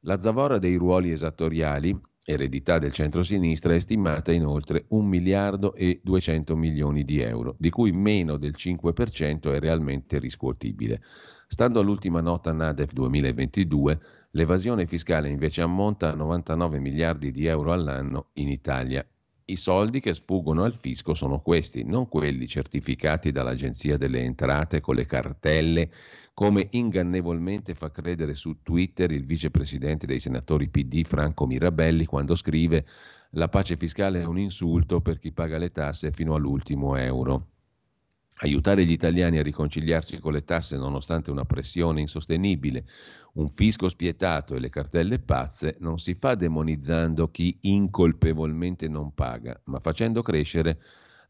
[0.02, 1.96] La zavorra dei ruoli esattoriali
[2.32, 7.72] eredità del centro-sinistra è stimata in oltre 1 miliardo e 200 milioni di euro, di
[7.72, 11.02] cui meno del 5% è realmente riscuotibile.
[11.48, 14.00] Stando all'ultima nota NADEF 2022,
[14.32, 19.04] l'evasione fiscale invece ammonta a 99 miliardi di euro all'anno in Italia
[19.50, 24.96] i soldi che sfuggono al fisco sono questi, non quelli certificati dall'Agenzia delle Entrate con
[24.96, 25.90] le cartelle,
[26.40, 32.86] come ingannevolmente fa credere su Twitter il vicepresidente dei senatori PD Franco Mirabelli quando scrive
[33.32, 37.48] la pace fiscale è un insulto per chi paga le tasse fino all'ultimo euro.
[38.38, 42.86] Aiutare gli italiani a riconciliarsi con le tasse nonostante una pressione insostenibile,
[43.34, 49.60] un fisco spietato e le cartelle pazze non si fa demonizzando chi incolpevolmente non paga,
[49.66, 50.80] ma facendo crescere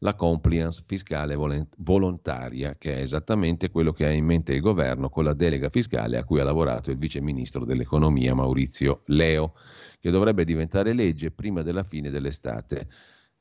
[0.02, 5.24] la compliance fiscale volontaria, che è esattamente quello che ha in mente il governo con
[5.24, 9.54] la delega fiscale a cui ha lavorato il vice ministro dell'economia Maurizio Leo,
[9.98, 12.88] che dovrebbe diventare legge prima della fine dell'estate.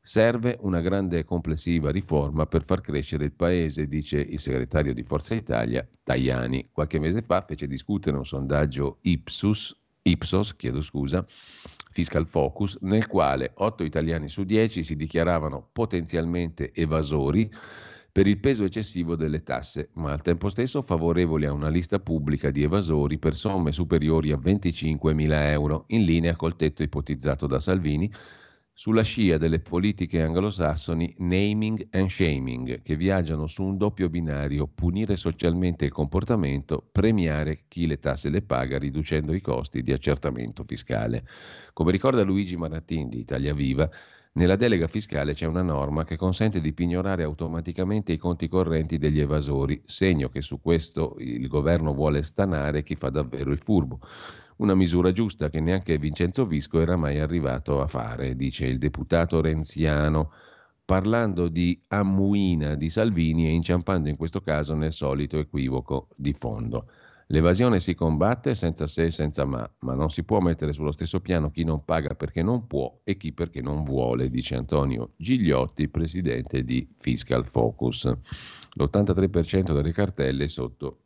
[0.01, 5.03] Serve una grande e complessiva riforma per far crescere il paese, dice il segretario di
[5.03, 6.70] Forza Italia Tajani.
[6.72, 11.26] Qualche mese fa fece discutere un sondaggio Ipsos, Ipsos chiedo scusa,
[11.90, 17.52] Fiscal Focus, nel quale 8 italiani su 10 si dichiaravano potenzialmente evasori
[18.12, 22.50] per il peso eccessivo delle tasse, ma al tempo stesso favorevoli a una lista pubblica
[22.50, 28.12] di evasori per somme superiori a 25.000 euro, in linea col tetto ipotizzato da Salvini,
[28.80, 35.18] sulla scia delle politiche anglosassoni naming and shaming, che viaggiano su un doppio binario, punire
[35.18, 41.26] socialmente il comportamento, premiare chi le tasse le paga, riducendo i costi di accertamento fiscale.
[41.74, 43.90] Come ricorda Luigi Marattin di Italia Viva,
[44.32, 49.20] nella delega fiscale c'è una norma che consente di pignorare automaticamente i conti correnti degli
[49.20, 54.00] evasori, segno che su questo il governo vuole stanare chi fa davvero il furbo.
[54.60, 59.39] Una misura giusta che neanche Vincenzo Visco era mai arrivato a fare, dice il deputato
[59.39, 60.34] renziano,
[60.84, 66.89] parlando di ammuina di Salvini e inciampando in questo caso nel solito equivoco di fondo.
[67.28, 71.22] L'evasione si combatte senza se e senza ma, ma non si può mettere sullo stesso
[71.22, 75.88] piano chi non paga perché non può e chi perché non vuole, dice Antonio Gigliotti,
[75.88, 78.12] presidente di Fiscal Focus.
[78.74, 81.03] L'83% delle cartelle sotto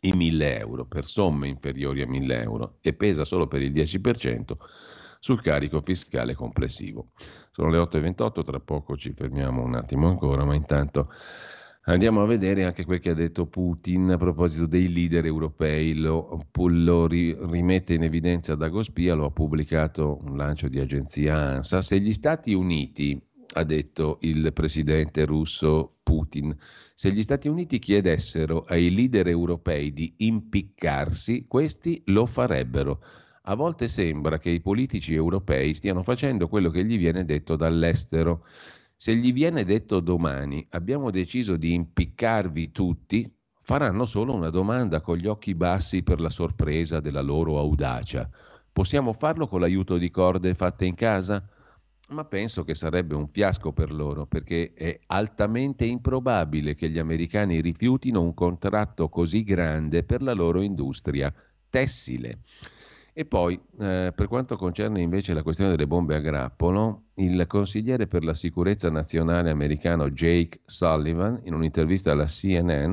[0.00, 4.52] i 1000 euro per somme inferiori a 1000 euro e pesa solo per il 10%
[5.18, 7.08] sul carico fiscale complessivo.
[7.50, 11.10] Sono le 8.28, tra poco ci fermiamo un attimo ancora, ma intanto
[11.84, 15.94] andiamo a vedere anche quel che ha detto Putin a proposito dei leader europei.
[15.94, 21.82] Lo, lo rimette in evidenza Dagospia, lo ha pubblicato un lancio di agenzia ANSA.
[21.82, 23.20] Se gli Stati Uniti
[23.56, 26.54] ha detto il presidente russo Putin.
[26.94, 33.02] Se gli Stati Uniti chiedessero ai leader europei di impiccarsi, questi lo farebbero.
[33.44, 38.44] A volte sembra che i politici europei stiano facendo quello che gli viene detto dall'estero.
[38.94, 43.30] Se gli viene detto domani abbiamo deciso di impiccarvi tutti,
[43.62, 48.28] faranno solo una domanda con gli occhi bassi per la sorpresa della loro audacia.
[48.70, 51.42] Possiamo farlo con l'aiuto di corde fatte in casa?
[52.08, 57.60] Ma penso che sarebbe un fiasco per loro perché è altamente improbabile che gli americani
[57.60, 61.32] rifiutino un contratto così grande per la loro industria
[61.68, 62.40] tessile.
[63.18, 68.06] E poi, eh, per quanto concerne invece la questione delle bombe a grappolo, il consigliere
[68.06, 72.92] per la sicurezza nazionale americano Jake Sullivan, in un'intervista alla CNN,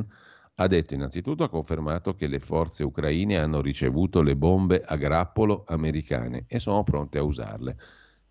[0.55, 5.66] ha detto innanzitutto ha confermato che le forze ucraine hanno ricevuto le bombe a grappolo
[5.68, 7.78] americane e sono pronte a usarle.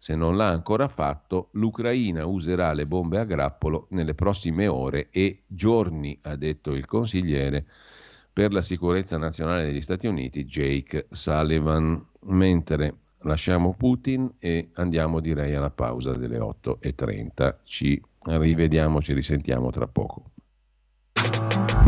[0.03, 5.43] Se non l'ha ancora fatto, l'Ucraina userà le bombe a grappolo nelle prossime ore e
[5.47, 7.65] giorni, ha detto il consigliere
[8.33, 12.05] per la sicurezza nazionale degli Stati Uniti, Jake Sullivan.
[12.23, 17.55] Mentre lasciamo Putin e andiamo direi alla pausa delle 8.30.
[17.63, 20.33] Ci rivediamo, ci risentiamo tra poco.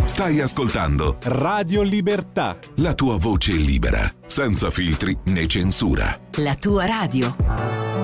[0.04, 2.56] Stai ascoltando Radio Libertà.
[2.76, 6.16] la tua voce libera, senza filtri né censura.
[6.36, 8.03] La tua radio.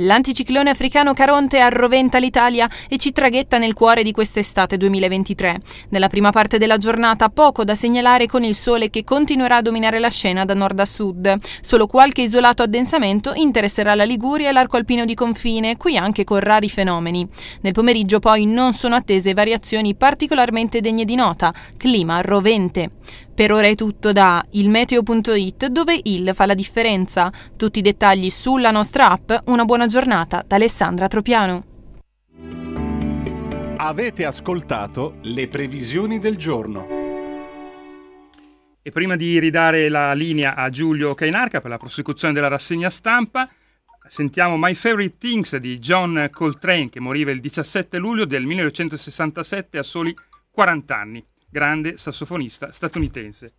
[0.00, 5.60] L'anticiclone africano Caronte arroventa l'Italia e ci traghetta nel cuore di quest'estate 2023.
[5.88, 9.98] Nella prima parte della giornata poco da segnalare con il sole che continuerà a dominare
[9.98, 11.34] la scena da nord a sud.
[11.60, 16.38] Solo qualche isolato addensamento interesserà la Liguria e l'arco alpino di confine, qui anche con
[16.38, 17.26] rari fenomeni.
[17.62, 21.52] Nel pomeriggio poi non sono attese variazioni particolarmente degne di nota.
[21.76, 22.90] Clima rovente.
[23.38, 27.30] Per ora è tutto da ilmeteo.it dove il fa la differenza.
[27.56, 29.30] Tutti i dettagli sulla nostra app.
[29.44, 31.64] Una buona giornata da Alessandra Tropiano.
[33.76, 36.84] Avete ascoltato le previsioni del giorno.
[38.82, 43.48] E prima di ridare la linea a Giulio Cainarca per la prosecuzione della rassegna stampa,
[44.08, 49.82] sentiamo My Favorite Things di John Coltrane che moriva il 17 luglio del 1967 a
[49.84, 50.12] soli
[50.50, 53.52] 40 anni grande sassofonista statunitense.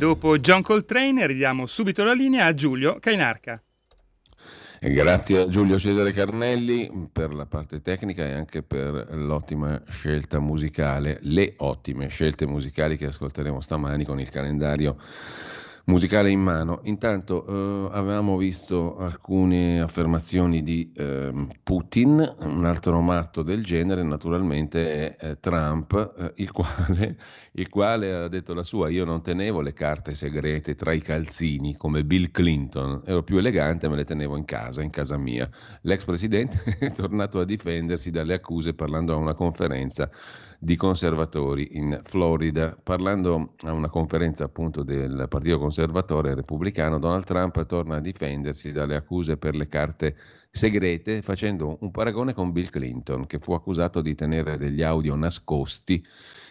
[0.00, 3.62] Dopo John Coltrane ridiamo subito la linea a Giulio Cainarca.
[4.80, 11.18] Grazie a Giulio Cesare Carnelli per la parte tecnica e anche per l'ottima scelta musicale,
[11.20, 14.96] le ottime scelte musicali che ascolteremo stamani con il calendario
[15.90, 16.80] musicale in mano.
[16.84, 25.16] Intanto eh, avevamo visto alcune affermazioni di eh, Putin, un altro matto del genere naturalmente
[25.16, 27.16] è eh, Trump, eh, il quale,
[27.52, 31.76] il, quale, ha detto la sua, io non tenevo le carte segrete tra i calzini
[31.76, 35.50] come Bill Clinton, ero più elegante, me le tenevo in casa, in casa mia.
[35.82, 40.08] L'ex presidente è tornato a difendersi dalle accuse parlando a una conferenza
[40.62, 42.78] di conservatori in Florida.
[42.80, 48.94] Parlando a una conferenza appunto del Partito Conservatore Repubblicano, Donald Trump torna a difendersi dalle
[48.94, 50.14] accuse per le carte
[50.50, 56.04] segrete facendo un paragone con Bill Clinton che fu accusato di tenere degli audio nascosti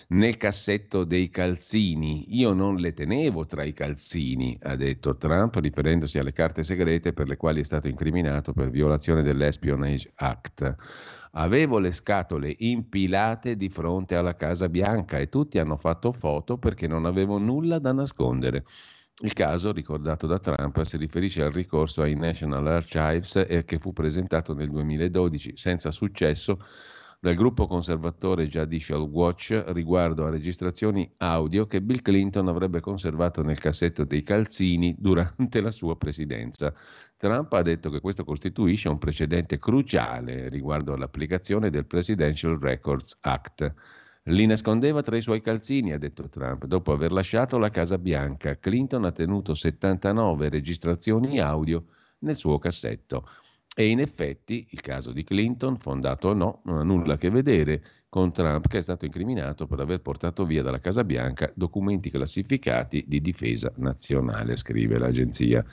[0.07, 2.35] nel cassetto dei calzini.
[2.35, 7.27] Io non le tenevo tra i calzini, ha detto Trump, riferendosi alle carte segrete per
[7.27, 10.75] le quali è stato incriminato per violazione dell'Espionage Act.
[11.31, 16.87] Avevo le scatole impilate di fronte alla Casa Bianca e tutti hanno fatto foto perché
[16.87, 18.65] non avevo nulla da nascondere.
[19.21, 23.91] Il caso, ricordato da Trump, si riferisce al ricorso ai National Archives eh, che fu
[23.91, 26.57] presentato nel 2012 senza successo
[27.21, 33.59] dal gruppo conservatore Judicial Watch riguardo a registrazioni audio che Bill Clinton avrebbe conservato nel
[33.59, 36.73] cassetto dei calzini durante la sua presidenza.
[37.17, 43.73] Trump ha detto che questo costituisce un precedente cruciale riguardo all'applicazione del Presidential Records Act.
[44.23, 46.63] Li nascondeva tra i suoi calzini, ha detto Trump.
[46.67, 51.83] Dopo aver lasciato la Casa Bianca, Clinton ha tenuto 79 registrazioni audio
[52.19, 53.27] nel suo cassetto.
[53.79, 57.29] E in effetti il caso di Clinton, fondato o no, non ha nulla a che
[57.29, 62.09] vedere con Trump che è stato incriminato per aver portato via dalla Casa Bianca documenti
[62.09, 65.63] classificati di difesa nazionale, scrive l'agenzia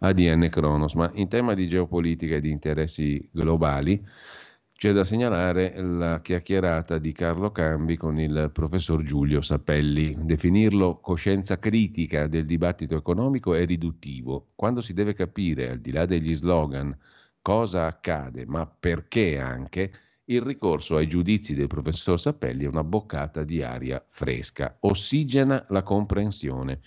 [0.00, 0.92] ADN Kronos.
[0.92, 4.06] Ma in tema di geopolitica e di interessi globali
[4.74, 10.14] c'è da segnalare la chiacchierata di Carlo Cambi con il professor Giulio Sapelli.
[10.18, 14.48] Definirlo coscienza critica del dibattito economico è riduttivo.
[14.54, 16.94] Quando si deve capire, al di là degli slogan,
[17.44, 19.92] cosa accade, ma perché anche,
[20.24, 25.82] il ricorso ai giudizi del professor Sapelli è una boccata di aria fresca, ossigena la
[25.82, 26.80] comprensione.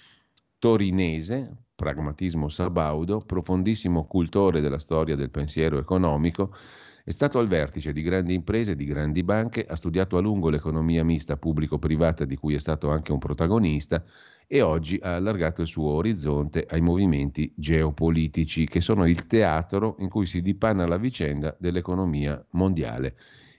[0.58, 6.56] Torinese, pragmatismo sabaudo, profondissimo cultore della storia del pensiero economico,
[7.04, 11.04] è stato al vertice di grandi imprese di grandi banche, ha studiato a lungo l'economia
[11.04, 14.04] mista pubblico-privata di cui è stato anche un protagonista
[14.48, 20.08] e oggi ha allargato il suo orizzonte ai movimenti geopolitici che sono il teatro in
[20.08, 23.16] cui si dipanna la vicenda dell'economia mondiale.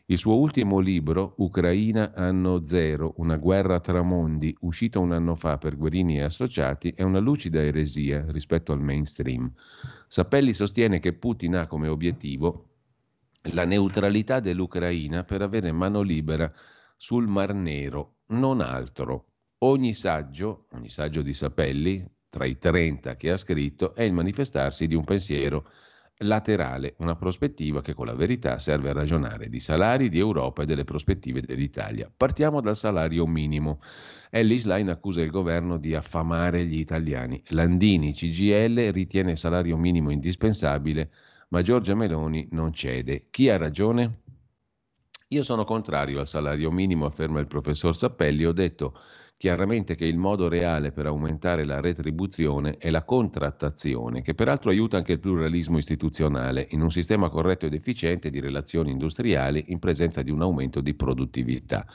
[0.07, 5.59] Il suo ultimo libro, Ucraina anno zero, una guerra tra mondi, uscito un anno fa
[5.59, 9.53] per Guerini e Associati, è una lucida eresia rispetto al mainstream.
[10.07, 12.69] Sapelli sostiene che Putin ha come obiettivo
[13.53, 16.51] la neutralità dell'Ucraina per avere mano libera
[16.97, 19.28] sul Mar Nero, non altro.
[19.61, 24.87] Ogni saggio, ogni saggio di Sapelli, tra i 30 che ha scritto, è il manifestarsi
[24.87, 25.69] di un pensiero
[26.19, 30.67] laterale, una prospettiva che con la verità serve a ragionare di salari di Europa e
[30.67, 32.09] delle prospettive dell'Italia.
[32.15, 33.81] Partiamo dal salario minimo.
[34.31, 37.43] Ellis Line accusa il governo di affamare gli italiani.
[37.49, 41.11] Landini, CGL, ritiene il salario minimo indispensabile,
[41.49, 43.27] ma Giorgia Meloni non cede.
[43.31, 44.23] Chi ha ragione?
[45.29, 48.45] Io sono contrario al salario minimo, afferma il professor Sappelli.
[48.45, 48.99] Ho detto
[49.39, 54.97] chiaramente che il modo reale per aumentare la retribuzione è la contrattazione, che peraltro aiuta
[54.97, 60.23] anche il pluralismo istituzionale in un sistema corretto ed efficiente di relazioni industriali in presenza
[60.23, 61.87] di un aumento di produttività.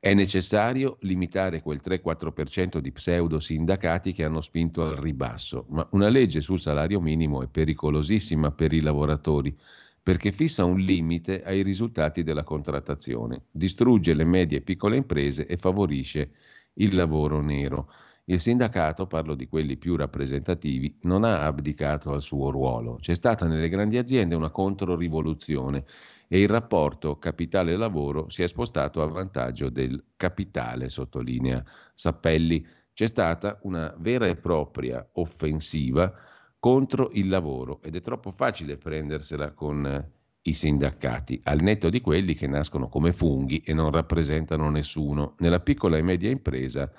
[0.00, 6.08] È necessario limitare quel 3-4% di pseudo sindacati che hanno spinto al ribasso, ma una
[6.08, 9.56] legge sul salario minimo è pericolosissima per i lavoratori
[10.02, 15.56] perché fissa un limite ai risultati della contrattazione, distrugge le medie e piccole imprese e
[15.56, 16.32] favorisce
[16.74, 17.90] il lavoro nero.
[18.26, 22.96] Il sindacato, parlo di quelli più rappresentativi, non ha abdicato al suo ruolo.
[23.00, 25.84] C'è stata nelle grandi aziende una controrivoluzione
[26.28, 31.64] e il rapporto capitale-lavoro si è spostato a vantaggio del capitale, sottolinea
[31.94, 32.64] Sappelli.
[32.92, 36.12] C'è stata una vera e propria offensiva
[36.58, 40.10] contro il lavoro ed è troppo facile prendersela con
[40.42, 45.34] i sindacati, al netto di quelli che nascono come funghi e non rappresentano nessuno.
[45.38, 46.90] Nella piccola e media impresa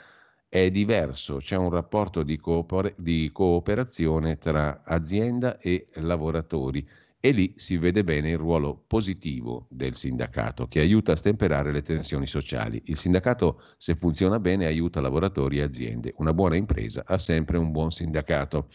[0.47, 6.87] è diverso, c'è un rapporto di, cooper- di cooperazione tra azienda e lavoratori
[7.25, 11.81] e lì si vede bene il ruolo positivo del sindacato che aiuta a stemperare le
[11.81, 12.81] tensioni sociali.
[12.87, 16.13] Il sindacato, se funziona bene, aiuta lavoratori e aziende.
[16.17, 18.67] Una buona impresa ha sempre un buon sindacato.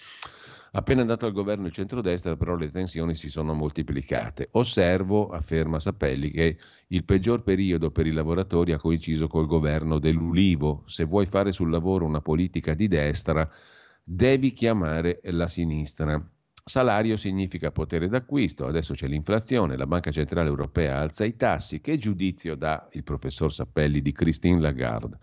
[0.72, 4.48] Appena andato al governo il centrodestra, però le tensioni si sono moltiplicate.
[4.52, 6.58] Osservo, afferma Sapelli, che
[6.88, 10.84] il peggior periodo per i lavoratori ha coinciso col governo dell'Ulivo.
[10.86, 13.48] Se vuoi fare sul lavoro una politica di destra,
[14.02, 16.22] devi chiamare la sinistra.
[16.64, 21.80] Salario significa potere d'acquisto, adesso c'è l'inflazione, la Banca Centrale Europea alza i tassi.
[21.80, 25.18] Che giudizio dà il professor Sappelli di Christine Lagarde?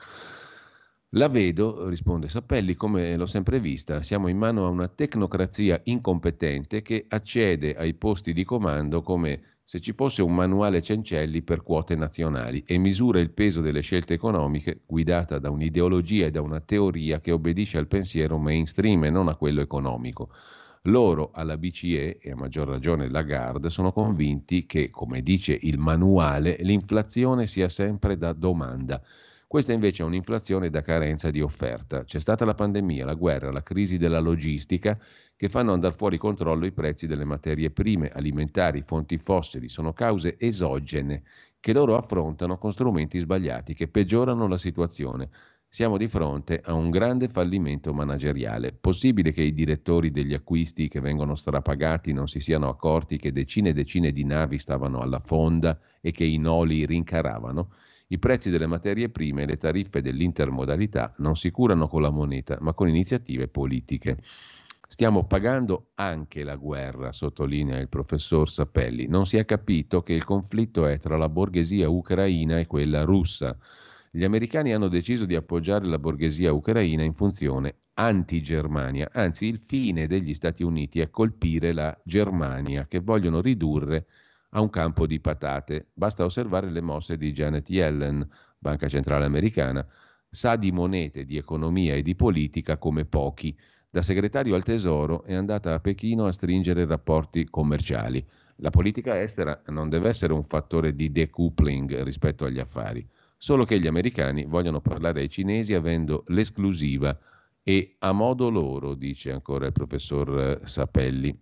[1.17, 6.81] La vedo, risponde Sappelli, come l'ho sempre vista, siamo in mano a una tecnocrazia incompetente
[6.81, 11.95] che accede ai posti di comando come se ci fosse un manuale Cencelli per quote
[11.95, 17.21] nazionali e misura il peso delle scelte economiche guidata da un'ideologia e da una teoria
[17.21, 20.31] che obbedisce al pensiero mainstream e non a quello economico.
[20.81, 26.57] Loro alla BCE e a maggior ragione Lagarde sono convinti che, come dice il manuale,
[26.59, 29.01] l'inflazione sia sempre da domanda.
[29.55, 32.03] Questa invece è un'inflazione da carenza di offerta.
[32.03, 34.99] C'è stata la pandemia, la guerra, la crisi della logistica
[35.33, 39.69] che fanno andare fuori controllo i prezzi delle materie prime, alimentari, fonti fossili.
[39.69, 41.23] Sono cause esogene
[41.61, 45.29] che loro affrontano con strumenti sbagliati che peggiorano la situazione.
[45.69, 48.73] Siamo di fronte a un grande fallimento manageriale.
[48.73, 53.69] Possibile che i direttori degli acquisti che vengono strapagati non si siano accorti che decine
[53.69, 57.69] e decine di navi stavano alla fonda e che i noli rincaravano?
[58.07, 62.57] I prezzi delle materie prime e le tariffe dell'intermodalità non si curano con la moneta,
[62.61, 64.17] ma con iniziative politiche.
[64.87, 69.07] Stiamo pagando anche la guerra, sottolinea il professor Sapelli.
[69.07, 73.57] Non si è capito che il conflitto è tra la borghesia ucraina e quella russa.
[74.11, 80.05] Gli americani hanno deciso di appoggiare la borghesia ucraina in funzione anti-Germania, anzi il fine
[80.05, 84.05] degli Stati Uniti è colpire la Germania che vogliono ridurre
[84.55, 85.87] a un campo di patate.
[85.93, 88.27] Basta osservare le mosse di Janet Yellen,
[88.57, 89.85] Banca Centrale Americana,
[90.29, 93.55] sa di monete, di economia e di politica come pochi.
[93.89, 98.25] Da segretario al Tesoro è andata a Pechino a stringere rapporti commerciali.
[98.57, 103.05] La politica estera non deve essere un fattore di decoupling rispetto agli affari
[103.37, 107.15] solo che gli americani vogliono parlare ai cinesi avendo l'esclusiva
[107.61, 111.37] e a modo loro, dice ancora il professor eh, Sapelli,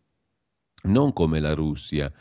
[0.84, 2.12] non come la Russia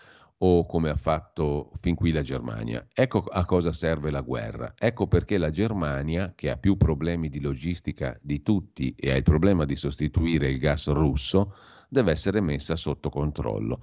[0.44, 2.84] o come ha fatto fin qui la Germania.
[2.92, 4.74] Ecco a cosa serve la guerra.
[4.76, 9.22] Ecco perché la Germania, che ha più problemi di logistica di tutti e ha il
[9.22, 11.54] problema di sostituire il gas russo,
[11.88, 13.80] deve essere messa sotto controllo.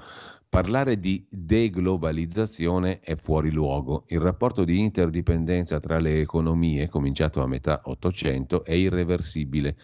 [0.49, 4.03] Parlare di deglobalizzazione è fuori luogo.
[4.07, 9.77] Il rapporto di interdipendenza tra le economie, cominciato a metà Ottocento, è irreversibile.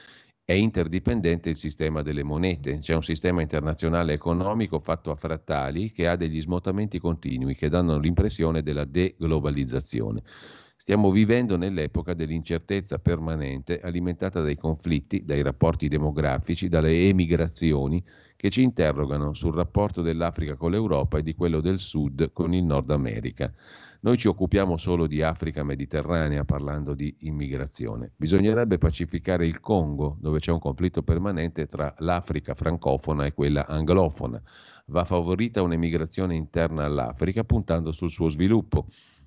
[0.48, 2.78] È interdipendente il sistema delle monete.
[2.78, 7.98] C'è un sistema internazionale economico fatto a frattali che ha degli smotamenti continui che danno
[7.98, 10.22] l'impressione della deglobalizzazione.
[10.76, 18.04] Stiamo vivendo nell'epoca dell'incertezza permanente alimentata dai conflitti, dai rapporti demografici, dalle emigrazioni
[18.36, 22.66] che ci interrogano sul rapporto dell'Africa con l'Europa e di quello del Sud con il
[22.66, 23.52] Nord America.
[24.06, 28.12] Noi ci occupiamo solo di Africa mediterranea parlando di immigrazione.
[28.16, 34.40] Bisognerebbe pacificare il Congo, dove c'è un conflitto permanente tra l'Africa francofona e quella anglofona.
[34.90, 38.86] Va favorita un'emigrazione interna all'Africa puntando sul suo sviluppo.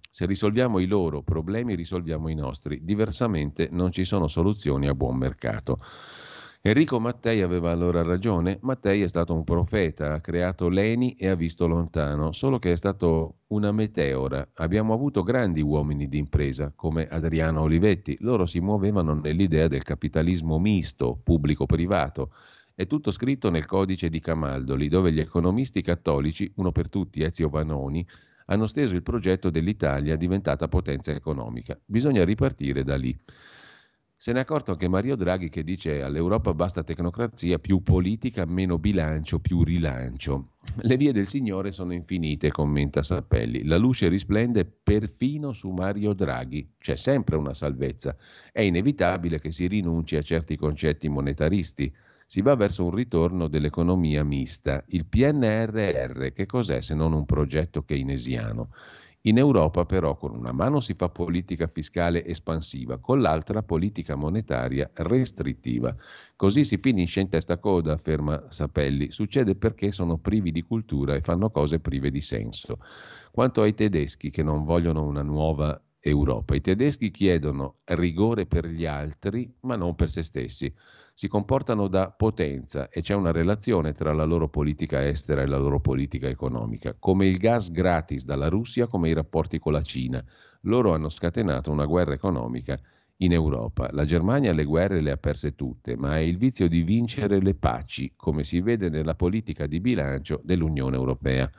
[0.09, 2.85] Se risolviamo i loro problemi, risolviamo i nostri.
[2.85, 5.81] Diversamente non ci sono soluzioni a buon mercato.
[6.61, 11.37] Enrico Mattei aveva allora ragione, Mattei è stato un profeta, ha creato Leni e ha
[11.37, 14.47] visto lontano, solo che è stato una meteora.
[14.55, 20.59] Abbiamo avuto grandi uomini di impresa come Adriano Olivetti, loro si muovevano nell'idea del capitalismo
[20.59, 22.33] misto, pubblico-privato.
[22.75, 27.49] È tutto scritto nel codice di Camaldoli, dove gli economisti cattolici, uno per tutti Ezio
[27.49, 28.05] Vanoni,
[28.47, 31.79] hanno steso il progetto dell'Italia diventata potenza economica.
[31.85, 33.17] Bisogna ripartire da lì.
[34.21, 38.77] Se ne è accorto anche Mario Draghi che dice all'Europa basta tecnocrazia, più politica, meno
[38.77, 40.55] bilancio, più rilancio.
[40.81, 43.63] Le vie del Signore sono infinite, commenta Sappelli.
[43.63, 46.69] La luce risplende perfino su Mario Draghi.
[46.77, 48.17] C'è sempre una salvezza.
[48.51, 51.95] È inevitabile che si rinunci a certi concetti monetaristi.
[52.27, 54.83] Si va verso un ritorno dell'economia mista.
[54.89, 58.71] Il PNRR, che cos'è se non un progetto keynesiano?
[59.29, 64.91] In Europa però con una mano si fa politica fiscale espansiva, con l'altra politica monetaria
[64.95, 65.95] restrittiva.
[66.35, 69.11] Così si finisce in testa coda, afferma Sapelli.
[69.11, 72.79] Succede perché sono privi di cultura e fanno cose prive di senso.
[73.31, 75.79] Quanto ai tedeschi che non vogliono una nuova
[76.09, 80.73] Europa, i tedeschi chiedono rigore per gli altri, ma non per se stessi
[81.19, 85.57] si comportano da potenza e c'è una relazione tra la loro politica estera e la
[85.57, 90.25] loro politica economica, come il gas gratis dalla Russia, come i rapporti con la Cina.
[90.61, 92.79] Loro hanno scatenato una guerra economica
[93.17, 93.89] in Europa.
[93.91, 97.57] La Germania le guerre le ha perse tutte, ma è il vizio di vincere le
[97.57, 101.51] paci, come si vede nella politica di bilancio dell'Unione Europea.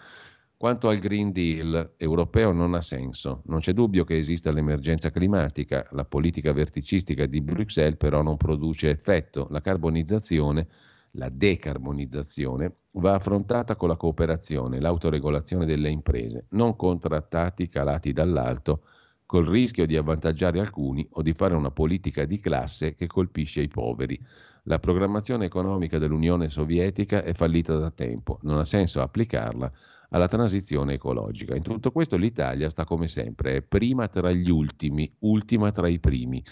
[0.59, 3.43] Quanto al Green Deal europeo non ha senso.
[3.45, 8.89] Non c'è dubbio che esista l'emergenza climatica, la politica verticistica di Bruxelles però non produce
[8.89, 9.47] effetto.
[9.51, 10.67] La carbonizzazione,
[11.11, 18.81] la decarbonizzazione va affrontata con la cooperazione, l'autoregolazione delle imprese, non con trattati calati dall'alto
[19.25, 23.69] col rischio di avvantaggiare alcuni o di fare una politica di classe che colpisce i
[23.69, 24.21] poveri.
[24.63, 29.71] La programmazione economica dell'Unione Sovietica è fallita da tempo, non ha senso applicarla
[30.09, 31.55] alla transizione ecologica.
[31.55, 35.99] In tutto questo l'Italia sta come sempre, è prima tra gli ultimi, ultima tra i
[35.99, 36.43] primi.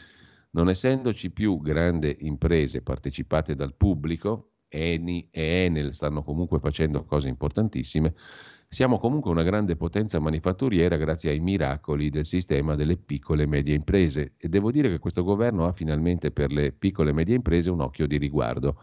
[0.52, 7.30] Non essendoci più grandi imprese partecipate dal pubblico, Eni e Enel stanno comunque facendo cose
[7.30, 8.14] importantissime,
[8.70, 13.74] siamo comunque una grande potenza manifatturiera grazie ai miracoli del sistema delle piccole e medie
[13.74, 17.70] imprese e devo dire che questo governo ha finalmente per le piccole e medie imprese
[17.70, 18.82] un occhio di riguardo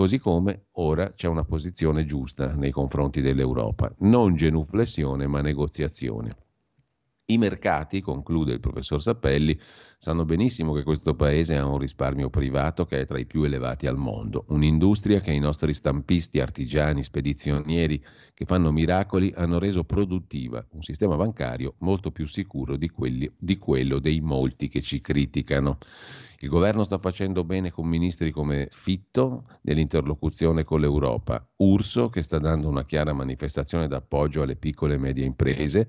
[0.00, 6.30] così come ora c'è una posizione giusta nei confronti dell'Europa, non genuflessione ma negoziazione.
[7.26, 9.60] I mercati, conclude il professor Sappelli,
[10.02, 13.86] sanno benissimo che questo paese ha un risparmio privato che è tra i più elevati
[13.86, 18.02] al mondo, un'industria che i nostri stampisti, artigiani, spedizionieri
[18.32, 23.58] che fanno miracoli hanno reso produttiva, un sistema bancario molto più sicuro di, quelli, di
[23.58, 25.76] quello dei molti che ci criticano.
[26.38, 32.38] Il governo sta facendo bene con ministri come Fitto nell'interlocuzione con l'Europa, Urso che sta
[32.38, 35.88] dando una chiara manifestazione d'appoggio alle piccole e medie imprese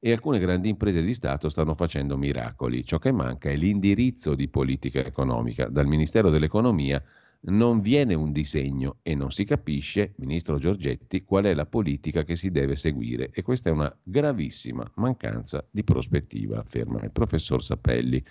[0.00, 2.84] e alcune grandi imprese di Stato stanno facendo miracoli.
[2.84, 5.68] Ciò che manca è l'indirizzo di politica economica.
[5.68, 7.02] Dal Ministero dell'Economia
[7.42, 12.34] non viene un disegno e non si capisce, ministro Giorgetti, qual è la politica che
[12.34, 18.24] si deve seguire e questa è una gravissima mancanza di prospettiva, afferma il professor Sapelli.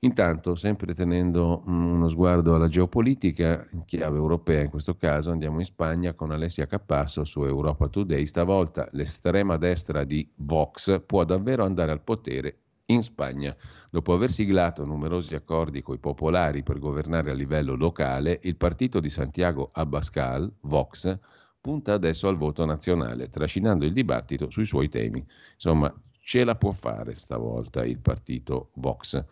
[0.00, 5.58] Intanto, sempre tenendo mm, uno sguardo alla geopolitica, in chiave europea in questo caso, andiamo
[5.58, 8.24] in Spagna con Alessia Capasso su Europa Today.
[8.24, 13.56] Stavolta l'estrema destra di Vox può davvero andare al potere in Spagna.
[13.90, 19.08] Dopo aver siglato numerosi accordi coi popolari per governare a livello locale, il partito di
[19.08, 21.18] Santiago Abascal, Vox,
[21.60, 25.26] punta adesso al voto nazionale, trascinando il dibattito sui suoi temi.
[25.54, 29.24] Insomma, ce la può fare stavolta il partito Vox.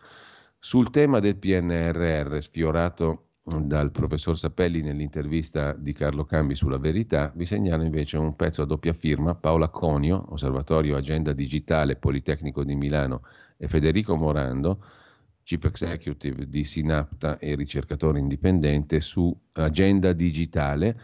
[0.67, 7.45] Sul tema del PNRR, sfiorato dal professor Sapelli nell'intervista di Carlo Cambi sulla Verità, vi
[7.45, 13.21] segnalo invece un pezzo a doppia firma, Paola Conio, Osservatorio Agenda Digitale Politecnico di Milano
[13.55, 14.83] e Federico Morando,
[15.41, 20.99] Chief Executive di Sinapta e ricercatore indipendente su Agenda Digitale.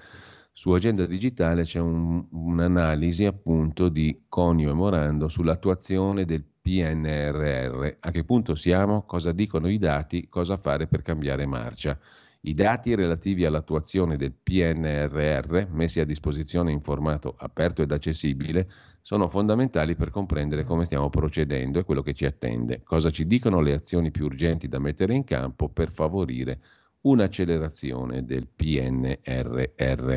[0.55, 7.97] Su Agenda Digitale c'è un, un'analisi appunto di Conio e Morando sull'attuazione del PNRR.
[7.99, 9.01] A che punto siamo?
[9.01, 10.29] Cosa dicono i dati?
[10.29, 11.99] Cosa fare per cambiare marcia?
[12.41, 18.69] I dati relativi all'attuazione del PNRR, messi a disposizione in formato aperto ed accessibile,
[19.01, 22.83] sono fondamentali per comprendere come stiamo procedendo e quello che ci attende.
[22.83, 26.59] Cosa ci dicono le azioni più urgenti da mettere in campo per favorire
[27.03, 30.15] un'accelerazione del PNRR.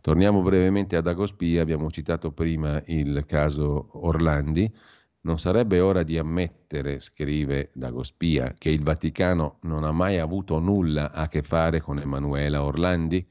[0.00, 4.72] Torniamo brevemente ad Agospia, abbiamo citato prima il caso Orlandi.
[5.20, 11.12] Non sarebbe ora di ammettere, scrive Dagospia, che il Vaticano non ha mai avuto nulla
[11.12, 13.26] a che fare con Emanuela Orlandi?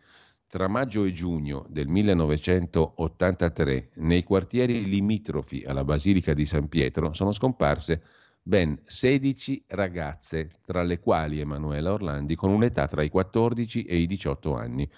[0.48, 7.32] Tra maggio e giugno del 1983, nei quartieri limitrofi alla Basilica di San Pietro, sono
[7.32, 8.04] scomparse
[8.48, 14.06] ben 16 ragazze, tra le quali Emanuela Orlandi, con un'età tra i 14 e i
[14.06, 14.90] 18 anni.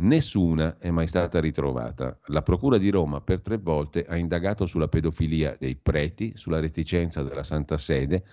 [0.00, 2.18] Nessuna è mai stata ritrovata.
[2.26, 7.22] La Procura di Roma per tre volte ha indagato sulla pedofilia dei preti, sulla reticenza
[7.22, 8.24] della Santa Sede,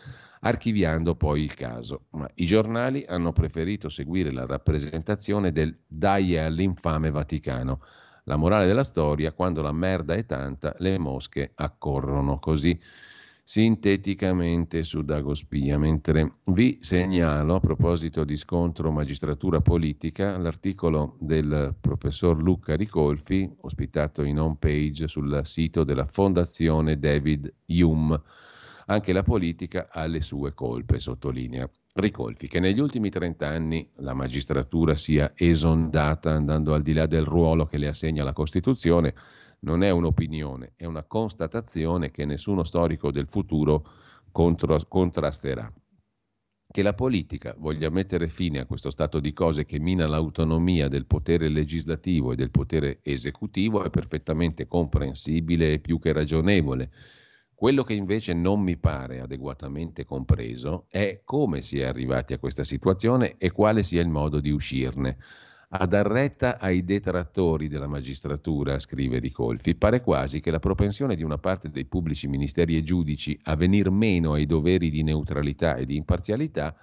[0.41, 2.07] archiviando poi il caso.
[2.09, 7.79] Ma i giornali hanno preferito seguire la rappresentazione del dai all'infame Vaticano.
[8.25, 12.77] La morale della storia, quando la merda è tanta, le mosche accorrono così
[13.47, 22.41] sinteticamente su Dagospia, mentre vi segnalo a proposito di scontro magistratura politica l'articolo del professor
[22.41, 28.19] Luca Ricolfi, ospitato in home page sul sito della Fondazione David Hume.
[28.87, 31.69] Anche la politica ha le sue colpe, sottolinea.
[31.93, 37.23] Ricolfi, che negli ultimi 30 anni la magistratura sia esondata andando al di là del
[37.23, 39.13] ruolo che le assegna la Costituzione,
[39.65, 43.83] non è un'opinione, è una constatazione che nessuno storico del futuro
[44.31, 45.71] contro, contrasterà.
[46.71, 51.05] Che la politica voglia mettere fine a questo stato di cose che mina l'autonomia del
[51.05, 56.91] potere legislativo e del potere esecutivo è perfettamente comprensibile e più che ragionevole.
[57.55, 62.65] Quello che invece non mi pare adeguatamente compreso è come si è arrivati a questa
[62.65, 65.17] situazione e quale sia il modo di uscirne.
[65.69, 71.23] A dar retta ai detrattori della magistratura, scrive Ricolfi, pare quasi che la propensione di
[71.23, 75.85] una parte dei pubblici ministeri e giudici a venir meno ai doveri di neutralità e
[75.85, 76.75] di imparzialità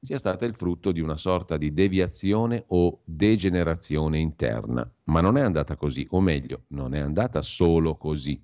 [0.00, 4.88] sia stata il frutto di una sorta di deviazione o degenerazione interna.
[5.04, 8.40] Ma non è andata così, o meglio, non è andata solo così.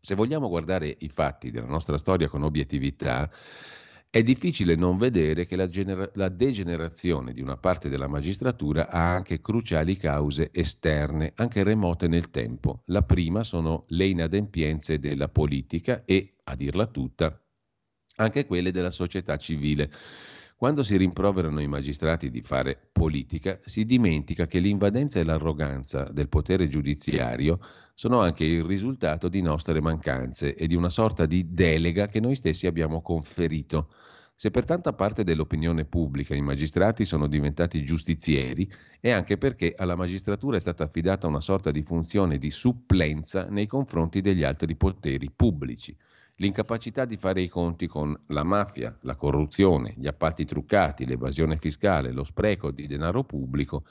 [0.00, 3.28] Se vogliamo guardare i fatti della nostra storia con obiettività,
[4.14, 9.14] è difficile non vedere che la, genera- la, degenerazione di una parte della magistratura ha
[9.14, 12.82] anche cruciali cause esterne, anche remote nel tempo.
[12.88, 17.42] La prima sono le inadempienze della politica e, a dirla tutta,
[18.16, 19.90] anche quelle della società civile.
[20.62, 26.28] Quando si rimproverano i magistrati di fare politica, si dimentica che l'invadenza e l'arroganza del
[26.28, 27.58] potere giudiziario
[27.94, 32.36] sono anche il risultato di nostre mancanze e di una sorta di delega che noi
[32.36, 33.92] stessi abbiamo conferito.
[34.36, 38.70] Se per tanta parte dell'opinione pubblica i magistrati sono diventati giustizieri,
[39.00, 43.66] è anche perché alla magistratura è stata affidata una sorta di funzione di supplenza nei
[43.66, 45.96] confronti degli altri poteri pubblici.
[46.42, 52.10] L'incapacità di fare i conti con la mafia, la corruzione, gli appalti truccati, l'evasione fiscale,
[52.10, 53.84] lo spreco di denaro pubblico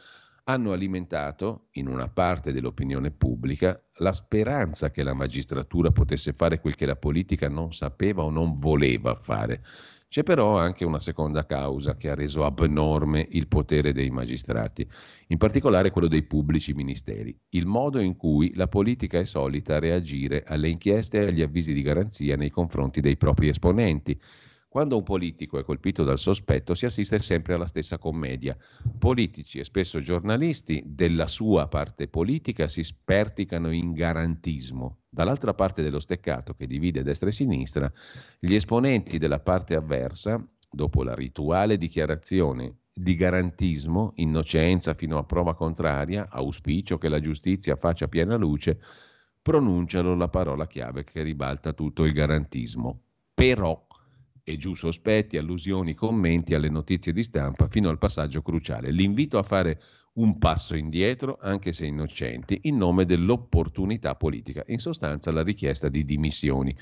[0.44, 6.76] hanno alimentato, in una parte dell'opinione pubblica, la speranza che la magistratura potesse fare quel
[6.76, 9.64] che la politica non sapeva o non voleva fare,
[10.12, 14.86] c'è però anche una seconda causa che ha reso abnorme il potere dei magistrati,
[15.28, 20.44] in particolare quello dei pubblici ministeri, il modo in cui la politica è solita reagire
[20.46, 24.20] alle inchieste e agli avvisi di garanzia nei confronti dei propri esponenti.
[24.72, 28.56] Quando un politico è colpito dal sospetto si assiste sempre alla stessa commedia.
[28.98, 35.00] Politici e spesso giornalisti della sua parte politica si sperticano in garantismo.
[35.10, 37.92] Dall'altra parte dello steccato che divide destra e sinistra,
[38.40, 40.42] gli esponenti della parte avversa,
[40.72, 47.76] dopo la rituale dichiarazione di garantismo, innocenza fino a prova contraria, auspicio che la giustizia
[47.76, 48.80] faccia piena luce,
[49.42, 53.02] pronunciano la parola chiave che ribalta tutto il garantismo.
[53.34, 53.90] Però
[54.44, 58.92] e giù sospetti, allusioni, commenti alle notizie di stampa fino al passaggio cruciale.
[58.92, 59.82] L'invito a fare
[60.14, 66.04] un passo indietro, anche se innocenti, in nome dell'opportunità politica, in sostanza la richiesta di
[66.04, 66.76] dimissioni.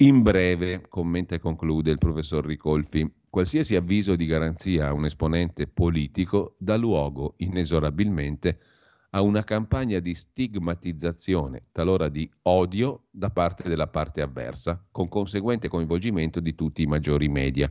[0.00, 5.66] In breve, commenta e conclude il professor Ricolfi, qualsiasi avviso di garanzia a un esponente
[5.66, 8.77] politico dà luogo inesorabilmente a
[9.10, 15.68] a una campagna di stigmatizzazione, talora di odio da parte della parte avversa, con conseguente
[15.68, 17.70] coinvolgimento di tutti i maggiori media.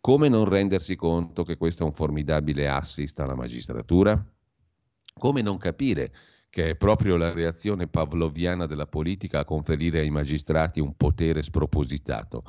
[0.00, 4.22] Come non rendersi conto che questo è un formidabile assist alla magistratura?
[5.18, 6.12] Come non capire
[6.50, 12.44] che è proprio la reazione pavloviana della politica a conferire ai magistrati un potere spropositato?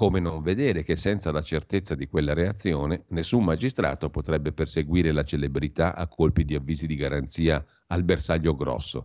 [0.00, 5.24] Come non vedere che senza la certezza di quella reazione nessun magistrato potrebbe perseguire la
[5.24, 9.04] celebrità a colpi di avvisi di garanzia al bersaglio grosso.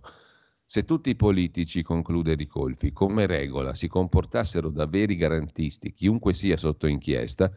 [0.63, 6.55] Se tutti i politici, conclude Ricolfi, come regola si comportassero da veri garantisti, chiunque sia
[6.55, 7.51] sotto inchiesta,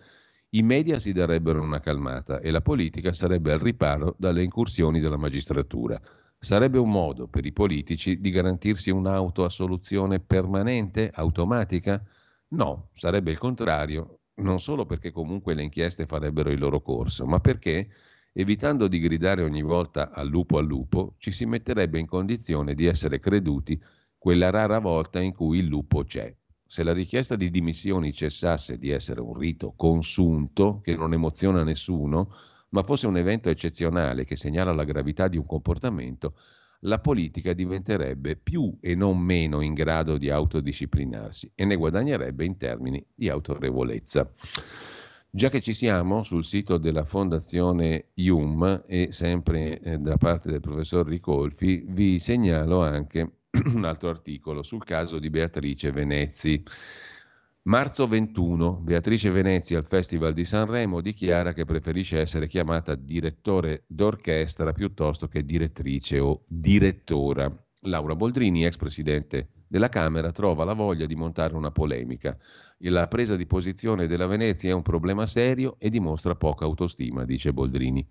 [0.51, 5.16] i media si darebbero una calmata e la politica sarebbe al riparo dalle incursioni della
[5.16, 6.02] magistratura.
[6.36, 12.05] Sarebbe un modo per i politici di garantirsi un'autoassoluzione permanente, automatica?
[12.51, 17.41] No, sarebbe il contrario, non solo perché comunque le inchieste farebbero il loro corso, ma
[17.41, 17.89] perché,
[18.33, 22.87] evitando di gridare ogni volta al lupo al lupo, ci si metterebbe in condizione di
[22.87, 23.81] essere creduti
[24.16, 26.35] quella rara volta in cui il lupo c'è.
[26.66, 32.33] Se la richiesta di dimissioni cessasse di essere un rito consunto che non emoziona nessuno,
[32.70, 36.35] ma fosse un evento eccezionale che segnala la gravità di un comportamento,
[36.83, 42.57] la politica diventerebbe più e non meno in grado di autodisciplinarsi e ne guadagnerebbe in
[42.57, 44.31] termini di autorevolezza.
[45.31, 50.61] Già che ci siamo sul sito della Fondazione IUM e sempre eh, da parte del
[50.61, 53.41] professor Ricolfi, vi segnalo anche
[53.75, 56.63] un altro articolo sul caso di Beatrice Venezzi.
[57.69, 64.73] Marzo 21, Beatrice Venezia al Festival di Sanremo dichiara che preferisce essere chiamata direttore d'orchestra
[64.73, 67.55] piuttosto che direttrice o direttora.
[67.81, 72.39] Laura Boldrini, ex presidente della Camera, trova la voglia di montare una polemica.
[72.78, 77.53] La presa di posizione della Venezia è un problema serio e dimostra poca autostima, dice
[77.53, 78.09] Boldrini.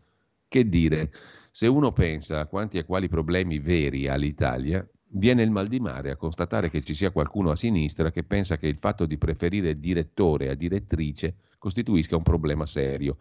[0.48, 1.12] Che dire?
[1.50, 5.80] Se uno pensa a quanti e quali problemi veri ha l'Italia, Viene il mal di
[5.80, 9.18] mare a constatare che ci sia qualcuno a sinistra che pensa che il fatto di
[9.18, 13.18] preferire direttore a direttrice costituisca un problema serio.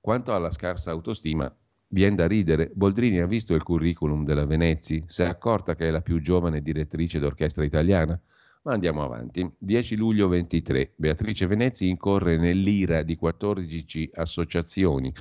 [0.00, 1.52] Quanto alla scarsa autostima,
[1.88, 2.70] viene da ridere.
[2.72, 5.02] Boldrini ha visto il curriculum della Venezi?
[5.06, 8.20] Si è accorta che è la più giovane direttrice d'orchestra italiana?
[8.62, 9.50] Ma andiamo avanti.
[9.58, 10.92] 10 luglio 23.
[10.96, 15.12] Beatrice Venezi incorre nell'ira di 14 associazioni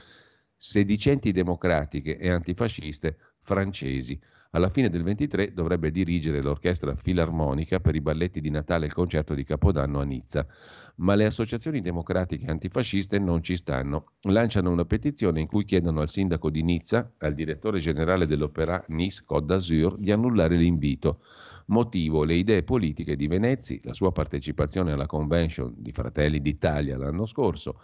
[0.56, 4.20] sedicenti democratiche e antifasciste francesi.
[4.52, 8.96] Alla fine del 23 dovrebbe dirigere l'orchestra filarmonica per i balletti di Natale e il
[8.96, 10.48] concerto di Capodanno a Nizza.
[10.96, 14.14] Ma le associazioni democratiche antifasciste non ci stanno.
[14.22, 19.22] Lanciano una petizione in cui chiedono al sindaco di Nizza, al direttore generale dell'Opera Nice
[19.24, 21.22] Côte d'Azur, di annullare l'invito.
[21.68, 27.28] Motivo le idee politiche di Venezzi, la sua partecipazione alla convention di Fratelli d'Italia l'anno
[27.28, 27.80] scorso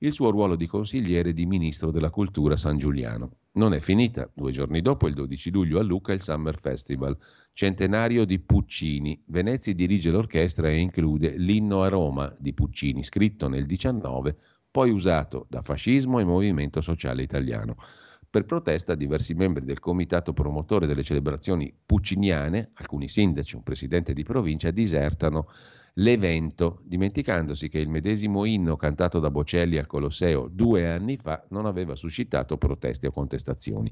[0.00, 3.38] il suo ruolo di consigliere di ministro della cultura San Giuliano.
[3.52, 4.30] Non è finita.
[4.32, 7.18] Due giorni dopo, il 12 luglio, a Lucca il Summer Festival,
[7.52, 9.20] centenario di Puccini.
[9.26, 14.36] Venezia dirige l'orchestra e include l'inno a Roma di Puccini, scritto nel 19,
[14.70, 17.76] poi usato da fascismo e movimento sociale italiano.
[18.30, 24.22] Per protesta, diversi membri del comitato promotore delle celebrazioni pucciniane, alcuni sindaci, un presidente di
[24.22, 25.48] provincia, disertano
[25.94, 31.64] l'evento, dimenticandosi che il medesimo inno cantato da Bocelli al Colosseo due anni fa non
[31.64, 33.90] aveva suscitato proteste o contestazioni.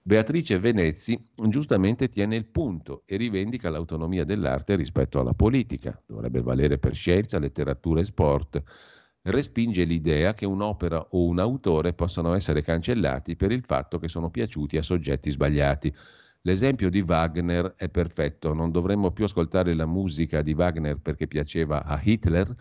[0.00, 6.78] Beatrice Venezzi giustamente tiene il punto e rivendica l'autonomia dell'arte rispetto alla politica, dovrebbe valere
[6.78, 8.62] per scienza, letteratura e sport.
[9.26, 14.28] Respinge l'idea che un'opera o un autore possano essere cancellati per il fatto che sono
[14.28, 15.94] piaciuti a soggetti sbagliati.
[16.42, 21.84] L'esempio di Wagner è perfetto, non dovremmo più ascoltare la musica di Wagner perché piaceva
[21.84, 22.54] a Hitler,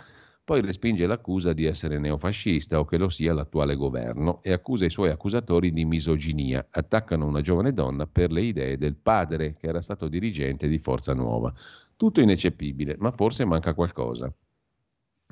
[0.45, 4.89] poi respinge l'accusa di essere neofascista o che lo sia l'attuale governo e accusa i
[4.89, 6.65] suoi accusatori di misoginia.
[6.69, 11.13] Attaccano una giovane donna per le idee del padre che era stato dirigente di Forza
[11.13, 11.53] Nuova.
[11.97, 14.33] Tutto ineccepibile, ma forse manca qualcosa.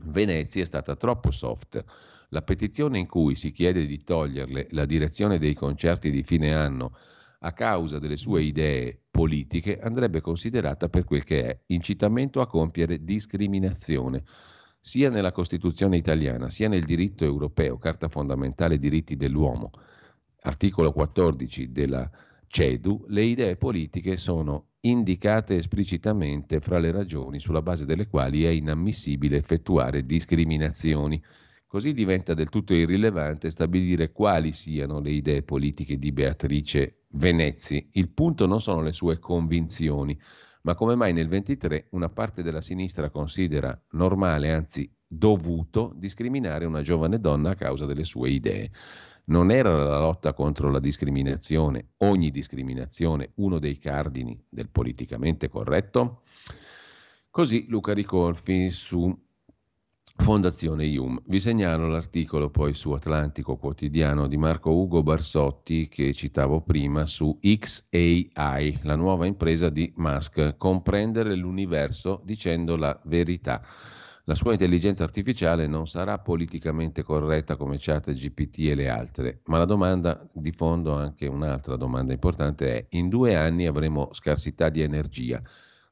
[0.04, 1.84] Venezia è stata troppo soft.
[2.30, 6.96] La petizione in cui si chiede di toglierle la direzione dei concerti di fine anno
[7.40, 13.04] a causa delle sue idee politiche andrebbe considerata per quel che è incitamento a compiere
[13.04, 14.24] discriminazione
[14.80, 19.72] sia nella Costituzione italiana sia nel diritto europeo, Carta fondamentale diritti dell'uomo,
[20.42, 22.10] articolo 14 della
[22.48, 28.50] CEDU, le idee politiche sono indicate esplicitamente fra le ragioni sulla base delle quali è
[28.50, 31.22] inammissibile effettuare discriminazioni.
[31.68, 37.90] Così diventa del tutto irrilevante stabilire quali siano le idee politiche di Beatrice Venezzi.
[37.94, 40.20] Il punto non sono le sue convinzioni,
[40.64, 46.82] ma come mai nel 23 una parte della sinistra considera normale, anzi dovuto, discriminare una
[46.82, 48.72] giovane donna a causa delle sue idee.
[49.32, 56.24] Non era la lotta contro la discriminazione, ogni discriminazione, uno dei cardini del politicamente corretto?
[57.30, 59.18] Così Luca Ricolfi su
[60.18, 61.22] Fondazione IUM.
[61.28, 67.40] Vi segnalo l'articolo poi su Atlantico Quotidiano di Marco Ugo Barsotti che citavo prima su
[67.40, 73.64] XAI, la nuova impresa di Musk, comprendere l'universo dicendo la verità.
[74.32, 79.58] La sua intelligenza artificiale non sarà politicamente corretta come chat GPT e le altre, ma
[79.58, 84.80] la domanda di fondo, anche un'altra domanda importante è, in due anni avremo scarsità di
[84.80, 85.42] energia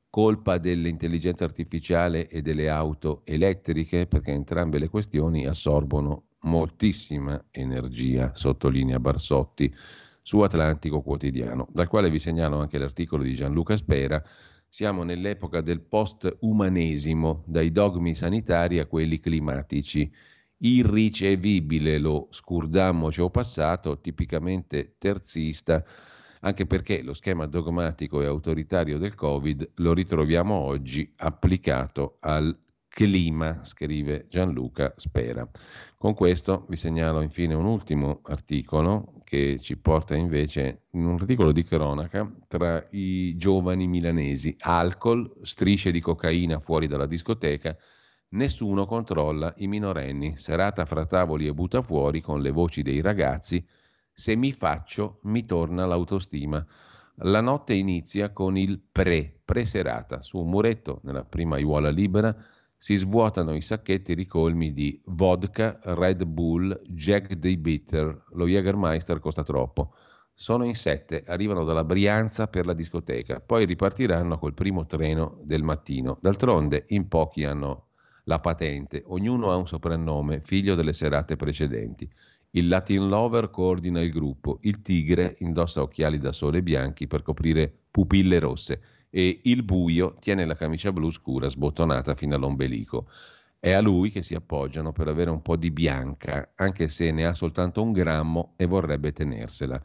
[0.10, 9.02] colpa dell'intelligenza artificiale e delle auto elettriche, perché entrambe le questioni assorbono moltissima energia, sottolinea
[9.02, 9.76] Barsotti
[10.22, 14.24] su Atlantico Quotidiano, dal quale vi segnalo anche l'articolo di Gianluca Spera.
[14.72, 20.10] Siamo nell'epoca del post-umanesimo, dai dogmi sanitari a quelli climatici.
[20.58, 25.84] Irricevibile lo scurdammocio passato, tipicamente terzista,
[26.42, 32.56] anche perché lo schema dogmatico e autoritario del Covid lo ritroviamo oggi applicato al
[33.00, 35.48] clima, scrive Gianluca Spera.
[35.98, 41.54] Con questo vi segnalo infine un ultimo articolo che ci porta invece in un articolo
[41.54, 44.54] di cronaca tra i giovani milanesi.
[44.60, 47.78] Alcol, strisce di cocaina fuori dalla discoteca,
[48.32, 50.36] nessuno controlla i minorenni.
[50.36, 53.66] Serata fra tavoli e butta fuori con le voci dei ragazzi
[54.12, 56.66] se mi faccio, mi torna l'autostima.
[57.22, 60.22] La notte inizia con il pre, pre-serata.
[60.22, 62.36] Su un muretto, nella prima aiuola libera,
[62.82, 68.24] si svuotano i sacchetti ricolmi di vodka, Red Bull, Jack the Bitter.
[68.32, 69.94] Lo Jägermeister costa troppo.
[70.34, 75.62] Sono in sette, arrivano dalla Brianza per la discoteca, poi ripartiranno col primo treno del
[75.62, 76.20] mattino.
[76.22, 77.88] D'altronde, in pochi hanno
[78.24, 82.10] la patente, ognuno ha un soprannome, figlio delle serate precedenti.
[82.52, 87.72] Il Latin Lover coordina il gruppo, il Tigre indossa occhiali da sole bianchi per coprire
[87.92, 93.08] pupille rosse e il Buio tiene la camicia blu scura sbottonata fino all'ombelico.
[93.60, 97.26] È a lui che si appoggiano per avere un po' di bianca, anche se ne
[97.26, 99.82] ha soltanto un grammo e vorrebbe tenersela.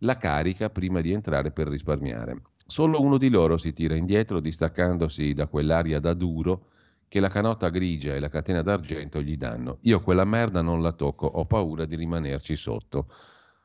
[0.00, 2.42] La carica prima di entrare per risparmiare.
[2.66, 6.68] Solo uno di loro si tira indietro distaccandosi da quell'aria da duro
[7.08, 9.78] che la canotta grigia e la catena d'argento gli danno.
[9.82, 13.06] Io quella merda non la tocco, ho paura di rimanerci sotto.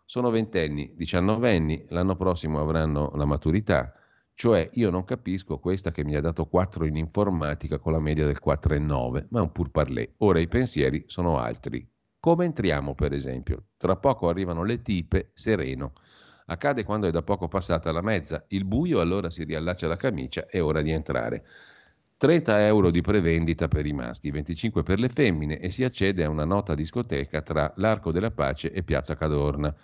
[0.06, 3.94] Sono ventenni, diciannovenni, l'anno prossimo avranno la maturità,
[4.40, 8.26] cioè io non capisco questa che mi ha dato 4 in informatica con la media
[8.26, 10.14] del 4,9, ma è un pur parlé.
[10.20, 11.86] Ora i pensieri sono altri.
[12.22, 13.66] Come entriamo, per esempio?
[13.76, 15.92] Tra poco arrivano le tipe, sereno.
[16.46, 20.46] Accade quando è da poco passata la mezza, il buio allora si riallaccia la camicia,
[20.46, 21.46] è ora di entrare.
[22.16, 26.30] 30 euro di prevendita per i maschi, 25 per le femmine e si accede a
[26.30, 29.76] una nota discoteca tra l'Arco della Pace e Piazza Cadorna.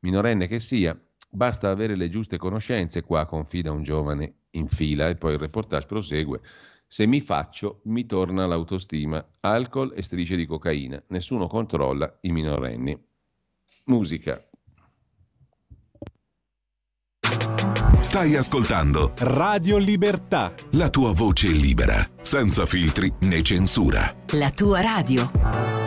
[0.00, 0.94] Minorenne che sia,
[1.32, 5.86] basta avere le giuste conoscenze, qua confida un giovane in fila e poi il reportage
[5.86, 6.40] prosegue.
[6.86, 12.96] Se mi faccio, mi torna l'autostima, alcol e strisce di cocaina, nessuno controlla i minorenni.
[13.86, 14.46] Musica.
[18.00, 20.52] Stai ascoltando Radio Libertà.
[20.72, 24.14] la tua voce libera, senza filtri né censura.
[24.32, 25.81] La tua radio.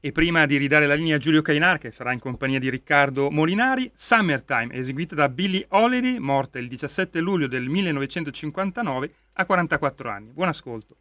[0.00, 3.30] E prima di ridare la linea a Giulio Cainar, che sarà in compagnia di Riccardo
[3.30, 10.32] Molinari, Summertime, eseguita da Billie Holiday, morta il 17 luglio del 1959 a 44 anni.
[10.32, 10.96] Buon ascolto.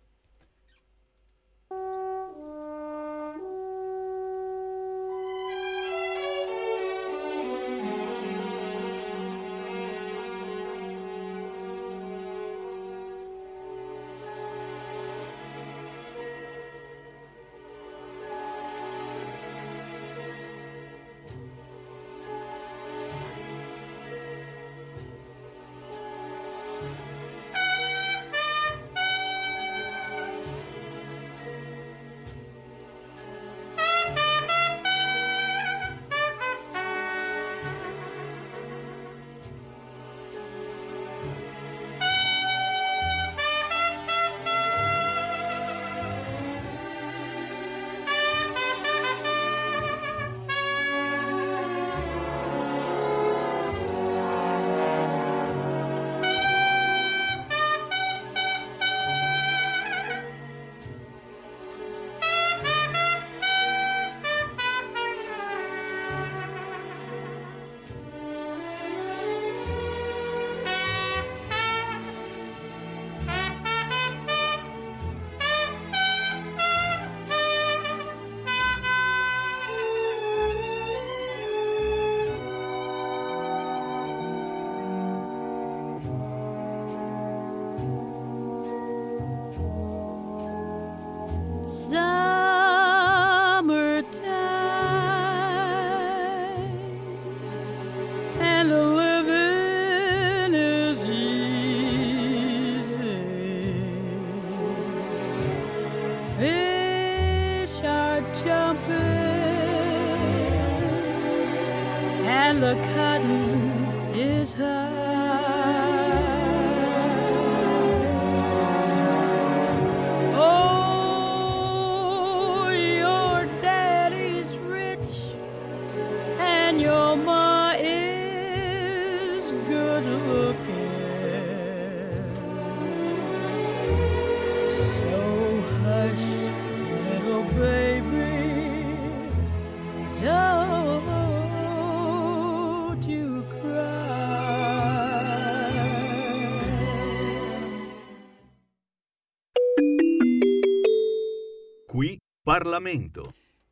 [152.46, 153.24] Parlamento.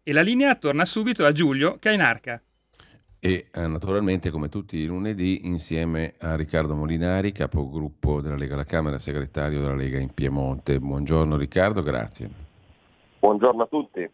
[0.02, 2.42] E la linea torna subito a Giulio Cainarca.
[3.20, 8.64] E eh, naturalmente, come tutti i lunedì, insieme a Riccardo Molinari, capogruppo della Lega alla
[8.64, 10.80] Camera, segretario della Lega in Piemonte.
[10.80, 12.28] Buongiorno Riccardo, grazie.
[13.20, 14.10] Buongiorno a tutti.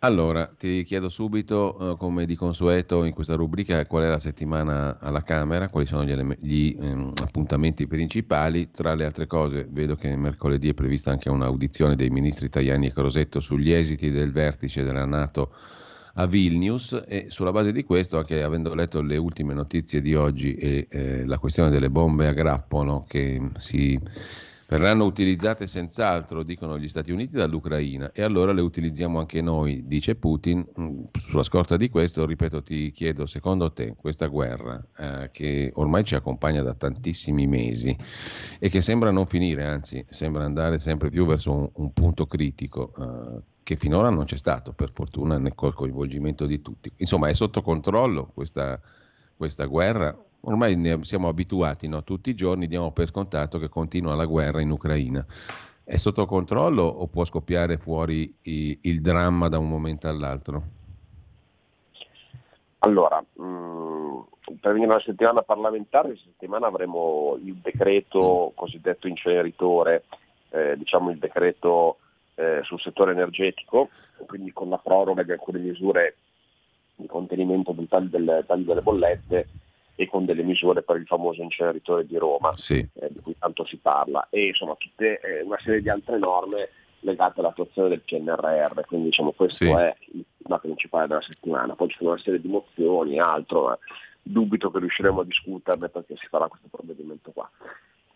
[0.00, 4.96] Allora, ti chiedo subito, eh, come di consueto in questa rubrica, qual è la settimana
[5.00, 8.70] alla Camera, quali sono gli, eleme- gli, ehm, appuntamenti principali.
[8.70, 12.92] Tra le altre cose, vedo che mercoledì è prevista anche un'audizione dei ministri Tajani e
[12.92, 15.52] Crosetto sugli esiti del vertice della Nato
[16.14, 20.54] a Vilnius e sulla base di questo, anche avendo letto le ultime notizie di oggi
[20.54, 24.00] e eh, la questione delle bombe a grappolo che si
[24.68, 30.14] verranno utilizzate senz'altro, dicono gli Stati Uniti, dall'Ucraina e allora le utilizziamo anche noi, dice
[30.14, 30.66] Putin.
[30.78, 36.04] Mm, Sulla scorta di questo, ripeto, ti chiedo, secondo te questa guerra eh, che ormai
[36.04, 37.96] ci accompagna da tantissimi mesi
[38.58, 42.92] e che sembra non finire, anzi sembra andare sempre più verso un, un punto critico,
[42.98, 46.92] eh, che finora non c'è stato, per fortuna, né col coinvolgimento di tutti.
[46.96, 48.78] Insomma, è sotto controllo questa,
[49.34, 50.14] questa guerra.
[50.42, 52.04] Ormai ne siamo abituati, no?
[52.04, 55.24] tutti i giorni diamo per scontato che continua la guerra in Ucraina.
[55.82, 60.62] È sotto controllo o può scoppiare fuori i- il dramma da un momento all'altro?
[62.80, 64.26] Allora, mh,
[64.60, 70.04] per venire una settimana parlamentare, questa settimana avremo il decreto cosiddetto inceneritore,
[70.50, 71.98] eh, diciamo il decreto
[72.36, 73.88] eh, sul settore energetico,
[74.26, 76.16] quindi con la proroga di alcune misure
[76.94, 79.48] di contenimento del taglio delle, taglio delle bollette
[80.00, 82.86] e con delle misure per il famoso inceneritore di Roma, Sì.
[82.92, 86.68] eh, di cui tanto si parla, e insomma tutte eh, una serie di altre norme
[87.00, 89.70] legate all'attuazione del PNRR, quindi diciamo questo Sì.
[89.72, 91.74] è il tema principale della settimana.
[91.74, 93.78] Poi ci sono una serie di mozioni e altro, ma
[94.22, 97.50] dubito che riusciremo a discuterne perché si farà questo provvedimento qua.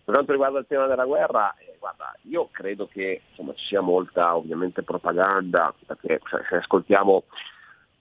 [0.05, 3.81] Per quanto riguarda il tema della guerra, eh, guarda, io credo che insomma, ci sia
[3.81, 7.25] molta ovviamente propaganda, perché se, se ascoltiamo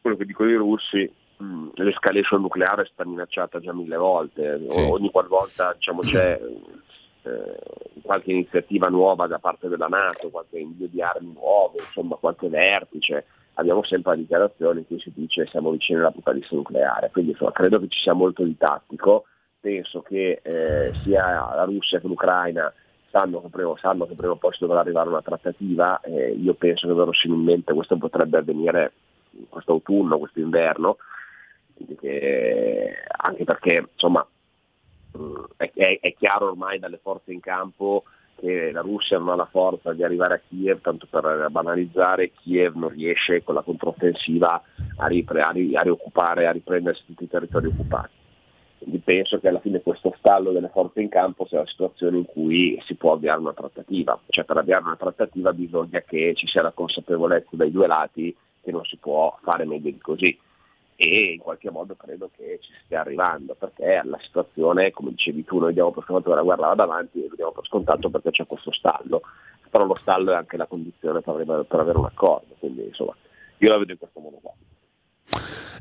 [0.02, 1.12] quello che dicono i russi,
[1.76, 4.82] l'escalation nucleare è stata minacciata già mille volte, Sì.
[4.82, 6.40] ogni qualvolta diciamo, c'è
[7.24, 7.58] eh,
[8.02, 13.26] qualche iniziativa nuova da parte della Nato, qualche invio di armi nuove, insomma qualche vertice,
[13.56, 17.80] abbiamo sempre la dichiarazione in cui si dice siamo vicini all'apocalisse nucleare, quindi insomma, credo
[17.80, 19.26] che ci sia molto di tattico,
[19.60, 22.74] penso che eh, sia la Russia che l'Ucraina
[23.12, 26.54] sanno che prima, sanno che prima o poi si dovrà arrivare una trattativa, eh, io
[26.56, 28.94] penso che verosimilmente questo potrebbe avvenire
[29.50, 31.10] questo autunno, questo inverno, quindi
[32.00, 34.26] che- anche perché insomma
[35.14, 38.04] mh, è, è- è chiaro ormai dalle forze in campo
[38.42, 42.76] che la Russia non ha la forza di arrivare a Kiev, tanto per banalizzare, Kiev
[42.76, 44.62] non riesce con la controffensiva
[44.98, 48.20] a, ripre- a ri- a rioccupare, a riprendersi tutti i territori occupati.
[48.80, 52.26] Quindi penso che alla fine questo stallo delle forze in campo sia la situazione in
[52.26, 56.64] cui si può avviare una trattativa, cioè per avviare una trattativa bisogna che ci sia
[56.64, 60.36] la consapevolezza dai due lati che non si può fare meglio di così
[61.04, 65.58] e in qualche modo credo che ci stia arrivando perché la situazione, come dicevi tu,
[65.58, 68.46] noi diamo per scontato la guerra vada avanti e lo diamo per scontato perché c'è
[68.46, 69.22] questo stallo,
[69.72, 71.34] però lo stallo è anche la condizione per
[71.70, 73.16] avere un accordo, quindi insomma
[73.58, 74.54] io la vedo in questo modo qua.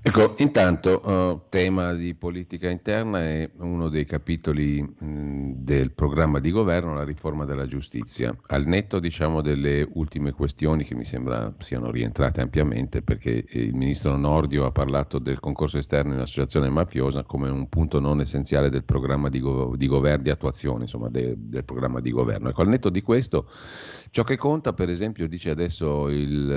[0.03, 6.51] Ecco, intanto, eh, tema di politica interna è uno dei capitoli mh, del programma di
[6.51, 8.35] governo, la riforma della giustizia.
[8.47, 13.75] Al netto, diciamo, delle ultime questioni che mi sembra siano rientrate ampiamente, perché eh, il
[13.75, 18.71] ministro Nordio ha parlato del concorso esterno in associazione mafiosa come un punto non essenziale
[18.71, 22.49] del programma di, go- di governo, di attuazione, insomma, de- del programma di governo.
[22.49, 23.51] Ecco, al netto di questo,
[24.11, 26.51] ciò che conta, per esempio, dice adesso il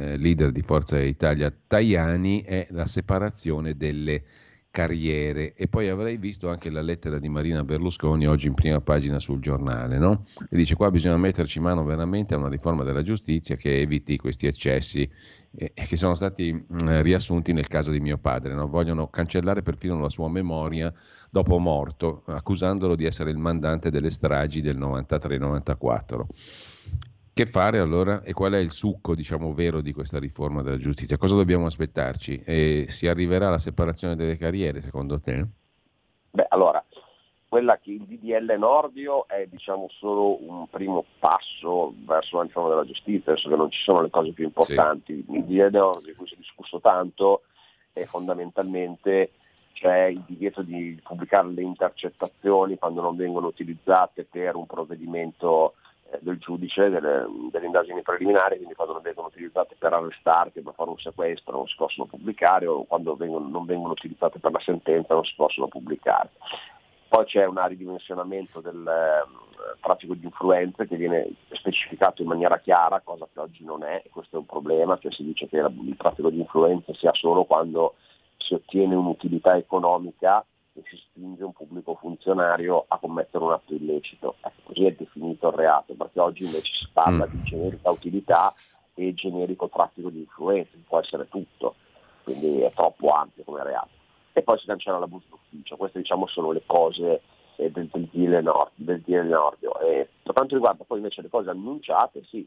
[0.00, 4.22] eh, leader di Forza Italia Tajani, è la separazione delle
[4.72, 9.20] carriere e poi avrei visto anche la lettera di Marina Berlusconi oggi in prima pagina
[9.20, 10.24] sul giornale, no?
[10.48, 14.46] E dice qua bisogna metterci mano veramente a una riforma della giustizia che eviti questi
[14.46, 15.08] eccessi
[15.54, 18.66] eh, che sono stati mh, riassunti nel caso di mio padre, no?
[18.66, 20.90] vogliono cancellare perfino la sua memoria
[21.30, 26.22] dopo morto, accusandolo di essere il mandante delle stragi del 93-94.
[27.34, 31.16] Che fare allora e qual è il succo, diciamo, vero di questa riforma della giustizia?
[31.16, 32.42] Cosa dobbiamo aspettarci?
[32.44, 35.46] E si arriverà alla separazione delle carriere, secondo te?
[36.30, 36.84] Beh, allora,
[37.48, 42.84] quella che il DDL Nordio è diciamo solo un primo passo verso la riforma della
[42.84, 45.12] giustizia, adesso che non ci sono le cose più importanti.
[45.12, 47.44] Il DDL Nordio di cui si è discusso tanto
[47.94, 49.32] è fondamentalmente
[49.72, 55.74] c'è il divieto di pubblicare le intercettazioni quando non vengono utilizzate per un provvedimento
[56.20, 60.98] del giudice delle, delle indagini preliminari, quindi quando vengono utilizzate per arrestarti, per fare un
[60.98, 65.24] sequestro non si possono pubblicare o quando vengono- non vengono utilizzate per la sentenza non
[65.24, 66.30] si possono pubblicare.
[67.08, 73.00] Poi c'è un ridimensionamento del eh, traffico di influenze che viene specificato in maniera chiara,
[73.00, 75.94] cosa che oggi non è, e questo è un problema, cioè si dice che il
[75.98, 77.96] traffico di influenze sia solo quando
[78.38, 80.44] si ottiene un'utilità economica
[80.74, 84.36] e si spinge un pubblico funzionario a commettere un atto illecito.
[84.40, 87.30] Ecco, così è definito il reato, perché oggi invece si parla Mm.
[87.30, 88.54] di generica utilità
[88.94, 91.74] e generico traffico di influenze, può essere tutto,
[92.24, 93.90] quindi è troppo ampio come reato.
[94.32, 97.20] E poi si cancella l'abuso d'ufficio, queste diciamo sono le cose
[97.56, 99.78] eh, del, del DL Nord, del DL Nordio.
[99.80, 102.46] E per quanto riguarda poi invece le cose annunciate, sì,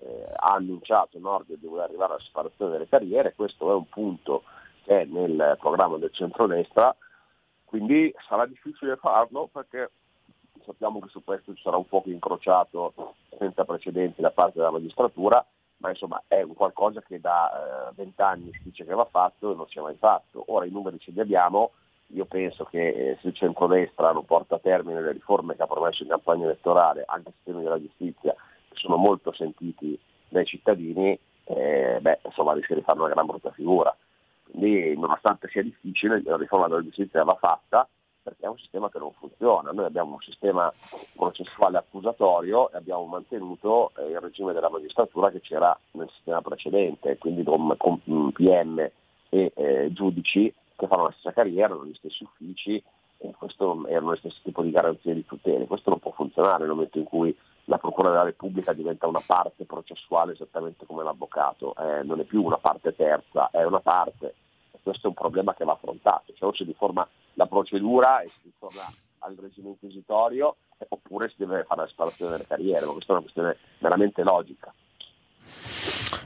[0.00, 4.42] eh, ha annunciato Nordio di voler arrivare alla separazione delle carriere, questo è un punto
[4.84, 6.94] che è nel programma del centrodestra,
[7.66, 9.90] quindi sarà difficile farlo perché
[10.64, 15.44] sappiamo che su questo ci sarà un fuoco incrociato senza precedenti da parte della magistratura,
[15.78, 19.56] ma insomma è un qualcosa che da eh, vent'anni si dice che va fatto e
[19.56, 20.44] non si è mai fatto.
[20.48, 21.72] Ora i numeri ce li abbiamo,
[22.08, 25.66] io penso che eh, se il centrodestra non porta a termine le riforme che ha
[25.66, 29.98] promesso in campagna elettorale, anche i sistemi della giustizia, che sono molto sentiti
[30.28, 33.94] dai cittadini, eh, beh, insomma rischia di fare una gran brutta figura.
[34.50, 37.88] Quindi nonostante sia difficile, la riforma della giustizia va fatta
[38.26, 39.70] perché è un sistema che non funziona.
[39.70, 40.72] Noi abbiamo un sistema
[41.14, 47.18] processuale accusatorio e abbiamo mantenuto eh, il regime della magistratura che c'era nel sistema precedente,
[47.18, 48.78] quindi con, con mm, PM
[49.28, 52.82] e eh, giudici che fanno la stessa carriera, hanno gli stessi uffici
[53.18, 55.66] e questo erano lo stesso tipo di garanzie di tutele.
[55.66, 57.36] Questo non può funzionare nel momento in cui
[57.66, 62.42] la Procura della Repubblica diventa una parte processuale esattamente come l'avvocato, eh, non è più
[62.42, 64.34] una parte terza, è una parte.
[64.82, 68.40] Questo è un problema che va affrontato, cioè o si riforma la procedura e si
[68.44, 68.82] ritorna
[69.20, 70.56] al regime inquisitorio
[70.88, 74.72] oppure si deve fare la separazione delle carriere, ma questa è una questione veramente logica.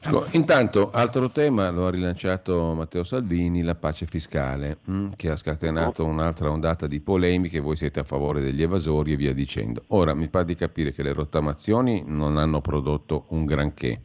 [0.02, 5.36] Ecco, intanto, altro tema lo ha rilanciato Matteo Salvini, la pace fiscale, mh, che ha
[5.36, 9.82] scatenato un'altra ondata di polemiche, voi siete a favore degli evasori e via dicendo.
[9.88, 14.00] Ora, mi pare di capire che le rottamazioni non hanno prodotto un granché,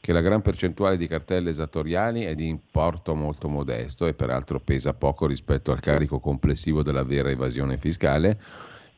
[0.00, 4.92] che la gran percentuale di cartelle esattoriali è di importo molto modesto e peraltro pesa
[4.92, 8.38] poco rispetto al carico complessivo della vera evasione fiscale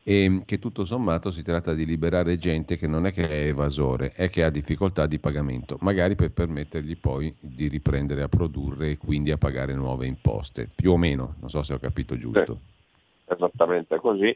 [0.03, 4.13] e che tutto sommato si tratta di liberare gente che non è che è evasore,
[4.13, 8.97] è che ha difficoltà di pagamento, magari per permettergli poi di riprendere a produrre e
[8.97, 12.59] quindi a pagare nuove imposte, più o meno, non so se ho capito giusto.
[13.25, 14.35] Sì, esattamente così.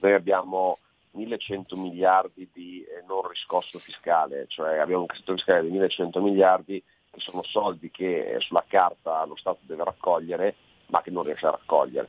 [0.00, 0.78] Noi abbiamo
[1.12, 6.82] 1100 miliardi di eh, non riscosso fiscale, cioè abbiamo un credito fiscale di 1100 miliardi
[7.10, 10.54] che sono soldi che eh, sulla carta lo Stato deve raccogliere
[10.88, 12.08] ma che non riesce a raccogliere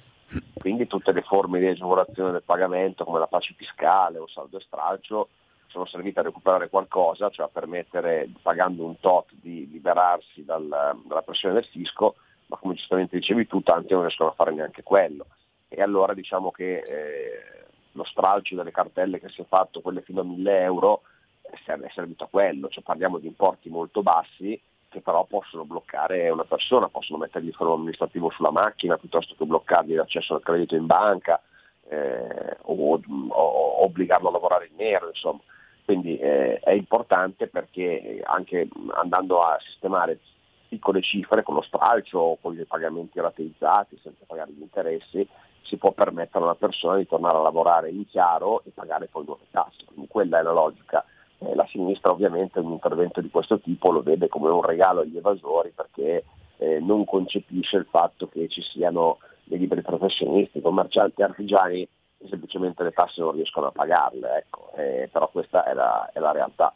[0.58, 4.62] quindi tutte le forme di agevolazione del pagamento come la pace fiscale o saldo e
[4.62, 5.30] stralcio
[5.68, 10.66] sono servite a recuperare qualcosa, cioè a permettere, pagando un tot, di liberarsi dal,
[11.06, 12.16] dalla pressione del fisco,
[12.48, 15.28] ma come giustamente dicevi tu, tanti non riescono a fare neanche quello.
[15.68, 20.22] E allora diciamo che eh, lo stralcio delle cartelle che si è fatto, quelle fino
[20.22, 21.02] a 1000 euro,
[21.42, 21.58] è
[21.94, 24.60] servito a quello, cioè parliamo di importi molto bassi
[24.90, 29.46] che però possono bloccare una persona, possono mettergli il freno amministrativo sulla macchina piuttosto che
[29.46, 31.42] bloccargli l'accesso al credito in banca
[31.90, 35.40] eh, o, o, o, obbligarlo a lavorare in nero, insomma.
[35.86, 40.20] Quindi eh, è importante perché anche andando a sistemare
[40.68, 45.26] piccole cifre con lo stralcio o con i pagamenti rateizzati senza pagare gli interessi,
[45.62, 49.26] si può permettere a una persona di tornare a lavorare in chiaro e pagare poi
[49.26, 49.86] nuove tasse.
[49.86, 51.06] Quindi quella è la logica
[51.40, 55.18] eh, la sinistra ovviamente un intervento di questo tipo lo vede come un regalo agli
[55.18, 56.24] evasori perché
[56.58, 61.88] eh, non concepisce il fatto che ci siano dei liberi professionisti, commercianti, artigiani
[62.18, 64.72] che semplicemente le tasse non riescono a pagarle, ecco.
[64.76, 66.74] eh, però questa è la, è la realtà.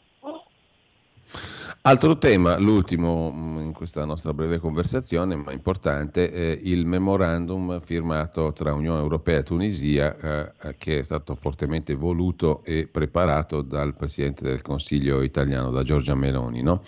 [1.84, 8.54] Altro tema, l'ultimo mm, in questa nostra breve conversazione, ma importante, eh, il memorandum firmato
[8.54, 13.96] tra Unione Europea e Tunisia, eh, eh, che è stato fortemente voluto e preparato dal
[13.96, 16.62] Presidente del Consiglio italiano, da Giorgia Meloni.
[16.62, 16.84] No?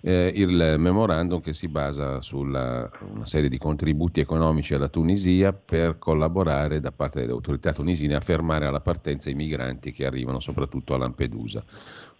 [0.00, 2.88] Eh, il memorandum che si basa su una
[3.24, 8.66] serie di contributi economici alla Tunisia per collaborare da parte delle autorità tunisine a fermare
[8.66, 11.64] alla partenza i migranti che arrivano soprattutto a Lampedusa.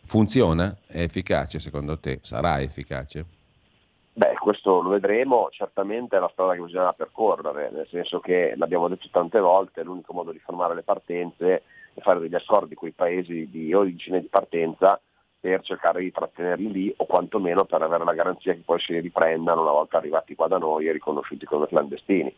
[0.06, 0.76] Funziona?
[0.86, 2.20] È efficace secondo te?
[2.22, 3.24] Sarà efficace?
[4.12, 8.88] Beh, questo lo vedremo, certamente è la strada che bisogna percorrere, nel senso che l'abbiamo
[8.88, 11.62] detto tante volte, l'unico modo di fermare le partenze
[11.92, 14.98] è fare degli accordi con i paesi di origine di partenza
[15.38, 19.62] per cercare di trattenerli lì o quantomeno per avere la garanzia che poi si riprendano
[19.62, 22.34] una volta arrivati qua da noi e riconosciuti come clandestini.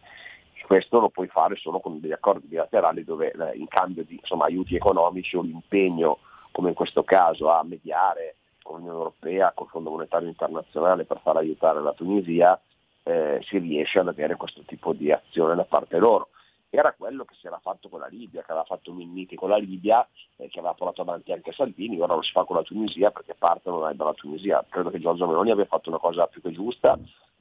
[0.67, 4.47] Questo lo puoi fare solo con degli accordi bilaterali dove eh, in cambio di insomma,
[4.47, 6.19] aiuti economici o l'impegno
[6.59, 11.37] come in questo caso, a mediare con l'Unione Europea, col Fondo Monetario Internazionale per far
[11.37, 12.61] aiutare la Tunisia,
[13.05, 16.31] eh, si riesce ad avere questo tipo di azione da parte loro.
[16.69, 19.57] Era quello che si era fatto con la Libia, che aveva fatto Minniti con la
[19.57, 20.05] Libia,
[20.35, 23.37] eh, che aveva portato avanti anche Salvini, ora lo si fa con la Tunisia perché
[23.39, 24.67] partono dalla Tunisia.
[24.69, 26.99] Credo che Giorgio Meloni abbia fatto una cosa più che giusta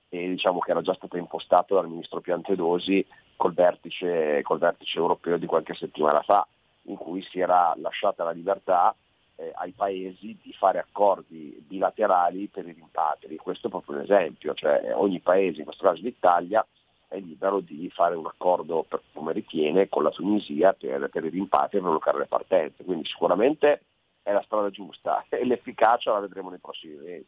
[0.10, 3.04] e diciamo che era già stata impostata dal ministro Piantedosi
[3.36, 6.48] col vertice, col vertice europeo di qualche settimana fa,
[6.84, 8.96] in cui si era lasciata la libertà
[9.38, 13.38] eh, ai paesi di fare accordi bilaterali per i rimpatri.
[13.38, 16.66] Questo è proprio un esempio, cioè ogni paese, in questo caso l'Italia,
[17.08, 21.30] è libero di fare un accordo per, come ritiene con la Tunisia per, per i
[21.30, 22.84] rimpatri e per bloccare le partenze.
[22.84, 23.84] Quindi sicuramente
[24.24, 27.26] è la strada giusta e l'efficacia la vedremo nei prossimi mesi.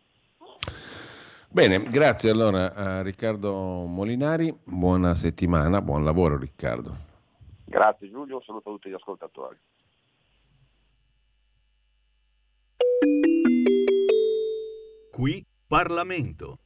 [1.51, 7.07] Bene, grazie allora a Riccardo Molinari, buona settimana, buon lavoro Riccardo.
[7.65, 9.57] Grazie Giulio, un saluto a tutti gli ascoltatori.
[15.11, 16.59] Qui Parlamento.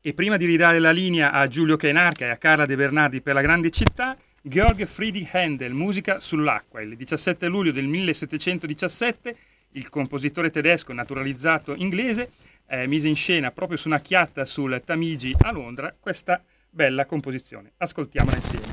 [0.00, 3.34] E prima di ridare la linea a Giulio Cainarca e a Carla De Bernardi per
[3.34, 6.80] la grande città, Georg Friedrich Händel, musica sull'acqua.
[6.80, 9.36] Il 17 luglio del 1717
[9.72, 12.30] il compositore tedesco naturalizzato inglese
[12.66, 17.72] eh, mise in scena proprio su una chiatta sul Tamigi a Londra questa bella composizione.
[17.78, 18.71] Ascoltiamola insieme.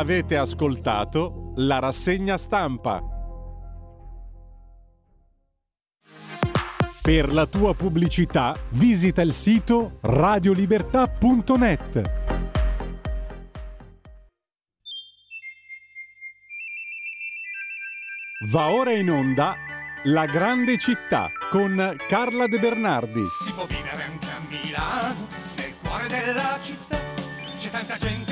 [0.00, 3.02] Avete ascoltato la rassegna stampa.
[7.02, 12.12] Per la tua pubblicità visita il sito radiolibertà.net.
[18.50, 19.54] Va ora in onda
[20.04, 23.20] La grande città con Carla De Bernardi.
[23.44, 26.96] Si può vivere anche a Milano, nel cuore della città.
[27.58, 28.29] C'è tanta gente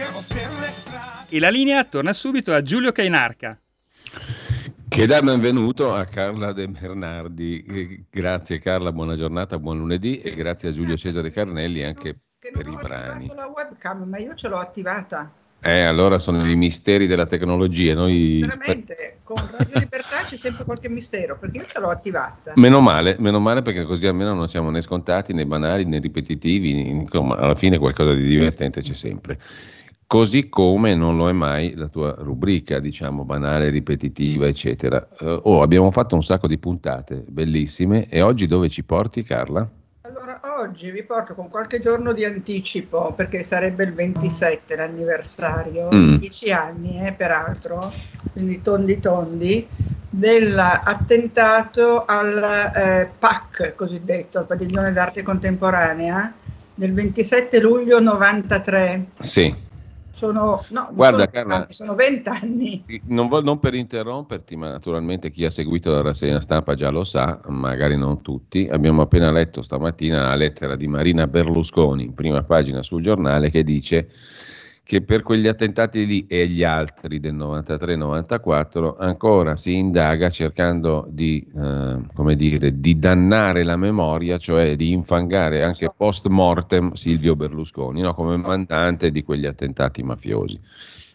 [0.00, 1.26] giro per le strade.
[1.28, 3.58] E la linea torna subito a Giulio Cainarca.
[4.88, 7.64] Che dà benvenuto a Carla De Bernardi.
[7.64, 12.50] Eh, Grazie Carla, buona giornata, buon lunedì e grazie a Giulio Cesare Carnelli anche Che
[12.50, 13.24] per non i ho brani.
[13.26, 15.30] attivato la webcam, ma io ce l'ho attivata.
[15.62, 17.92] Eh, allora sono i misteri della tecnologia.
[17.92, 18.38] Noi...
[18.40, 22.54] Veramente, con Radio Libertà c'è sempre qualche mistero, perché io ce l'ho attivata.
[22.56, 26.88] Meno male, meno male perché così almeno non siamo né scontati né banali né ripetitivi,
[26.88, 29.38] insomma alla fine qualcosa di divertente c'è sempre.
[30.10, 35.08] Così come non lo è mai la tua rubrica, diciamo, banale, ripetitiva, eccetera.
[35.16, 39.70] Eh, oh, abbiamo fatto un sacco di puntate bellissime e oggi dove ci porti Carla?
[40.00, 46.16] Allora, oggi vi porto con qualche giorno di anticipo, perché sarebbe il 27 l'anniversario, Mm.
[46.16, 47.92] 10 anni, eh, peraltro,
[48.32, 49.64] quindi tondi tondi,
[50.08, 56.34] dell'attentato al eh, PAC, cosiddetto, al Padiglione d'Arte Contemporanea,
[56.74, 59.06] del 27 luglio 93.
[59.20, 59.68] Sì,
[60.20, 62.84] Sono, no, Guarda, sono Carla- sono 20 anni.
[63.06, 67.40] non, non per interromperti, ma naturalmente chi ha seguito la rassegna stampa già lo sa,
[67.48, 68.68] magari non tutti.
[68.70, 73.62] Abbiamo appena letto stamattina la lettera di Marina Berlusconi, in prima pagina sul giornale, che
[73.62, 74.10] dice
[74.90, 81.48] che per quegli attentati lì e gli altri del 93-94 ancora si indaga cercando di,
[81.56, 88.00] eh, come dire, di dannare la memoria, cioè di infangare anche post mortem Silvio Berlusconi
[88.00, 88.14] no?
[88.14, 90.58] come mandante di quegli attentati mafiosi.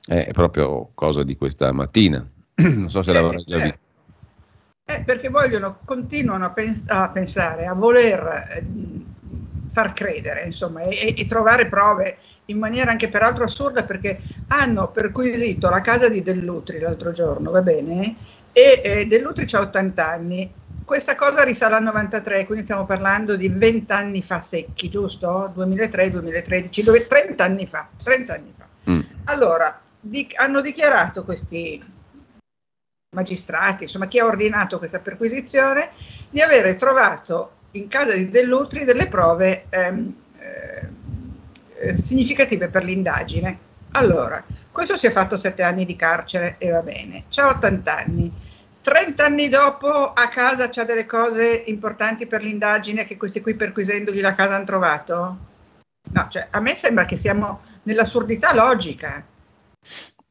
[0.07, 2.25] È proprio cosa di questa mattina.
[2.55, 3.65] Non so se Sì, l'avrai già certo.
[3.65, 3.83] vista.
[4.85, 8.65] Eh, perché vogliono, continuano a, pens- a pensare, a voler eh,
[9.75, 15.69] far credere, insomma, e, e trovare prove in maniera anche peraltro assurda perché hanno perquisito
[15.69, 18.15] la casa di Dell'Utri l'altro giorno, va bene?
[18.53, 20.49] E eh, Dell'Utri ha 80 anni.
[20.85, 25.51] Questa cosa risale al 93, quindi stiamo parlando di 20 anni fa secchi, giusto?
[25.53, 28.67] 2003-2013, dove- 30 anni fa, 30 anni fa.
[28.89, 28.99] Mm.
[29.25, 31.83] Allora, di- hanno dichiarato questi
[33.13, 35.91] magistrati, insomma chi ha ordinato questa perquisizione,
[36.29, 40.87] di avere trovato in casa di Dell'Utri delle prove ehm, eh,
[41.77, 43.59] eh, significative per l'indagine.
[43.91, 48.31] Allora, questo si è fatto sette anni di carcere e va bene, c'ha 80 anni.
[48.81, 54.21] 30 anni dopo a casa c'ha delle cose importanti per l'indagine che questi qui perquisendogli
[54.21, 55.37] la casa hanno trovato?
[56.11, 59.25] No, cioè, a me sembra che siamo nell'assurdità logica.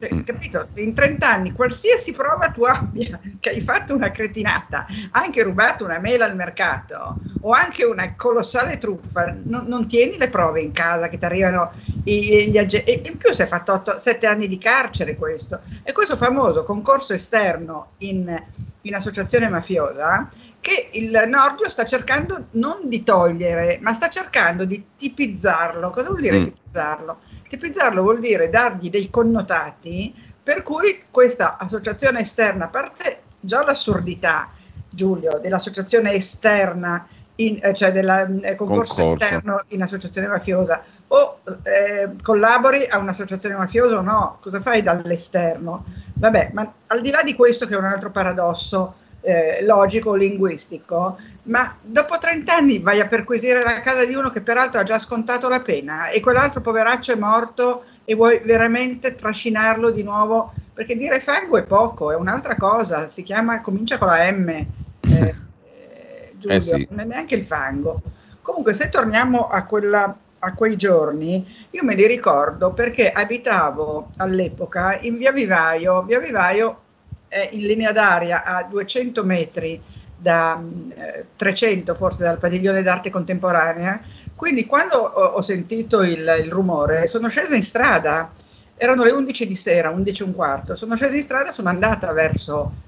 [0.09, 0.69] Cioè, capito?
[0.75, 5.99] In 30 anni, qualsiasi prova tu abbia che hai fatto una cretinata, anche rubato una
[5.99, 11.09] mela al mercato o anche una colossale truffa, non, non tieni le prove in casa
[11.09, 11.73] che ti arrivano
[12.05, 15.63] i- gli e in più si è fatto 7 anni di carcere questo.
[15.83, 18.43] E questo famoso concorso esterno in,
[18.83, 20.29] in associazione mafiosa
[20.61, 25.91] che il Nordio sta cercando non di togliere, ma sta cercando di tipizzarlo.
[25.91, 26.45] Cosa vuol dire Mm.
[26.45, 27.21] tipizzarlo?
[27.57, 30.13] Tipizzarlo vuol dire dargli dei connotati
[30.43, 34.51] per cui questa associazione esterna, a parte già l'assurdità,
[34.91, 37.07] Giulio, dell'associazione esterna,
[37.37, 39.25] in- eh, cioè del concorso, Concorso.
[39.25, 45.85] esterno in associazione mafiosa, o eh, collabori a un'associazione mafiosa o no, cosa fai dall'esterno?
[46.15, 48.95] Vabbè, ma al di là di questo che è un altro paradosso
[49.25, 54.43] eh, logico, linguistico, ma dopo 30 anni vai a perquisire la casa di uno che
[54.43, 59.91] peraltro ha già scontato la pena e quell'altro poveraccio è morto e vuoi veramente trascinarlo
[59.91, 60.53] di nuovo?
[60.75, 64.67] Perché dire fango è poco, è un'altra cosa, si chiama, comincia con la M, eh,
[65.01, 66.87] eh, Giulio, sì.
[66.91, 68.03] non è neanche il fango.
[68.43, 74.99] Comunque se torniamo a, quella, a quei giorni, io me li ricordo perché abitavo all'epoca
[75.01, 76.81] in via Vivaio, via Vivaio
[77.29, 79.81] è in linea d'aria a 200 metri
[80.17, 84.01] da mh, eh, 300 forse dal padiglione d'arte contemporanea,
[84.35, 88.33] quindi quando ho, ho sentito il, il rumore sono scesa in strada,
[88.77, 92.13] erano le 11 di sera, 11 e un quarto, sono scesa in strada, sono andata
[92.13, 92.83] verso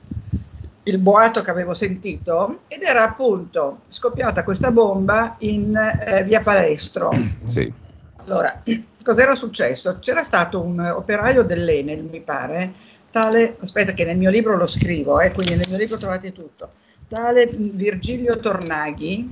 [0.84, 7.10] il boato che avevo sentito ed era appunto scoppiata questa bomba in eh, via Palestro.
[7.42, 7.72] Sì.
[8.24, 8.62] Allora,
[9.02, 9.98] cos'era successo?
[9.98, 12.72] C'era stato un operaio dell'Enel, mi pare,
[13.16, 16.72] tale, aspetta che nel mio libro lo scrivo, eh, quindi nel mio libro trovate tutto,
[17.08, 19.30] tale Virgilio Tornaghi,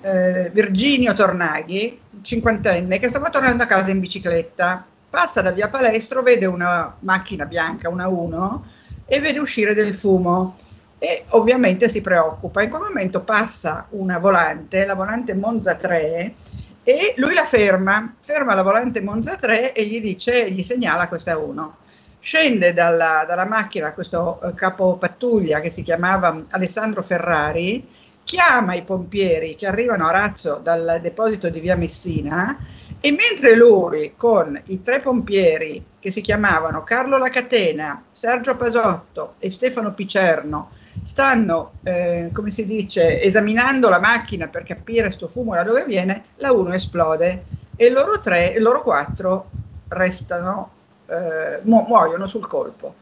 [0.00, 6.22] eh, Virginio Tornaghi, cinquantenne, che stava tornando a casa in bicicletta passa da via Palestro,
[6.22, 8.64] vede una macchina bianca, una 1,
[9.06, 10.54] e vede uscire del fumo
[10.98, 12.60] e ovviamente si preoccupa.
[12.62, 16.34] In quel momento passa una volante, la volante Monza 3,
[16.82, 21.38] e lui la ferma, ferma la volante Monza 3 e gli dice, gli segnala questa
[21.38, 21.76] 1.
[22.22, 27.88] Scende dalla, dalla macchina questo eh, capo pattuglia che si chiamava Alessandro Ferrari,
[28.22, 32.58] chiama i pompieri che arrivano a razzo dal deposito di via Messina
[33.00, 39.50] e mentre lui con i tre pompieri che si chiamavano Carlo Lacatena, Sergio Pasotto e
[39.50, 40.72] Stefano Picerno
[41.02, 46.24] stanno, eh, come si dice, esaminando la macchina per capire sto fumo da dove viene,
[46.36, 47.44] la 1 esplode
[47.76, 49.48] e loro tre, loro quattro
[49.88, 50.70] restano,
[51.10, 52.94] eh, mu- muoiono sul colpo.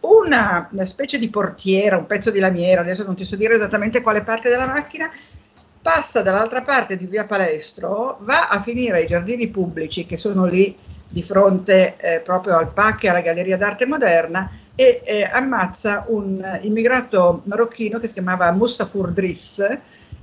[0.00, 4.00] Una, una specie di portiera, un pezzo di lamiera, adesso non ti so dire esattamente
[4.00, 5.10] quale parte della macchina,
[5.80, 10.76] passa dall'altra parte di via Palestro, va a finire ai giardini pubblici che sono lì
[11.08, 16.58] di fronte eh, proprio al PAC e alla Galleria d'Arte Moderna e eh, ammazza un
[16.62, 19.78] immigrato marocchino che si chiamava Mustafur Driss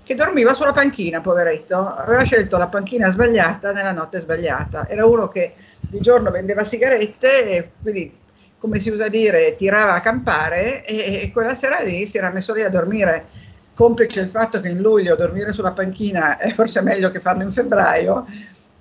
[0.09, 4.89] che dormiva sulla panchina, poveretto, aveva scelto la panchina sbagliata nella notte sbagliata.
[4.89, 5.53] Era uno che
[5.87, 8.17] di giorno vendeva sigarette e quindi,
[8.57, 12.55] come si usa dire, tirava a campare e, e quella sera lì si era messo
[12.55, 13.27] lì a dormire
[13.75, 17.51] complice il fatto che in luglio dormire sulla panchina è forse meglio che farlo in
[17.51, 18.25] febbraio,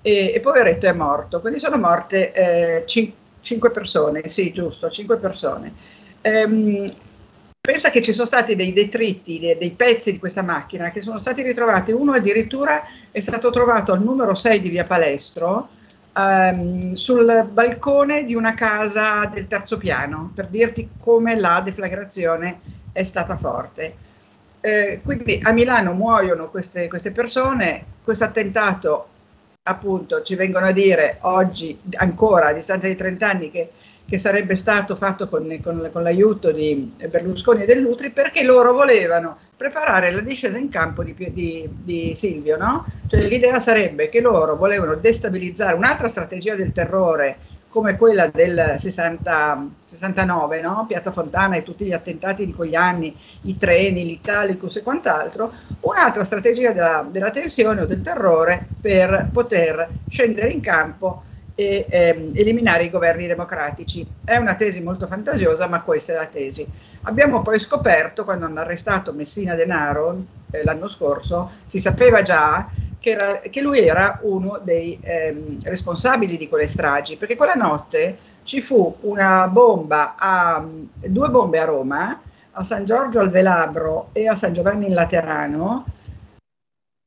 [0.01, 1.41] e, e poveretto è morto.
[1.41, 5.75] Quindi sono morte eh, cin- cinque persone, sì, giusto, cinque persone.
[6.21, 6.89] Ehm,
[7.61, 11.19] pensa che ci sono stati dei detriti, dei, dei pezzi di questa macchina che sono
[11.19, 15.69] stati ritrovati, uno addirittura è stato trovato al numero 6 di via Palestro,
[16.15, 22.59] ehm, sul balcone di una casa del terzo piano, per dirti come la deflagrazione
[22.91, 24.07] è stata forte.
[24.61, 29.07] Eh, quindi a Milano muoiono queste, queste persone, questo attentato
[29.63, 33.71] appunto ci vengono a dire oggi ancora a distanza di 30 anni che,
[34.09, 39.37] che sarebbe stato fatto con, con, con, l'aiuto di Berlusconi e dell'Utri perché loro volevano
[39.55, 42.87] preparare la discesa in campo di, di, di Silvio, no?
[43.07, 47.37] Cioè l'idea sarebbe che loro volevano destabilizzare un'altra strategia del terrore
[47.69, 50.85] come quella del 60, 69, no?
[50.87, 56.23] Piazza Fontana e tutti gli attentati di quegli anni, i treni, l'Italicus e quant'altro, un'altra
[56.23, 61.25] strategia della, della tensione o del terrore per poter scendere in campo
[61.59, 64.07] e ehm, eliminare i governi democratici.
[64.23, 66.65] È una tesi molto fantasiosa, ma questa è la tesi.
[67.01, 73.09] Abbiamo poi scoperto, quando hanno arrestato Messina Denaro eh, l'anno scorso, si sapeva già che,
[73.09, 78.61] era, che lui era uno dei ehm, responsabili di quelle stragi, perché quella notte ci
[78.61, 82.21] fu una bomba, a, due bombe a Roma,
[82.51, 85.85] a San Giorgio al Velabro e a San Giovanni in Laterano,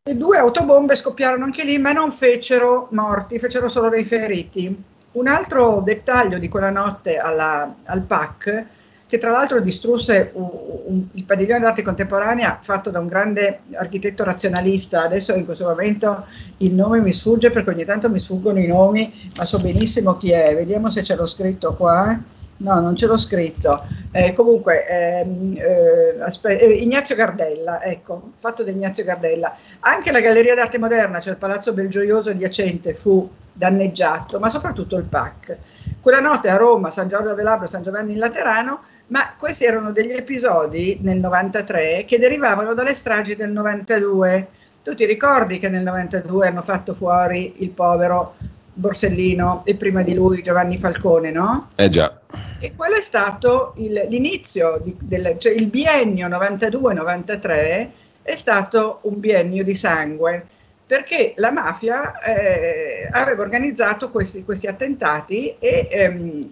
[0.05, 4.83] e due autobombe scoppiarono anche lì, ma non fecero morti, fecero solo dei feriti.
[5.13, 8.67] Un altro dettaglio di quella notte alla, al PAC
[9.07, 10.49] che tra l'altro distrusse un,
[10.87, 15.05] un, il padiglione d'arte contemporanea fatto da un grande architetto razionalista.
[15.05, 16.27] Adesso in questo momento
[16.57, 20.33] il nome mi sfugge perché ogni tanto mi sfuggono i nomi, ma so benissimo chi
[20.33, 20.53] è.
[20.53, 22.19] Vediamo se ce l'ho scritto qua.
[22.63, 23.85] No, non ce l'ho scritto.
[24.13, 29.57] Eh, comunque, ehm, eh, aspe- eh, Ignazio Gardella, ecco, fatto da Ignazio Gardella.
[29.81, 35.05] Anche la Galleria d'Arte Moderna, cioè il Palazzo Belgioioso adiacente, fu danneggiato, ma soprattutto il
[35.05, 35.57] PAC.
[36.01, 40.13] Quella notte a Roma, San Giorgio Velabro, San Giovanni in Laterano, ma questi erano degli
[40.13, 44.49] episodi nel 93 che derivavano dalle stragi del 92.
[44.85, 48.35] Tu ti ricordi che nel 92 hanno fatto fuori il povero
[48.75, 51.71] Borsellino e prima di lui Giovanni Falcone, no?
[51.77, 52.22] Eh già.
[52.63, 57.91] E quello è stato il, l'inizio, di, del, cioè il biennio 92-93
[58.23, 60.47] è stato un biennio di sangue
[60.87, 66.47] perché la mafia eh, aveva organizzato questi, questi attentati e ehm,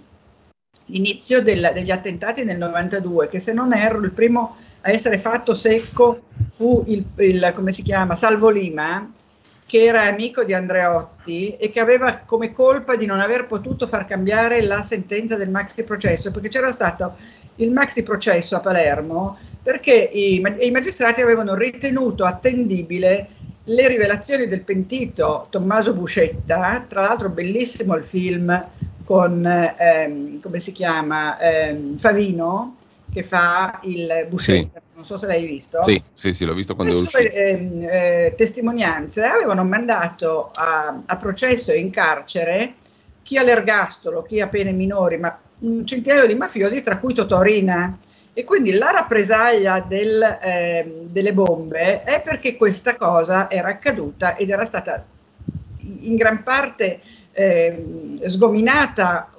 [0.86, 5.54] l'inizio del, degli attentati nel 92, che se non erro il primo a essere fatto
[5.54, 6.22] secco
[6.56, 9.08] fu il, il come si chiama, Salvo Lima,
[9.70, 14.04] che era amico di Andreotti e che aveva come colpa di non aver potuto far
[14.04, 17.14] cambiare la sentenza del maxi processo, perché c'era stato
[17.54, 23.28] il maxi processo a Palermo perché i, i magistrati avevano ritenuto attendibile
[23.62, 28.66] le rivelazioni del pentito Tommaso Buscetta, tra l'altro bellissimo il film
[29.04, 32.74] con, ehm, come si chiama, ehm, Favino,
[33.12, 34.89] che fa il Buscetta, sì.
[35.00, 35.82] Non so se l'hai visto.
[35.82, 37.34] Sì, sì, sì l'ho visto quando Le è uscito.
[37.34, 42.74] Ehm, eh, testimonianze avevano mandato a, a processo e in carcere
[43.22, 47.96] chi all'ergastolo, chi a pene minori, ma un centinaio di mafiosi, tra cui Totorina.
[48.32, 54.50] E quindi la rappresaglia del, eh, delle bombe è perché questa cosa era accaduta ed
[54.50, 55.04] era stata
[55.78, 57.00] in gran parte
[57.32, 59.30] ehm, sgominata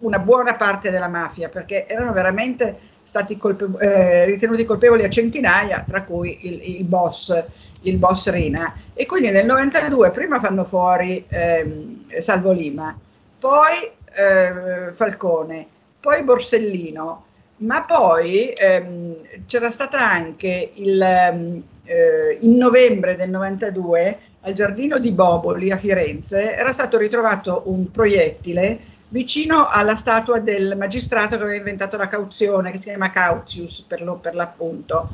[0.00, 5.84] una buona parte della mafia, perché erano veramente stati colpe- eh, ritenuti colpevoli a centinaia,
[5.86, 7.44] tra cui il, il boss,
[7.82, 8.74] il boss Rina.
[8.94, 12.96] E quindi nel 92 prima fanno fuori ehm, Salvo Lima,
[13.38, 15.66] poi eh, Falcone,
[15.98, 17.24] poi Borsellino,
[17.58, 19.16] ma poi ehm,
[19.46, 25.76] c'era stata anche il, ehm, eh, in novembre del 92 al giardino di Boboli a
[25.76, 28.78] Firenze era stato ritrovato un proiettile
[29.10, 34.02] vicino alla statua del magistrato che aveva inventato la cauzione, che si chiama Cautius per,
[34.02, 35.10] lo- per l'appunto.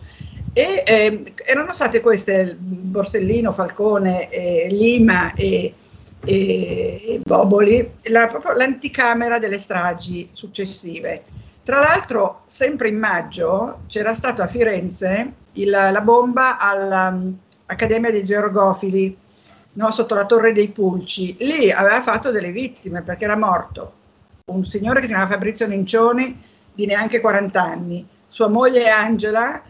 [0.53, 5.75] E ehm, erano state queste, Borsellino, Falcone, eh, Lima e,
[6.25, 11.25] e- Boboli, la- proprio l'anticamera delle stragi successive.
[11.63, 19.17] Tra l'altro, sempre in maggio c'era stato a Firenze il- la bomba all'Accademia dei Georgofili,
[19.77, 21.37] no, sotto la Torre dei Pulci.
[21.39, 24.05] Lì aveva fatto delle vittime perché era morto
[24.47, 26.41] un signore che si chiama Fabrizio Nencioni
[26.73, 29.61] di neanche 40 anni, sua moglie Angela,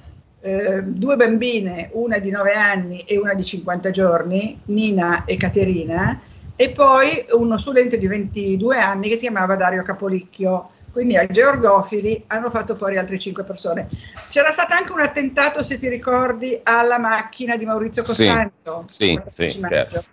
[0.41, 6.21] eh, due bambine, una di 9 anni e una di 50 giorni, Nina e Caterina,
[6.55, 10.71] e poi uno studente di 22 anni che si chiamava Dario Capolicchio.
[10.97, 13.87] Quindi ai georgofili hanno fatto fuori altre 5 persone.
[14.31, 18.85] C'era stato anche un attentato, se ti ricordi, alla macchina di Maurizio Costanzo.
[18.87, 20.05] sì, il 14 sì, certo.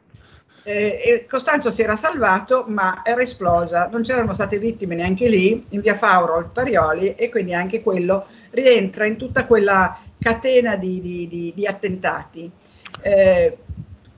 [0.64, 3.88] Eh, Costanzo si era salvato, ma era esplosa.
[3.90, 8.26] Non c'erano state vittime neanche lì, in via Fauro al Parioli, e quindi anche quello
[8.50, 12.52] rientra in tutta quella catena di, di- di- di attentati.
[13.02, 13.58] Eh,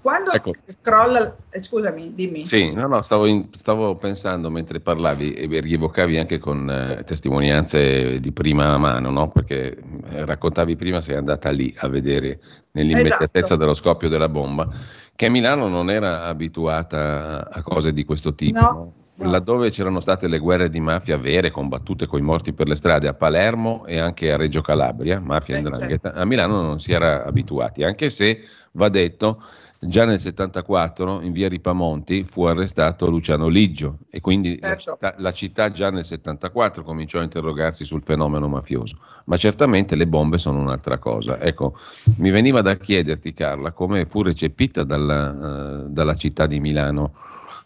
[0.06, 0.54] quando Ecco.
[0.82, 2.44] crolla, eh, scusami, dimmi.
[2.44, 8.20] Sì, no, no, stavo, in- stavo pensando mentre parlavi e rievocavi anche con eh, testimonianze
[8.20, 9.30] di prima mano, no?
[9.30, 12.40] Perché eh, raccontavi prima, sei andata lì a vedere
[12.74, 13.60] nell'immediatezza Esatto.
[13.60, 14.70] dello scoppio della bomba,
[15.16, 18.60] che Milano non era abituata a cose di questo tipo.
[18.60, 19.32] No, no?
[19.32, 23.08] Laddove c'erano state le guerre di mafia vere, combattute con i morti per le strade,
[23.08, 26.92] a Palermo e anche a Reggio Calabria, mafia Eh, e 'ndrangheta, a Milano non si
[26.92, 28.42] era abituati, anche se
[28.74, 29.42] va detto
[29.88, 34.92] Già nel 74 in via Ripamonti fu arrestato Luciano Liggio e quindi la, Certo.
[34.94, 40.08] città, la città già nel 74 cominciò a interrogarsi sul fenomeno mafioso, ma certamente le
[40.08, 41.40] bombe sono un'altra cosa.
[41.40, 41.78] Ecco,
[42.18, 47.14] mi veniva da chiederti Carla come fu recepita dalla, eh, dalla città di Milano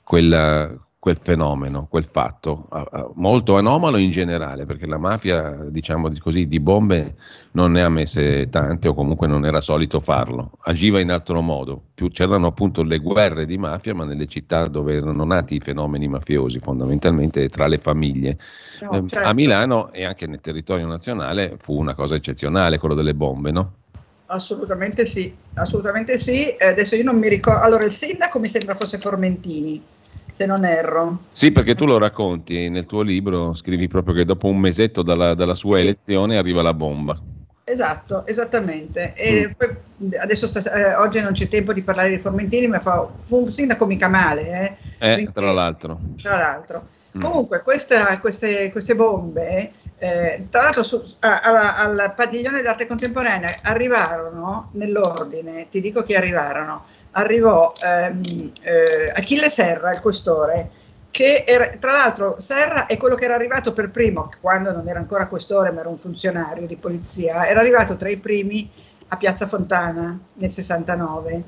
[0.03, 0.75] quella-
[1.09, 2.67] quel fenomeno, quel fatto,
[3.15, 7.15] molto anomalo in generale, perché la mafia, diciamo di così, di bombe
[7.53, 11.81] non ne ha messe tante o comunque non era solito farlo, agiva in altro modo.
[11.95, 16.07] Più, c'erano appunto le guerre di mafia, ma nelle città dove erano nati i fenomeni
[16.07, 18.37] mafiosi, fondamentalmente tra le famiglie.
[18.81, 19.27] No, Eh, certo.
[19.27, 23.73] A Milano e anche nel territorio nazionale fu una cosa eccezionale quello delle bombe, no?
[24.27, 26.49] Assolutamente sì, assolutamente sì.
[26.49, 27.61] Eh, adesso io non mi ricordo.
[27.61, 29.81] Allora, il sindaco mi sembra fosse Formentini,
[30.39, 31.23] se non erro.
[31.31, 35.33] Sì, perché tu lo racconti nel tuo libro, scrivi proprio che dopo un mesetto dalla,
[35.33, 35.81] dalla sua Sì.
[35.83, 37.19] elezione arriva la bomba.
[37.65, 39.13] Esatto, esattamente.
[39.15, 39.51] E Mm.
[39.57, 43.51] poi, adesso stas- eh, oggi non c'è tempo di parlare di Formentini, ma fa, un
[43.51, 45.99] sindaco mica male, eh, Eh, Quindi- tra l'altro.
[46.21, 46.87] tra l'altro.
[47.17, 47.21] Mm.
[47.21, 53.55] Comunque, questa- queste, queste bombe, eh, tra l'altro su- a- alla- al padiglione d'arte contemporanea
[53.63, 60.71] arrivarono nell'ordine, ti dico che arrivarono, arrivò ehm, eh, Achille Serra, il questore,
[61.11, 64.99] che era, tra l'altro Serra è quello che era arrivato per primo, quando non era
[64.99, 68.69] ancora questore ma era un funzionario di polizia, era arrivato tra i primi
[69.09, 71.43] a Piazza Fontana nel 69.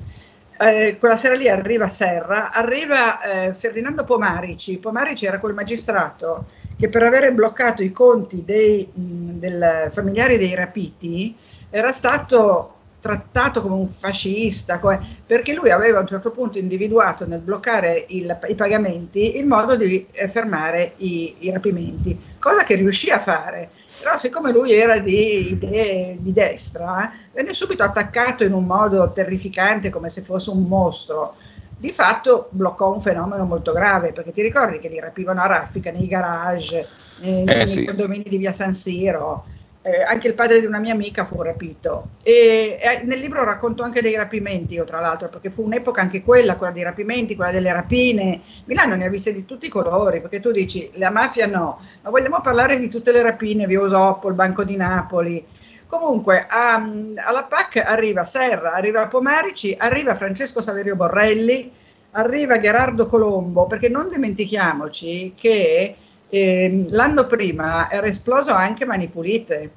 [0.58, 4.78] Eh, quella sera lì arriva Serra, arriva eh, Ferdinando Pomarici.
[4.78, 10.54] Pomarici era quel magistrato che per avere bloccato i conti dei mh, del familiari dei
[10.54, 11.36] rapiti
[11.70, 17.26] era stato trattato come un fascista, come- perché lui aveva a un certo punto individuato
[17.26, 22.76] nel bloccare il- i pagamenti il modo di eh, fermare i, i rapimenti, cosa che
[22.76, 23.70] riuscì a fare.
[23.98, 29.10] Però siccome lui era di idee di destra, eh, venne subito attaccato in un modo
[29.10, 31.34] terrificante come se fosse un mostro.
[31.76, 35.90] Di fatto bloccò un fenomeno molto grave, perché ti ricordi che li rapivano a raffica
[35.90, 37.84] nei garage, nei, nei sì.
[37.84, 39.44] condomini di via San Siro.
[39.84, 42.10] Eh, anche il padre di una mia amica fu rapito.
[42.22, 46.22] E, e nel libro racconto anche dei rapimenti, io tra l'altro, perché fu un'epoca anche
[46.22, 48.40] quella, quella dei rapimenti, quella delle rapine.
[48.66, 52.10] Milano ne ha viste di tutti i colori, perché tu dici la mafia no, ma
[52.10, 55.44] vogliamo parlare di tutte le rapine, via Osoppo, il Banco di Napoli.
[55.88, 61.70] Comunque a- alla PAC arriva Serra, arriva Pomarici, arriva Francesco Saverio Borrelli,
[62.12, 65.96] arriva Gerardo Colombo, perché non dimentichiamoci che
[66.32, 69.70] ehm, l'anno prima era esploso anche Mani Pulite.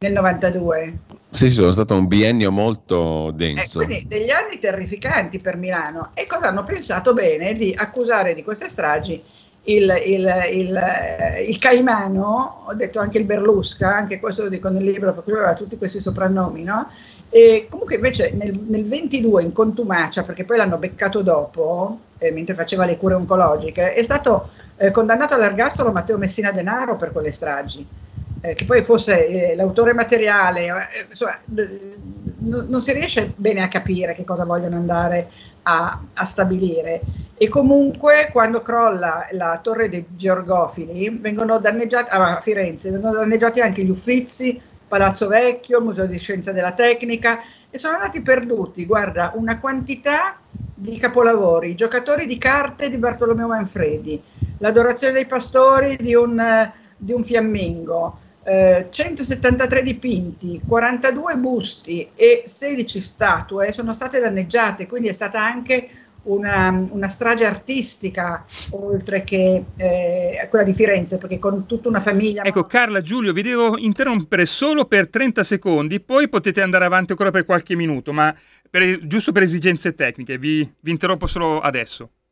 [0.00, 0.98] nel 92.
[1.30, 3.80] Sì, sono stato un biennio molto Eh, denso.
[3.82, 6.10] quindi degli anni terrificanti per Milano.
[6.14, 7.52] E cosa hanno pensato bene?
[7.54, 9.20] Di accusare di queste stragi
[9.64, 14.68] il, il, il, eh, il Caimano, ho detto anche il Berlusca, anche questo lo dico
[14.68, 16.88] nel libro perché lui aveva tutti questi soprannomi, no?
[17.28, 22.54] E comunque invece nel, nel 22 in contumacia, perché poi l'hanno beccato dopo, eh, mentre
[22.54, 24.48] faceva le cure oncologiche, è stato
[24.78, 27.86] eh, condannato all'ergastolo Matteo Messina Denaro per quelle stragi.
[28.40, 31.96] Eh, che poi fosse eh, l'autore materiale, eh, insomma, eh,
[32.38, 35.28] non, si riesce bene a capire che cosa vogliono andare
[35.62, 37.00] a, a stabilire.
[37.36, 43.82] E comunque quando crolla la torre dei Georgofili vengono danneggiati a Firenze, vengono danneggiati anche
[43.82, 49.58] gli Uffizi, Palazzo Vecchio, Museo di Scienza della Tecnica e sono andati perduti, guarda, una
[49.60, 50.38] quantità
[50.74, 54.22] di capolavori, giocatori di carte di Bartolomeo Manfredi,
[54.58, 62.44] l'adorazione dei pastori di un, eh, di un fiammingo, eh, 173 dipinti, 42 busti e
[62.46, 65.90] 16 statue sono state danneggiate, quindi è stata anche
[66.28, 72.42] una, una strage artistica oltre che eh, quella di Firenze, perché con tutta una famiglia...
[72.42, 77.30] Ecco, Carla, Giulio, vi devo interrompere solo per 30 secondi, poi potete andare avanti ancora
[77.30, 78.34] per qualche minuto, ma
[78.70, 82.10] per- giusto per esigenze tecniche, vi, vi interrompo solo adesso.